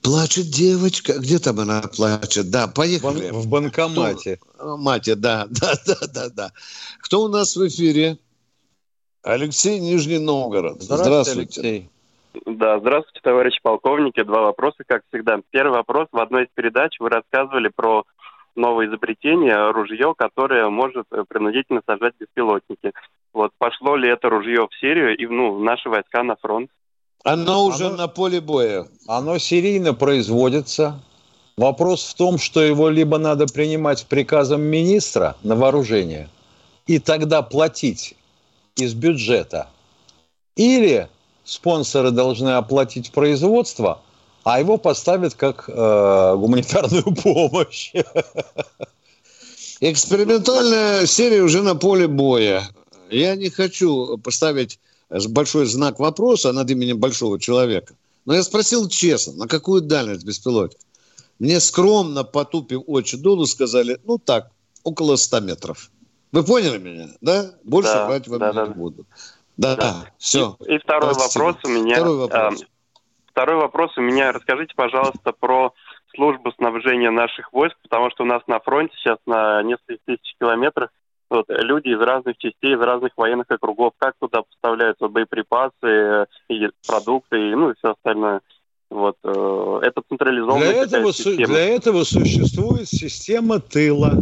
Плачет 0.00 0.48
девочка. 0.48 1.18
Где 1.18 1.38
там 1.38 1.60
она 1.60 1.82
плачет? 1.82 2.48
Да, 2.48 2.68
поехали. 2.68 3.28
В 3.32 3.48
банкомате. 3.48 4.38
Кто? 4.38 4.78
Мате, 4.78 5.14
да, 5.14 5.46
да, 5.50 5.74
да, 5.84 6.06
да, 6.06 6.28
да. 6.30 6.52
Кто 7.02 7.24
у 7.24 7.28
нас 7.28 7.54
в 7.54 7.68
эфире? 7.68 8.18
Алексей 9.22 9.78
Нижний 9.78 10.18
Новгород. 10.18 10.80
Здравствуйте. 10.82 11.04
Здравствуйте. 11.04 11.60
Алексей. 11.60 11.90
Да, 12.46 12.78
здравствуйте, 12.80 13.20
товарищи 13.22 13.58
полковники. 13.62 14.22
Два 14.22 14.42
вопроса, 14.42 14.82
как 14.86 15.02
всегда. 15.08 15.40
Первый 15.50 15.76
вопрос. 15.76 16.08
В 16.10 16.18
одной 16.18 16.44
из 16.44 16.48
передач 16.54 16.98
вы 16.98 17.08
рассказывали 17.08 17.70
про 17.74 18.04
новое 18.56 18.86
изобретение, 18.86 19.70
ружье, 19.70 20.14
которое 20.16 20.68
может 20.68 21.06
э, 21.10 21.24
принудительно 21.28 21.82
сажать 21.86 22.14
беспилотники. 22.18 22.92
Вот 23.32 23.52
пошло 23.58 23.96
ли 23.96 24.08
это 24.08 24.28
ружье 24.28 24.68
в 24.68 24.74
Сирию 24.80 25.16
и 25.16 25.26
ну, 25.26 25.54
в 25.54 25.60
наши 25.62 25.88
войска 25.88 26.22
на 26.22 26.36
фронт? 26.36 26.70
Оно 27.24 27.64
уже 27.64 27.86
оно, 27.86 27.96
на 27.96 28.08
поле 28.08 28.40
боя. 28.40 28.86
Оно 29.08 29.38
серийно 29.38 29.94
производится. 29.94 31.00
Вопрос 31.56 32.04
в 32.04 32.16
том, 32.16 32.38
что 32.38 32.60
его 32.60 32.88
либо 32.88 33.18
надо 33.18 33.46
принимать 33.46 34.06
приказом 34.08 34.62
министра 34.62 35.36
на 35.42 35.56
вооружение 35.56 36.28
и 36.86 36.98
тогда 36.98 37.42
платить 37.42 38.16
из 38.76 38.94
бюджета, 38.94 39.68
или 40.56 41.08
спонсоры 41.44 42.10
должны 42.10 42.50
оплатить 42.50 43.12
производство, 43.12 44.02
а 44.42 44.60
его 44.60 44.76
поставят 44.76 45.34
как 45.34 45.68
э, 45.68 46.34
гуманитарную 46.36 47.04
помощь. 47.22 47.92
Экспериментальная 49.80 51.06
серия 51.06 51.42
уже 51.42 51.62
на 51.62 51.74
поле 51.74 52.06
боя. 52.06 52.62
Я 53.10 53.36
не 53.36 53.50
хочу 53.50 54.18
поставить 54.18 54.78
большой 55.28 55.66
знак 55.66 55.98
вопроса 55.98 56.52
над 56.52 56.70
именем 56.70 56.98
большого 56.98 57.38
человека. 57.38 57.94
Но 58.24 58.34
я 58.34 58.42
спросил 58.42 58.88
честно, 58.88 59.34
на 59.34 59.48
какую 59.48 59.82
дальность 59.82 60.24
беспилотник? 60.24 60.80
Мне 61.38 61.60
скромно, 61.60 62.24
потупив 62.24 62.82
очи 62.86 63.16
долу, 63.16 63.46
сказали, 63.46 63.98
ну 64.04 64.18
так, 64.18 64.50
около 64.82 65.16
100 65.16 65.40
метров. 65.40 65.90
Вы 66.32 66.42
поняли 66.42 66.78
меня, 66.78 67.08
да? 67.20 67.54
Больше 67.64 67.92
да, 67.92 68.06
брать 68.06 68.28
вам 68.28 68.38
да, 68.38 68.48
не 68.48 68.54
да. 68.54 68.66
буду. 68.66 69.06
Да, 69.56 69.76
да. 69.76 69.94
все. 70.18 70.56
И, 70.66 70.74
и 70.74 70.78
второй 70.78 71.14
Спасибо. 71.14 71.44
вопрос 71.44 71.64
у 71.64 71.68
меня. 71.68 71.96
Второй 71.96 72.16
вопрос. 72.16 72.62
Э, 72.62 72.66
второй 73.26 73.56
вопрос 73.56 73.98
у 73.98 74.00
меня. 74.00 74.32
Расскажите, 74.32 74.74
пожалуйста, 74.74 75.32
про 75.32 75.72
службу 76.14 76.52
снабжения 76.52 77.10
наших 77.10 77.52
войск, 77.52 77.76
потому 77.82 78.10
что 78.10 78.24
у 78.24 78.26
нас 78.26 78.42
на 78.46 78.60
фронте 78.60 78.94
сейчас 78.96 79.18
на 79.26 79.62
несколько 79.62 79.98
тысяч 80.04 80.34
километров 80.40 80.90
вот, 81.30 81.46
люди 81.48 81.88
из 81.88 82.00
разных 82.00 82.36
частей, 82.36 82.74
из 82.74 82.80
разных 82.80 83.12
военных 83.16 83.46
округов, 83.48 83.92
как 83.98 84.14
туда 84.20 84.42
поставляются 84.42 85.08
боеприпасы, 85.08 86.26
и 86.48 86.68
продукты, 86.86 87.50
и, 87.50 87.54
ну 87.54 87.70
и 87.70 87.74
все 87.78 87.92
остальное. 87.92 88.40
Вот, 88.90 89.16
э, 89.24 89.80
это 89.82 90.02
централизованная 90.08 90.70
для 90.70 90.82
этого, 90.82 91.12
система. 91.12 91.46
Для 91.46 91.64
этого 91.64 92.04
существует 92.04 92.88
система 92.88 93.58
тыла. 93.58 94.12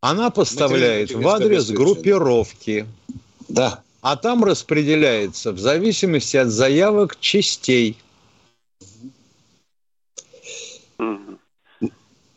Она 0.00 0.30
поставляет 0.30 1.12
в 1.12 1.26
адрес 1.26 1.70
группировки. 1.70 2.86
Да 3.48 3.82
а 4.08 4.14
там 4.14 4.44
распределяется 4.44 5.50
в 5.50 5.58
зависимости 5.58 6.36
от 6.36 6.46
заявок 6.46 7.18
частей. 7.18 7.98
Ну, 10.96 11.38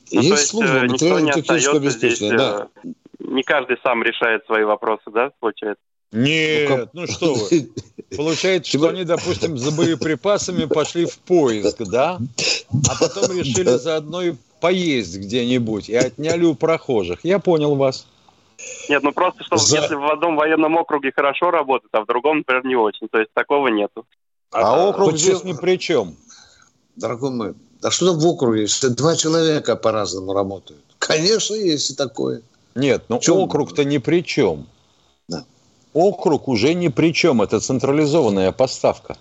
есть, 0.09 0.29
есть 0.29 0.47
служба 0.47 0.79
материально-технического 0.87 1.77
обеспечения, 1.77 2.35
да. 2.35 2.67
Э, 2.83 2.87
не 3.19 3.43
каждый 3.43 3.77
сам 3.83 4.01
решает 4.01 4.43
свои 4.47 4.63
вопросы, 4.63 5.03
да, 5.13 5.31
получается? 5.39 5.83
Нет, 6.11 6.89
ну, 6.93 7.01
ну 7.01 7.07
что 7.07 7.35
вы. 7.35 7.69
Получается, 8.17 8.75
что 8.75 8.87
они, 8.87 9.03
допустим, 9.03 9.55
за 9.55 9.69
боеприпасами 9.71 10.65
пошли 10.65 11.05
в 11.05 11.19
поиск, 11.19 11.83
да? 11.83 12.19
А 12.89 12.99
потом 12.99 13.37
решили 13.37 13.77
заодно 13.77 14.23
и 14.23 14.33
поесть 14.59 15.19
где-нибудь 15.19 15.87
и 15.87 15.95
отняли 15.95 16.45
у 16.45 16.55
прохожих. 16.55 17.19
Я 17.21 17.37
понял 17.37 17.75
вас. 17.75 18.07
Нет, 18.89 19.03
ну 19.03 19.11
просто, 19.11 19.43
что 19.43 19.57
За... 19.57 19.77
если 19.77 19.95
в 19.95 20.11
одном 20.11 20.35
военном 20.35 20.75
округе 20.77 21.11
хорошо 21.15 21.51
работает, 21.51 21.89
а 21.93 22.01
в 22.01 22.05
другом, 22.05 22.39
например, 22.39 22.65
не 22.65 22.75
очень. 22.75 23.07
То 23.07 23.19
есть 23.19 23.31
такого 23.33 23.67
нету. 23.67 24.05
А, 24.51 24.61
а 24.61 24.89
округ 24.89 25.11
Почему? 25.11 25.37
здесь 25.37 25.43
ни 25.43 25.53
при 25.53 25.77
чем. 25.77 26.15
Дорогой 26.95 27.31
мой, 27.31 27.53
да 27.81 27.91
что 27.91 28.11
там 28.11 28.19
в 28.19 28.25
округе, 28.25 28.61
если 28.61 28.89
два 28.89 29.15
человека 29.15 29.75
по-разному 29.75 30.33
работают? 30.33 30.83
Конечно, 30.97 31.53
есть 31.53 31.91
и 31.91 31.95
такое. 31.95 32.41
Нет, 32.75 33.03
но 33.09 33.19
ну 33.25 33.35
округ-то 33.41 33.85
ни 33.85 33.97
при 33.99 34.23
чем. 34.23 34.67
Да. 35.27 35.45
Округ 35.93 36.47
уже 36.47 36.73
ни 36.73 36.87
при 36.87 37.13
чем. 37.13 37.41
Это 37.41 37.59
централизованная 37.59 38.51
поставка. 38.51 39.17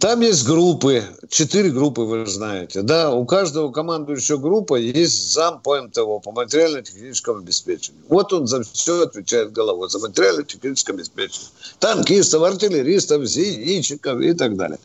Там 0.00 0.20
есть 0.20 0.46
группы, 0.46 1.04
четыре 1.28 1.70
группы, 1.70 2.02
вы 2.02 2.26
знаете. 2.26 2.82
Да, 2.82 3.12
у 3.12 3.24
каждого 3.24 3.70
командующего 3.72 4.38
группа 4.38 4.76
есть 4.76 5.32
зам 5.32 5.60
по 5.60 5.80
МТО, 5.80 6.20
по 6.20 6.32
материально-техническому 6.32 7.38
обеспечению. 7.38 8.02
Вот 8.08 8.32
он 8.32 8.46
за 8.46 8.62
все 8.62 9.02
отвечает 9.02 9.52
головой, 9.52 9.88
за 9.88 9.98
материально-техническое 9.98 10.92
обеспечение. 10.92 11.50
Танкистов, 11.78 12.42
артиллеристов, 12.42 13.24
зенитчиков 13.24 14.20
и 14.20 14.32
так 14.32 14.56
далее. 14.56 14.78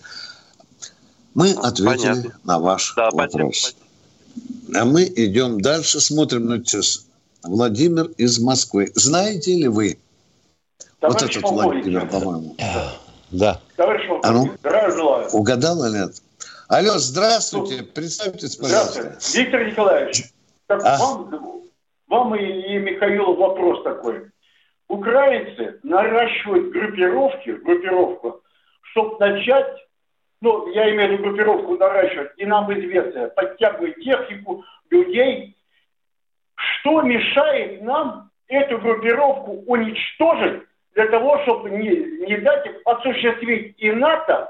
Мы 1.33 1.51
ответили 1.51 1.97
Понятно. 1.97 2.39
на 2.43 2.59
ваш 2.59 2.93
да, 2.95 3.09
вопрос. 3.11 3.75
Понятно. 4.67 4.81
А 4.81 4.85
мы 4.85 5.03
идем 5.15 5.61
дальше, 5.61 5.99
смотрим 5.99 6.45
на 6.45 6.63
час. 6.63 7.05
Владимир 7.43 8.05
из 8.17 8.39
Москвы. 8.39 8.91
Знаете 8.95 9.55
ли 9.55 9.67
вы? 9.67 9.97
Товарищ 10.99 11.21
вот 11.21 11.29
этот 11.29 11.51
Владимир, 11.51 12.07
по-моему. 12.07 12.55
Да. 13.31 13.59
Товарищ 13.75 14.02
а 14.23 14.31
ну, 14.31 14.55
здравия 14.57 14.91
желаю. 14.91 15.27
Угадал 15.31 15.85
или 15.85 15.97
нет? 15.97 16.11
Алло, 16.69 16.97
здравствуйте. 16.97 17.83
Представьтесь, 17.83 18.55
пожалуйста. 18.55 19.01
Здравствуйте. 19.01 19.43
Виктор 19.43 19.65
Николаевич, 19.65 20.23
так 20.67 20.81
а? 20.85 20.97
вам, 20.97 21.63
вам 22.07 22.35
и, 22.35 22.41
и 22.41 22.77
Михаилу 22.77 23.35
вопрос 23.35 23.83
такой. 23.83 24.31
Украинцы 24.87 25.79
наращивают 25.83 26.71
группировки, 26.71 27.49
группировку, 27.49 28.41
чтобы 28.91 29.19
начать, 29.19 29.85
ну, 30.39 30.71
я 30.71 30.89
имею 30.91 31.09
в 31.09 31.11
виду 31.11 31.23
группировку 31.23 31.77
наращивать, 31.77 32.31
и 32.37 32.45
нам 32.45 32.71
известно, 32.73 33.27
подтягивать 33.27 33.95
технику, 33.95 34.63
людей. 34.89 35.57
Что 36.55 37.01
мешает 37.01 37.81
нам 37.81 38.31
эту 38.47 38.77
группировку 38.77 39.63
уничтожить 39.67 40.63
для 40.95 41.07
того, 41.07 41.41
чтобы 41.43 41.69
не, 41.71 42.25
не 42.27 42.37
дать 42.37 42.65
осуществить 42.85 43.75
и 43.77 43.91
НАТО, 43.91 44.49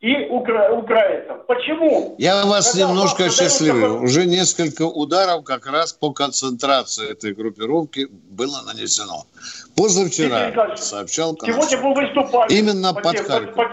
и 0.00 0.26
укра... 0.26 0.70
украинцам. 0.70 1.42
Почему? 1.46 2.14
Я 2.18 2.44
вас 2.46 2.72
Когда 2.72 2.88
немножко 2.88 3.30
счастливлю. 3.30 3.94
Такой... 3.94 4.04
Уже 4.04 4.26
несколько 4.26 4.82
ударов 4.82 5.44
как 5.44 5.66
раз 5.66 5.92
по 5.92 6.12
концентрации 6.12 7.10
этой 7.10 7.34
группировки 7.34 8.06
было 8.10 8.62
нанесено. 8.64 9.24
Позавчера 9.76 10.76
сообщал 10.76 11.36
Сегодня 11.44 11.78
вы 11.78 11.94
выступали. 11.94 12.54
Именно 12.54 12.94
по, 12.94 13.02
под 13.02 13.18
Харьков. 13.20 13.66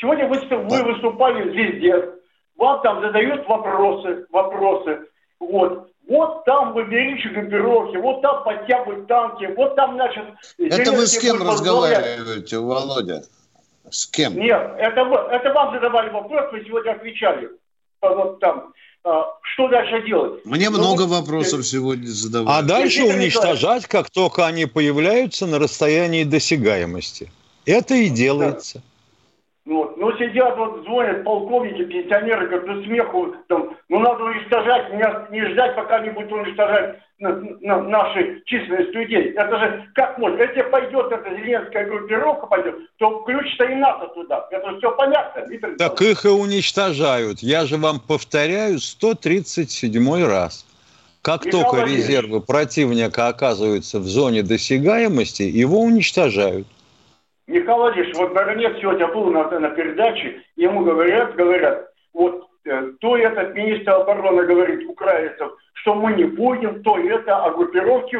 Сегодня 0.00 0.26
вы, 0.26 0.40
вы 0.40 0.82
выступали 0.82 1.48
везде. 1.50 2.10
Вам 2.56 2.82
там 2.82 3.00
задают 3.00 3.46
вопросы, 3.46 4.26
вопросы. 4.30 5.06
Вот. 5.38 5.89
Вот 6.10 6.44
там 6.44 6.72
вы 6.74 6.86
берите 6.86 7.28
группировки, 7.28 7.96
вот 7.98 8.20
там 8.20 8.42
подтягивают 8.42 9.06
танки, 9.06 9.48
вот 9.56 9.76
там, 9.76 9.94
значит... 9.94 10.24
Это 10.58 10.90
вы 10.90 11.06
с 11.06 11.16
кем 11.16 11.40
разговариваете, 11.40 12.58
Володя? 12.58 13.22
С 13.88 14.06
кем? 14.06 14.34
Нет, 14.34 14.74
это, 14.76 15.02
это 15.30 15.52
вам 15.52 15.72
задавали 15.72 16.10
вопрос, 16.10 16.50
вы 16.50 16.64
сегодня 16.64 16.90
отвечали. 16.90 17.50
Вот 18.00 18.40
там. 18.40 18.72
А, 19.04 19.26
что 19.54 19.68
дальше 19.68 20.04
делать? 20.04 20.44
Мне 20.44 20.68
ну, 20.68 20.78
много 20.78 21.02
вот, 21.02 21.20
вопросов 21.20 21.64
сегодня 21.64 22.08
задавали. 22.08 22.58
А 22.58 22.62
дальше 22.62 23.04
уничтожать, 23.04 23.86
как 23.86 24.10
только 24.10 24.46
они 24.46 24.66
появляются 24.66 25.46
на 25.46 25.60
расстоянии 25.60 26.24
досягаемости. 26.24 27.30
Это 27.66 27.94
и 27.94 28.08
делается. 28.08 28.78
Да. 28.78 28.89
Вот. 29.70 29.96
Ну, 29.98 30.10
сидят, 30.18 30.58
вот 30.58 30.82
звонят 30.82 31.22
полковники, 31.22 31.84
пенсионеры, 31.84 32.48
как 32.48 32.66
до 32.66 32.82
смеху, 32.82 33.36
там, 33.46 33.76
ну, 33.88 34.00
надо 34.00 34.24
уничтожать, 34.24 34.92
не, 34.94 35.30
не 35.30 35.48
ждать, 35.52 35.76
пока 35.76 36.00
не 36.00 36.10
будут 36.10 36.32
уничтожать 36.32 36.98
на, 37.20 37.36
на, 37.60 37.80
наши 37.82 38.42
численность 38.46 38.92
людей. 38.92 39.30
Это 39.30 39.60
же 39.60 39.88
как 39.94 40.18
можно? 40.18 40.42
Если 40.42 40.62
пойдет 40.62 41.12
эта 41.12 41.30
зеленская 41.36 41.86
группировка, 41.86 42.48
пойдет, 42.48 42.74
то 42.98 43.20
включится 43.20 43.62
и 43.62 43.76
НАТО 43.76 44.08
туда. 44.08 44.48
Это 44.50 44.76
все 44.78 44.90
понятно. 44.96 45.48
Виктор 45.48 45.76
так 45.78 46.02
их 46.02 46.24
и 46.24 46.28
уничтожают. 46.28 47.38
Я 47.38 47.64
же 47.64 47.76
вам 47.76 48.00
повторяю 48.00 48.80
137 48.80 50.26
раз. 50.26 50.66
Как 51.22 51.44
Михаил 51.44 51.62
только 51.62 51.86
резервы 51.86 52.40
противника 52.40 53.28
оказываются 53.28 54.00
в 54.00 54.06
зоне 54.08 54.42
досягаемости, 54.42 55.42
его 55.42 55.80
уничтожают. 55.80 56.66
Михаил 57.50 57.78
Владимирович, 57.78 58.16
вот 58.16 58.32
Баранец 58.32 58.76
сегодня 58.80 59.08
был 59.08 59.24
на, 59.26 59.58
на 59.58 59.70
передаче, 59.70 60.42
ему 60.54 60.84
говорят, 60.84 61.34
говорят, 61.34 61.90
вот 62.12 62.46
э, 62.64 62.92
то 63.00 63.16
этот 63.16 63.54
министр 63.54 63.90
обороны 63.90 64.46
говорит 64.46 64.88
украинцев, 64.88 65.52
что 65.72 65.94
мы 65.94 66.12
не 66.12 66.24
будем, 66.24 66.80
то 66.84 66.96
это, 66.96 67.44
а 67.44 67.50
группировки 67.50 68.18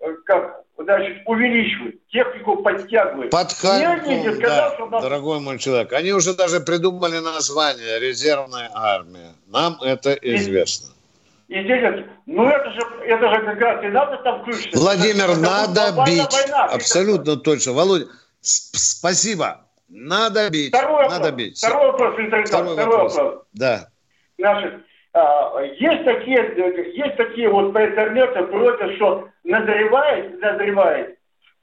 э, 0.00 0.14
как, 0.24 0.62
значит, 0.78 1.18
увеличивают, 1.26 1.96
технику 2.08 2.56
подтягивают. 2.62 3.30
Под 3.30 3.52
Харьков, 3.52 4.34
сказал, 4.36 4.70
да, 4.70 4.74
что 4.74 4.86
нас... 4.86 5.02
дорогой 5.02 5.40
мой 5.40 5.58
человек, 5.58 5.92
они 5.92 6.12
уже 6.12 6.34
даже 6.34 6.60
придумали 6.60 7.18
название 7.18 8.00
«Резервная 8.00 8.70
армия». 8.72 9.34
Нам 9.48 9.76
это 9.82 10.12
известно. 10.14 10.94
И 11.48 11.64
здесь, 11.64 12.06
ну 12.26 12.48
это 12.48 12.70
же, 12.70 12.80
это 13.06 13.28
же 13.28 13.44
как 13.44 13.60
раз 13.60 13.84
и 13.84 13.88
надо 13.88 14.16
там 14.18 14.40
включить. 14.40 14.74
Владимир, 14.74 15.30
это 15.30 15.40
надо 15.40 16.04
бить. 16.06 16.32
Война, 16.32 16.64
Абсолютно 16.66 17.34
точно. 17.34 17.72
Володя, 17.72 18.06
Спасибо. 18.40 19.66
Надо 19.88 20.48
бить. 20.50 20.68
Второй 20.68 21.08
Надо 21.08 21.30
вопрос. 21.30 21.32
бить. 21.32 21.58
Второй 21.58 21.86
вопрос, 21.92 22.14
Второй, 22.14 22.46
Второй 22.46 22.76
вопрос. 22.76 23.16
вопрос. 23.16 23.44
Да. 23.52 23.88
Значит, 24.38 24.74
а, 25.12 25.60
есть 25.62 26.04
такие, 26.04 26.94
есть 26.94 27.16
такие 27.16 27.48
вот 27.48 27.72
по 27.72 27.84
интернету 27.84 28.46
против, 28.46 28.94
что 28.96 29.28
назревает, 29.44 30.40
назревает 30.40 31.18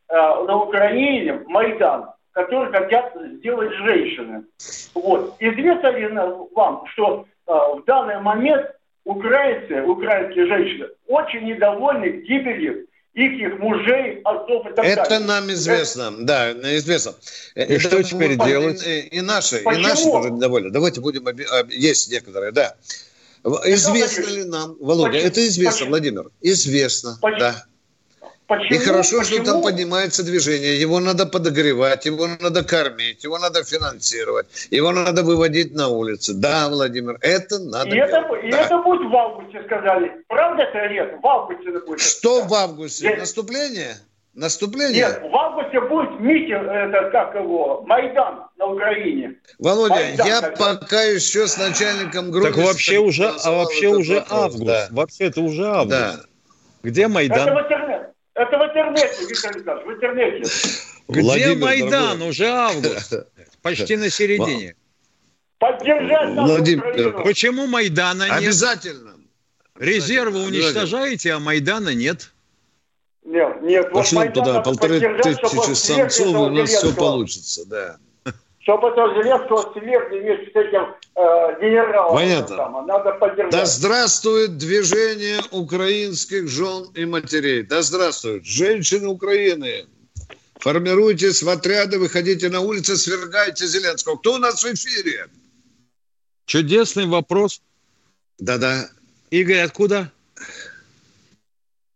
а, 0.10 0.44
на 0.44 0.58
Украине 0.58 1.42
Майдан, 1.48 2.10
который 2.34 2.72
хотят 2.72 3.16
сделать 3.38 3.74
женщины. 3.76 4.44
Вот. 4.94 5.36
Известно 5.40 5.88
ли 5.88 6.08
вам, 6.54 6.86
что 6.88 7.26
а, 7.46 7.76
в 7.76 7.86
данный 7.86 8.20
момент 8.20 8.70
украинцы, 9.06 9.82
украинские 9.84 10.48
женщины 10.48 10.88
очень 11.08 11.46
недовольны 11.46 12.08
гибелью 12.28 12.87
их 13.26 13.60
мужей, 13.60 14.22
отцов 14.24 14.68
и 14.70 14.74
так 14.76 14.86
Это 14.86 15.10
далее. 15.10 15.28
нам 15.28 15.52
известно, 15.52 16.14
это... 16.14 16.24
да, 16.24 16.52
известно. 16.78 17.16
И 17.56 17.60
это 17.62 17.80
что 17.80 18.04
теперь 18.04 18.34
и, 18.34 18.36
делать? 18.36 18.86
И, 18.86 19.00
и 19.00 19.22
наши, 19.22 19.58
Почему? 19.64 19.82
и 19.82 19.84
наши 19.84 20.04
тоже 20.04 20.30
недовольны. 20.30 20.70
Давайте 20.70 21.02
будем, 21.02 21.28
есть 21.70 22.12
некоторые, 22.12 22.52
да. 22.52 22.76
Известно 23.44 24.30
ли 24.30 24.44
нам, 24.44 24.76
Володя, 24.80 25.14
Почему? 25.14 25.28
это 25.28 25.48
известно, 25.48 25.72
Почему? 25.72 25.90
Владимир, 25.90 26.30
известно, 26.42 27.18
Почему? 27.22 27.40
да. 27.40 27.64
Почему? 28.48 28.80
И 28.80 28.84
хорошо, 28.84 29.20
Почему? 29.20 29.44
что 29.44 29.52
там 29.52 29.62
поднимается 29.62 30.24
движение. 30.24 30.80
Его 30.80 31.02
надо 31.02 31.26
подогревать, 31.26 32.06
его 32.06 32.28
надо 32.40 32.64
кормить, 32.64 33.24
его 33.26 33.38
надо 33.40 33.64
финансировать, 33.66 34.68
его 34.72 34.92
надо 34.94 35.24
выводить 35.24 35.76
на 35.76 35.90
улицы. 35.90 36.34
Да, 36.34 36.70
Владимир, 36.70 37.18
это 37.22 37.60
надо 37.60 37.90
и 37.90 37.94
делать. 37.94 38.12
Это, 38.12 38.36
и 38.36 38.52
да. 38.52 38.62
это 38.62 38.78
будет 38.78 39.12
в 39.12 39.16
августе, 39.16 39.62
сказали. 39.66 40.24
Правда 40.30 40.64
это 40.64 40.94
нет? 40.94 41.16
В 41.22 41.28
августе 41.28 41.70
это 41.70 41.86
будет. 41.86 42.00
Что 42.00 42.44
в 42.44 42.54
августе? 42.54 43.10
Нет. 43.10 43.20
Наступление? 43.20 43.98
Наступление? 44.34 45.08
Нет, 45.08 45.22
в 45.24 45.36
августе 45.36 45.82
будет 45.82 46.20
митинг, 46.22 46.68
это 46.68 47.10
как 47.12 47.36
его, 47.36 47.84
Майдан 47.86 48.44
на 48.58 48.68
Украине. 48.68 49.34
Володя, 49.60 49.96
Майдан, 49.96 50.28
я 50.28 50.42
тогда. 50.42 50.76
пока 50.76 51.02
еще 51.02 51.48
с 51.48 51.58
начальником 51.58 52.32
группы... 52.32 52.54
Так 52.54 52.58
вообще 52.58 53.00
уже, 53.00 53.34
а 53.44 53.52
вообще 53.52 53.88
уже 53.88 54.20
вопрос, 54.20 54.40
август. 54.40 54.66
Да. 54.66 54.88
Вообще 54.92 55.24
это 55.26 55.42
уже 55.42 55.66
август. 55.66 55.90
Да. 55.90 56.16
Где 56.84 57.08
Майдан? 57.08 57.50
Это. 57.50 57.87
Это 58.38 58.56
в 58.60 58.62
интернете, 58.62 59.26
Виктор 59.28 59.52
Александрович, 59.52 59.88
в 59.88 59.92
интернете. 59.92 60.44
Где 61.08 61.22
Владимир, 61.22 61.58
Майдан? 61.58 61.90
Дорогой. 61.90 62.30
Уже 62.30 62.46
август. 62.46 63.14
Почти 63.64 63.98
на 63.98 64.10
середине. 64.12 64.76
Поддержать 65.58 66.30
Владимир, 66.36 67.24
Почему 67.24 67.66
Майдана 67.66 68.24
нет? 68.24 68.38
Обязательно. 68.38 69.16
Резервы 69.80 70.44
уничтожаете, 70.44 71.34
а 71.34 71.40
Майдана 71.40 71.96
нет. 71.96 72.32
Нет, 73.24 73.62
нет. 73.64 73.92
Пошлем 73.92 74.26
вот 74.26 74.34
туда 74.34 74.62
полторы 74.62 75.00
тысячи 75.22 75.74
самцов, 75.74 76.28
и 76.28 76.38
у 76.38 76.50
нас 76.52 76.70
все 76.70 76.94
получится, 76.94 77.66
да. 77.66 77.98
Чтобы 78.68 78.90
этого 78.90 79.14
Зеленского 79.14 79.72
свергли 79.72 80.20
вместе 80.20 80.52
с 80.52 80.56
этим 80.58 80.94
э, 81.16 81.62
генералом. 81.62 82.16
Понятно. 82.18 82.58
Там, 82.58 82.86
надо 82.86 83.14
поддержать. 83.14 83.52
Да 83.54 83.66
здравствует 83.66 84.58
движение 84.58 85.40
украинских 85.52 86.50
жен 86.50 86.92
и 86.94 87.06
матерей. 87.06 87.64
Да 87.64 87.82
здравствуют 87.82 88.46
женщины 88.46 89.08
Украины. 89.08 89.86
Формируйтесь 90.60 91.44
в 91.44 91.48
отряды, 91.48 91.98
выходите 91.98 92.50
на 92.50 92.60
улицы, 92.60 92.98
свергайте 92.98 93.66
Зеленского. 93.68 94.18
Кто 94.18 94.34
у 94.34 94.38
нас 94.38 94.62
в 94.62 94.74
эфире? 94.74 95.28
Чудесный 96.46 97.06
вопрос. 97.06 97.62
Да-да. 98.38 98.90
Игорь, 99.30 99.60
откуда? 99.60 100.12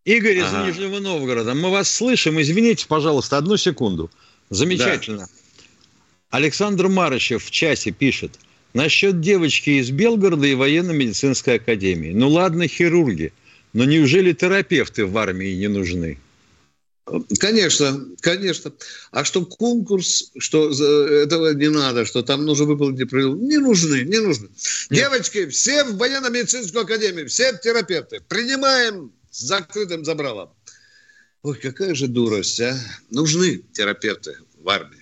Игорь 0.06 0.38
из 0.38 0.54
ага. 0.54 0.68
Нижнего 0.68 1.00
Новгорода, 1.00 1.54
мы 1.54 1.70
вас 1.70 1.92
слышим. 1.92 2.40
Извините, 2.40 2.88
пожалуйста, 2.88 3.38
одну 3.38 3.58
секунду. 3.58 4.10
Замечательно. 4.50 5.28
Да. 5.28 5.41
Александр 6.32 6.88
Марычев 6.88 7.44
в 7.44 7.52
часе 7.52 7.92
пишет. 7.92 8.40
Насчет 8.74 9.20
девочки 9.20 9.82
из 9.82 9.92
Белгорода 9.92 10.48
и 10.48 10.56
военно-медицинской 10.56 11.56
академии. 11.56 12.14
Ну 12.14 12.30
ладно, 12.30 12.68
хирурги, 12.68 13.34
но 13.74 13.84
неужели 13.84 14.32
терапевты 14.32 15.06
в 15.06 15.18
армии 15.18 15.54
не 15.54 15.68
нужны? 15.68 16.18
Конечно, 17.40 18.06
конечно. 18.22 18.72
А 19.12 19.26
что 19.26 19.46
конкурс, 19.46 20.32
что 20.38 20.70
этого 20.72 21.54
не 21.54 21.70
надо, 21.70 22.06
что 22.06 22.22
там 22.22 22.46
нужно 22.46 22.66
выполнить 22.66 23.10
правила, 23.10 23.36
не 23.36 23.58
нужны, 23.58 24.04
не 24.04 24.20
нужны. 24.20 24.48
Нет. 24.90 25.02
Девочки, 25.02 25.48
все 25.48 25.84
в 25.84 25.98
военно-медицинскую 25.98 26.84
академию, 26.84 27.28
все 27.28 27.58
терапевты, 27.62 28.22
принимаем 28.30 29.12
с 29.30 29.42
закрытым 29.42 30.06
забралом. 30.06 30.52
Ой, 31.44 31.58
какая 31.58 31.94
же 31.94 32.08
дурость, 32.08 32.62
а? 32.62 32.80
Нужны 33.10 33.64
терапевты 33.74 34.38
в 34.58 34.70
армии. 34.70 35.01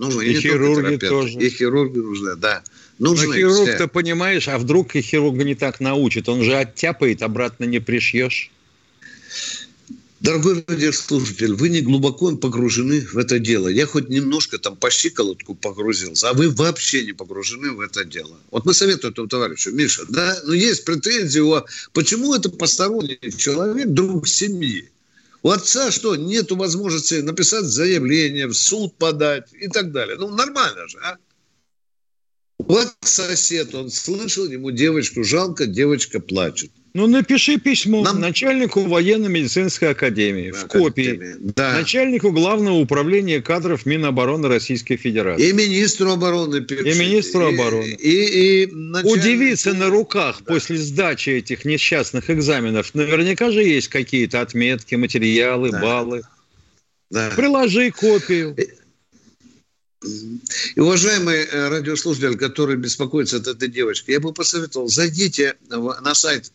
Нужны 0.00 0.22
и, 0.22 0.32
и 0.32 0.40
хирурги 0.40 0.96
тоже. 0.96 1.38
И 1.38 1.50
хирурги 1.50 1.98
нужны, 1.98 2.34
да. 2.34 2.62
Нужны 2.98 3.26
Но 3.26 3.34
хирург-то, 3.34 3.86
понимаешь, 3.86 4.48
а 4.48 4.56
вдруг 4.56 4.96
и 4.96 5.02
хирурга 5.02 5.44
не 5.44 5.54
так 5.54 5.78
научит? 5.78 6.26
Он 6.30 6.42
же 6.42 6.56
оттяпает, 6.56 7.22
обратно 7.22 7.64
не 7.64 7.80
пришьешь. 7.80 8.50
Дорогой 10.20 10.64
радиослушатель, 10.66 11.52
вы 11.52 11.68
не 11.68 11.82
глубоко 11.82 12.34
погружены 12.34 13.02
в 13.02 13.18
это 13.18 13.38
дело. 13.38 13.68
Я 13.68 13.84
хоть 13.84 14.08
немножко 14.08 14.58
там 14.58 14.74
по 14.74 14.90
щиколотку 14.90 15.54
погрузился, 15.54 16.30
а 16.30 16.32
вы 16.32 16.48
вообще 16.48 17.04
не 17.04 17.12
погружены 17.12 17.72
в 17.72 17.80
это 17.80 18.02
дело. 18.02 18.38
Вот 18.50 18.64
мы 18.64 18.72
советуем 18.72 19.12
этому 19.12 19.28
товарищу, 19.28 19.70
Миша, 19.70 20.06
да, 20.08 20.38
но 20.46 20.54
есть 20.54 20.86
претензии, 20.86 21.40
у... 21.40 21.60
почему 21.92 22.34
это 22.34 22.48
посторонний 22.48 23.18
человек, 23.36 23.88
друг 23.88 24.26
семьи? 24.26 24.88
У 25.42 25.48
отца 25.48 25.90
что, 25.90 26.16
нету 26.16 26.56
возможности 26.56 27.14
написать 27.14 27.64
заявление, 27.64 28.46
в 28.46 28.54
суд 28.54 28.96
подать 28.96 29.52
и 29.52 29.68
так 29.68 29.92
далее. 29.92 30.16
Ну, 30.16 30.28
нормально 30.28 30.86
же, 30.88 30.98
а? 30.98 31.16
Вот 32.58 32.94
сосед, 33.00 33.74
он 33.74 33.90
слышал, 33.90 34.46
ему 34.46 34.70
девочку 34.70 35.24
жалко, 35.24 35.66
девочка 35.66 36.20
плачет. 36.20 36.70
Ну, 36.92 37.06
напиши 37.06 37.58
письмо 37.58 38.02
Нам... 38.02 38.20
начальнику 38.20 38.80
военно-медицинской 38.80 39.90
академии 39.90 40.50
в 40.50 40.66
копии, 40.66 41.36
да. 41.38 41.74
начальнику 41.74 42.32
Главного 42.32 42.76
управления 42.76 43.40
кадров 43.40 43.86
Минобороны 43.86 44.48
Российской 44.48 44.96
Федерации. 44.96 45.48
И 45.48 45.52
министру 45.52 46.10
обороны 46.12 46.60
пиши. 46.62 46.90
И 46.90 46.98
министру 46.98 47.46
обороны. 47.46 47.84
И, 47.84 48.08
и, 48.08 48.62
и 48.64 48.66
начальнику... 48.72 49.20
Удивиться 49.20 49.72
на 49.72 49.88
руках 49.88 50.42
да. 50.44 50.54
после 50.54 50.78
сдачи 50.78 51.30
этих 51.30 51.64
несчастных 51.64 52.28
экзаменов. 52.28 52.92
Наверняка 52.94 53.52
же 53.52 53.62
есть 53.62 53.88
какие-то 53.88 54.40
отметки, 54.40 54.96
материалы, 54.96 55.70
да. 55.70 55.80
баллы. 55.80 56.22
Да. 57.10 57.30
Приложи 57.36 57.92
копию. 57.92 58.56
И, 60.02 60.80
уважаемый 60.80 61.44
э, 61.44 61.68
радиослушатель, 61.68 62.38
который 62.38 62.76
беспокоится 62.76 63.36
от 63.36 63.46
этой 63.46 63.68
девочки, 63.68 64.12
я 64.12 64.20
бы 64.20 64.32
посоветовал, 64.32 64.88
зайдите 64.88 65.56
на 65.68 66.14
сайт 66.14 66.52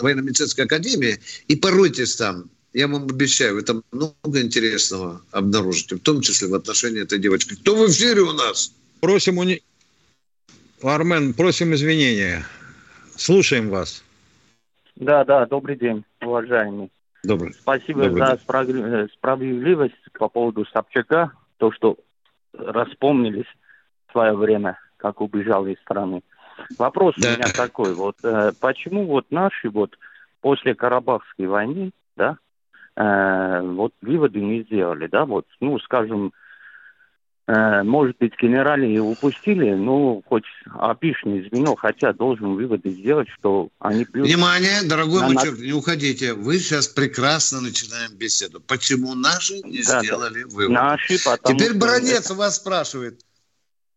военно-медицинской 0.00 0.64
академии 0.64 1.18
и 1.46 1.56
поройтесь 1.56 2.16
там. 2.16 2.48
Я 2.72 2.88
вам 2.88 3.04
обещаю, 3.04 3.54
вы 3.54 3.62
там 3.62 3.82
много 3.92 4.40
интересного 4.40 5.22
обнаружите, 5.30 5.96
в 5.96 6.00
том 6.00 6.20
числе 6.20 6.48
в 6.48 6.54
отношении 6.54 7.02
этой 7.02 7.18
девочки. 7.18 7.54
Кто 7.54 7.74
в 7.74 7.90
эфире 7.90 8.22
у 8.22 8.32
нас? 8.32 8.72
Просим, 9.00 9.38
уни... 9.38 9.62
Армен, 10.82 11.34
просим 11.34 11.74
извинения. 11.74 12.46
Слушаем 13.16 13.70
вас. 13.70 14.02
Да, 14.96 15.24
да, 15.24 15.46
добрый 15.46 15.76
день, 15.76 16.04
уважаемый. 16.22 16.90
Добрый. 17.22 17.54
Спасибо 17.54 18.04
добрый 18.04 18.26
за 18.26 18.36
день. 18.36 19.08
справедливость 19.14 19.94
по 20.18 20.28
поводу 20.28 20.66
Собчака, 20.72 21.32
то, 21.58 21.72
что 21.72 21.98
распомнились 22.58 23.46
в 24.08 24.12
свое 24.12 24.34
время, 24.34 24.78
как 24.96 25.20
убежал 25.20 25.66
из 25.66 25.78
страны. 25.80 26.22
Вопрос 26.78 27.14
да. 27.18 27.28
у 27.28 27.32
меня 27.32 27.48
такой, 27.54 27.94
вот 27.94 28.16
э, 28.22 28.52
почему 28.60 29.06
вот 29.06 29.26
наши 29.30 29.68
вот 29.68 29.96
после 30.40 30.74
Карабахской 30.74 31.46
войны, 31.46 31.90
да, 32.16 32.38
э, 32.96 33.60
вот 33.62 33.92
выводы 34.00 34.40
не 34.40 34.62
сделали, 34.62 35.06
да, 35.06 35.26
вот, 35.26 35.46
ну, 35.60 35.78
скажем, 35.80 36.32
может 37.48 38.16
быть, 38.18 38.32
генерали 38.40 38.88
и 38.88 38.98
упустили, 38.98 39.72
ну, 39.74 40.22
хоть 40.26 40.44
опишное 40.74 41.42
звено, 41.48 41.76
хотя 41.76 42.12
должен 42.12 42.54
выводы 42.56 42.90
сделать, 42.90 43.28
что 43.28 43.68
они 43.78 44.04
бьют... 44.04 44.26
Внимание, 44.26 44.82
дорогой 44.82 45.20
на... 45.20 45.28
мальчик, 45.28 45.56
не 45.58 45.72
уходите. 45.72 46.34
Вы 46.34 46.58
сейчас 46.58 46.88
прекрасно 46.88 47.60
начинаем 47.60 48.16
беседу. 48.16 48.60
Почему 48.60 49.14
наши 49.14 49.60
не 49.60 49.82
да, 49.84 50.02
сделали 50.02 50.42
да. 50.42 50.48
выводы? 50.48 50.72
Наши, 50.72 51.24
потому 51.24 51.56
Теперь 51.56 51.74
Баранец 51.74 52.26
это... 52.26 52.34
вас 52.34 52.56
спрашивает, 52.56 53.20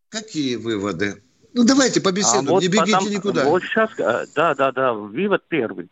какие 0.10 0.56
выводы? 0.56 1.24
Ну, 1.56 1.64
давайте 1.66 2.02
побеседуем, 2.02 2.50
а 2.50 2.52
вот 2.52 2.62
не 2.62 2.68
бегите 2.68 2.94
потом, 2.94 3.10
никуда. 3.10 3.46
Вот 3.46 3.64
сейчас, 3.64 3.90
э, 3.98 4.28
да, 4.36 4.54
да, 4.54 4.72
да, 4.72 4.94
вывод 4.94 5.42
первый. 5.48 5.90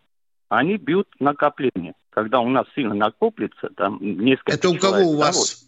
Они 0.49 0.77
бьют 0.77 1.07
накопление. 1.19 1.93
Когда 2.11 2.39
у 2.39 2.49
нас 2.49 2.67
сильно 2.75 2.93
накопится, 2.93 3.69
там 3.75 3.97
несколько 3.99 4.51
Это 4.51 4.69
у 4.69 4.77
кого 4.77 5.11
у 5.11 5.17
вас? 5.17 5.66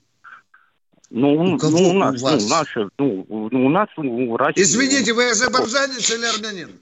Ну, 1.12 1.56
у, 1.56 1.58
кого 1.58 1.80
ну, 1.80 1.90
у 1.90 1.94
нас, 1.94 2.22
у 2.22 2.26
вас? 2.26 2.44
ну, 2.44 2.50
наши, 2.50 2.90
ну, 3.00 3.26
у 3.30 3.70
нас, 3.70 3.90
ну, 3.98 4.38
Россия. 4.38 4.64
Извините, 4.64 5.14
вы 5.14 5.32
азербайджанец 5.32 6.10
или 6.12 6.26
армянин? 6.26 6.80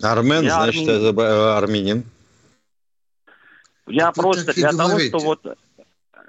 Армен, 0.00 0.44
Я 0.44 0.62
значит, 0.62 0.88
армянин. 0.88 1.18
Э, 1.18 1.56
армянин. 1.56 2.04
Я 3.86 4.06
так 4.06 4.14
просто 4.14 4.54
для 4.54 4.72
говорите. 4.72 5.10
того, 5.10 5.18
что 5.18 5.26
вот 5.26 5.58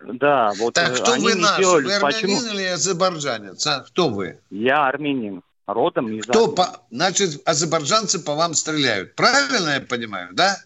да, 0.03 0.51
вот 0.57 0.73
так, 0.73 0.95
кто 0.95 1.13
они 1.13 1.23
вы 1.23 1.35
наш? 1.35 1.57
Сделали, 1.57 1.85
вы 1.85 1.93
армянин 1.93 2.37
почему? 2.37 2.53
или 2.53 2.63
азербайджанец? 2.65 3.67
А, 3.67 3.79
кто 3.81 4.09
вы? 4.09 4.39
Я 4.49 4.87
армянин, 4.87 5.41
родом 5.67 6.11
из 6.11 6.25
Кто 6.25 6.51
по... 6.51 6.81
Значит, 6.89 7.41
азербайджанцы 7.45 8.19
по 8.23 8.35
вам 8.35 8.55
стреляют. 8.55 9.15
Правильно 9.15 9.75
я 9.75 9.81
понимаю, 9.81 10.29
да? 10.33 10.57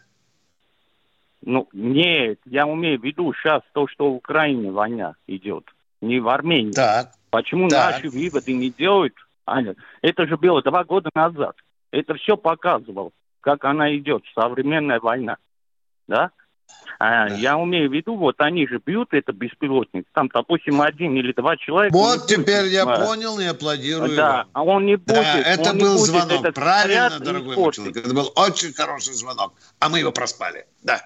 Ну, 1.41 1.67
нет, 1.73 2.39
я 2.45 2.65
умею 2.65 2.99
в 2.99 3.03
виду 3.03 3.31
сейчас 3.33 3.61
то, 3.73 3.87
что 3.87 4.11
в 4.11 4.15
Украине 4.15 4.71
война 4.71 5.15
идет 5.27 5.65
не 6.01 6.19
в 6.19 6.27
Армении. 6.27 6.71
Так. 6.71 7.11
Почему 7.29 7.67
так. 7.69 7.95
наши 7.95 8.09
выводы 8.09 8.53
не 8.53 8.69
делают? 8.69 9.13
Аня, 9.45 9.75
это 10.01 10.25
же 10.25 10.37
было 10.37 10.61
два 10.61 10.83
года 10.83 11.09
назад. 11.13 11.55
Это 11.91 12.15
все 12.15 12.35
показывал, 12.35 13.13
как 13.41 13.63
она 13.65 13.95
идет, 13.95 14.23
современная 14.33 14.99
война. 14.99 15.37
Да? 16.07 16.31
А, 16.97 17.29
да. 17.29 17.35
Я 17.35 17.57
умею 17.57 17.89
в 17.89 17.93
виду, 17.93 18.15
вот 18.15 18.35
они 18.39 18.67
же 18.67 18.79
бьют 18.83 19.09
это 19.11 19.33
беспилотник. 19.33 20.07
Там, 20.13 20.29
допустим, 20.33 20.81
один 20.81 21.15
или 21.15 21.33
два 21.33 21.57
человека. 21.57 21.95
Вот 21.95 22.27
теперь 22.27 22.63
будет, 22.63 22.71
я 22.71 22.83
а, 22.83 23.05
понял 23.05 23.37
и 23.39 23.45
аплодирую. 23.45 24.15
Да, 24.15 24.47
а 24.53 24.63
он 24.63 24.85
не 24.85 24.95
будет. 24.95 25.15
Да, 25.15 25.39
это 25.39 25.71
он 25.71 25.77
был 25.77 25.97
будет 25.97 26.05
звонок. 26.05 26.53
Правильно, 26.53 27.19
дорогой 27.19 27.55
мой 27.55 27.73
человек. 27.73 27.97
Это 27.97 28.13
был 28.13 28.31
очень 28.35 28.73
хороший 28.73 29.13
звонок. 29.13 29.53
А 29.79 29.89
мы 29.89 29.99
его 29.99 30.11
проспали. 30.11 30.65
Да. 30.83 31.01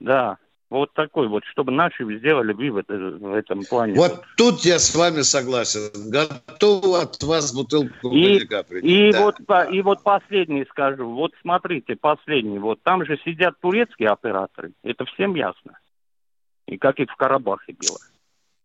Да. 0.00 0.36
Вот 0.70 0.92
такой 0.94 1.26
вот, 1.26 1.44
чтобы 1.46 1.72
наши 1.72 2.04
сделали 2.18 2.52
вывод 2.52 2.86
в 2.88 3.34
этом 3.34 3.64
плане. 3.64 3.94
Вот 3.94 4.22
тут 4.36 4.60
я 4.60 4.78
с 4.78 4.94
вами 4.94 5.22
согласен. 5.22 5.90
Готов 6.10 6.94
от 6.94 7.20
вас 7.24 7.52
бутылку 7.52 8.12
и, 8.12 8.38
и, 8.80 9.10
да. 9.10 9.20
вот, 9.20 9.34
и 9.72 9.82
вот 9.82 10.04
последний 10.04 10.64
скажу. 10.66 11.10
Вот 11.10 11.32
смотрите, 11.42 11.96
последний. 11.96 12.60
Вот 12.60 12.80
там 12.84 13.04
же 13.04 13.18
сидят 13.24 13.58
турецкие 13.60 14.10
операторы. 14.10 14.72
Это 14.84 15.04
всем 15.06 15.34
ясно. 15.34 15.76
И 16.66 16.78
как 16.78 17.00
и 17.00 17.04
в 17.04 17.16
Карабахе 17.16 17.74
было. 17.74 17.98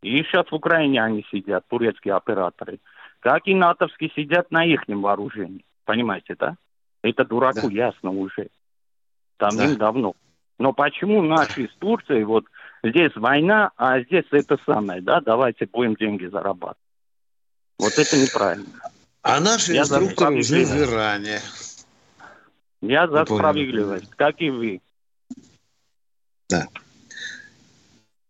И 0.03 0.21
сейчас 0.23 0.45
в 0.51 0.53
Украине 0.53 1.03
они 1.03 1.25
сидят, 1.31 1.67
турецкие 1.67 2.13
операторы. 2.13 2.79
Как 3.19 3.47
и 3.47 3.55
натовские 3.55 4.11
сидят 4.15 4.51
на 4.51 4.63
их 4.63 4.83
вооружении. 4.87 5.65
Понимаете, 5.85 6.35
да? 6.37 6.55
Это 7.01 7.25
дураку 7.25 7.67
да. 7.67 7.73
ясно 7.73 8.11
уже. 8.11 8.49
Там 9.37 9.57
да. 9.57 9.75
давно. 9.75 10.13
Но 10.57 10.73
почему 10.73 11.21
наши 11.21 11.67
с 11.67 11.75
Турцией, 11.79 12.23
вот 12.23 12.45
здесь 12.83 13.11
война, 13.15 13.71
а 13.75 14.01
здесь 14.01 14.25
это 14.31 14.57
самое, 14.65 15.01
да, 15.01 15.21
давайте 15.21 15.65
будем 15.65 15.95
деньги 15.95 16.25
зарабатывать. 16.25 16.77
Вот 17.77 17.93
это 17.97 18.17
неправильно. 18.17 18.67
А 19.21 19.39
наши 19.39 19.73
Я 19.73 19.81
инструкторы 19.81 20.39
уже 20.39 20.65
в 20.65 20.81
Иране. 20.81 21.41
Я 22.81 23.07
за 23.07 23.25
справедливость, 23.25 24.11
как 24.15 24.39
и 24.39 24.49
вы. 24.49 24.81
Да. 26.47 26.67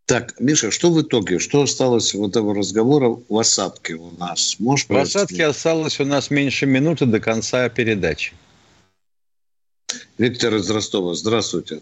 Так, 0.05 0.39
Миша, 0.39 0.71
что 0.71 0.91
в 0.91 1.01
итоге? 1.01 1.39
Что 1.39 1.63
осталось 1.63 2.13
в 2.13 2.23
этого 2.23 2.55
разговора 2.55 3.17
в 3.27 3.37
осадке 3.37 3.95
у 3.95 4.11
нас? 4.11 4.55
Можешь 4.59 4.87
в 4.87 4.95
осадке 4.95 5.45
осталось 5.45 5.99
у 5.99 6.05
нас 6.05 6.29
меньше 6.29 6.65
минуты 6.65 7.05
до 7.05 7.19
конца 7.19 7.67
передачи. 7.69 8.33
Виктор 10.17 10.55
из 10.55 10.69
Ростова, 10.69 11.13
здравствуйте. 11.15 11.81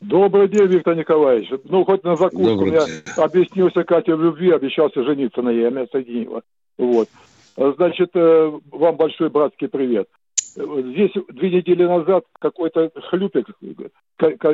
Добрый 0.00 0.48
день, 0.48 0.66
Виктор 0.68 0.94
Николаевич. 0.94 1.50
Ну, 1.64 1.84
хоть 1.84 2.04
на 2.04 2.14
закуску 2.16 2.66
я 2.66 2.84
объяснился 3.16 3.82
Кате 3.84 4.14
в 4.14 4.22
любви, 4.22 4.50
обещался 4.50 5.02
жениться 5.02 5.42
на 5.42 5.50
ей, 5.50 5.68
она 5.68 5.86
соединила. 5.90 6.42
Вот. 6.76 7.08
Значит, 7.56 8.10
э, 8.14 8.52
вам 8.70 8.96
большой 8.96 9.28
братский 9.28 9.68
привет. 9.68 10.08
Здесь 10.54 11.10
две 11.28 11.50
недели 11.50 11.84
назад 11.84 12.24
какой-то 12.38 12.90
хлюпик, 13.10 13.46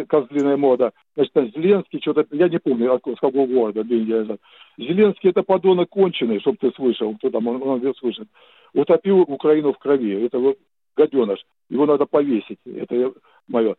козлиная 0.08 0.56
мода, 0.56 0.92
значит, 1.14 1.32
Зеленский, 1.54 2.00
что-то, 2.00 2.26
я 2.32 2.48
не 2.48 2.58
помню, 2.58 2.98
с 2.98 3.20
какого 3.20 3.46
города, 3.46 3.84
две 3.84 4.00
недели 4.00 4.18
назад. 4.18 4.40
Зеленский 4.76 5.30
это 5.30 5.42
подонок 5.42 5.90
конченый, 5.90 6.40
чтобы 6.40 6.58
ты 6.58 6.70
слышал, 6.72 7.14
кто 7.16 7.30
там, 7.30 7.46
он, 7.46 7.62
он 7.62 7.94
слышит. 7.94 8.28
Утопил 8.74 9.20
Украину 9.20 9.72
в 9.72 9.78
крови. 9.78 10.24
Это 10.24 10.38
вот 10.38 10.58
гаденыш. 10.96 11.44
Его 11.70 11.86
надо 11.86 12.06
повесить. 12.06 12.58
Это 12.66 13.12
мое. 13.48 13.76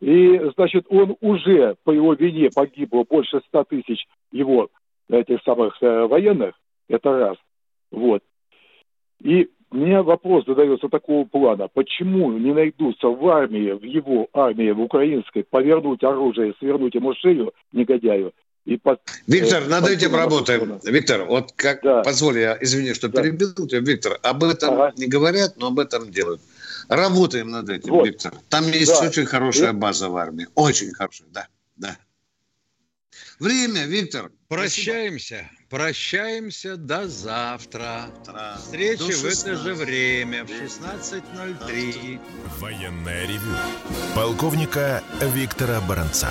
И, 0.00 0.40
значит, 0.56 0.86
он 0.88 1.16
уже 1.20 1.76
по 1.84 1.90
его 1.90 2.14
вине 2.14 2.50
погибло 2.54 3.04
больше 3.08 3.40
ста 3.48 3.64
тысяч 3.64 4.06
его 4.30 4.70
этих 5.08 5.42
самых 5.42 5.76
э, 5.82 6.06
военных. 6.06 6.54
Это 6.88 7.18
раз. 7.18 7.36
Вот. 7.90 8.22
И 9.20 9.50
мне 9.70 10.00
вопрос 10.00 10.44
задается 10.46 10.88
такого 10.88 11.24
плана. 11.24 11.68
Почему 11.68 12.32
не 12.32 12.52
найдутся 12.52 13.08
в 13.08 13.26
армии, 13.28 13.72
в 13.72 13.82
его 13.82 14.28
армии, 14.32 14.70
в 14.70 14.80
украинской, 14.80 15.42
повернуть 15.42 16.04
оружие, 16.04 16.54
свернуть 16.58 16.94
ему 16.94 17.14
шею 17.14 17.52
негодяю 17.72 18.32
и 18.68 18.76
под, 18.76 19.00
Виктор, 19.26 19.62
э, 19.62 19.66
над 19.66 19.88
этим 19.88 20.14
работаем. 20.14 20.78
Виктор, 20.84 21.24
вот 21.24 21.52
как, 21.56 21.80
да. 21.82 22.02
позволь, 22.02 22.38
я 22.38 22.58
извини, 22.60 22.92
что 22.92 23.08
да. 23.08 23.22
перебил 23.22 23.54
тебя, 23.54 23.80
Виктор, 23.80 24.18
об 24.22 24.44
этом 24.44 24.74
ага. 24.74 24.92
не 24.96 25.06
говорят, 25.06 25.54
но 25.56 25.68
об 25.68 25.78
этом 25.78 26.10
делают. 26.10 26.40
Работаем 26.88 27.50
над 27.50 27.68
этим, 27.68 27.90
вот. 27.90 28.06
Виктор. 28.06 28.34
Там 28.48 28.66
есть 28.70 28.92
да. 28.92 29.06
очень 29.06 29.26
хорошая 29.26 29.72
база 29.72 30.08
в 30.08 30.16
армии. 30.16 30.48
Очень 30.54 30.92
хорошая, 30.92 31.28
да, 31.30 31.48
да. 31.76 31.96
Время, 33.38 33.86
Виктор. 33.86 34.32
Прощаемся. 34.48 35.36
Спасибо. 35.36 35.58
Прощаемся 35.68 36.76
до 36.76 37.08
завтра. 37.08 38.10
завтра. 38.26 38.56
Встречи 38.58 39.12
в 39.12 39.24
это 39.24 39.56
же 39.56 39.74
время 39.74 40.44
в 40.44 40.50
16.03. 40.50 42.20
Военная 42.58 43.26
ревю. 43.26 43.54
Полковника 44.14 45.02
Виктора 45.20 45.80
Баранца. 45.82 46.30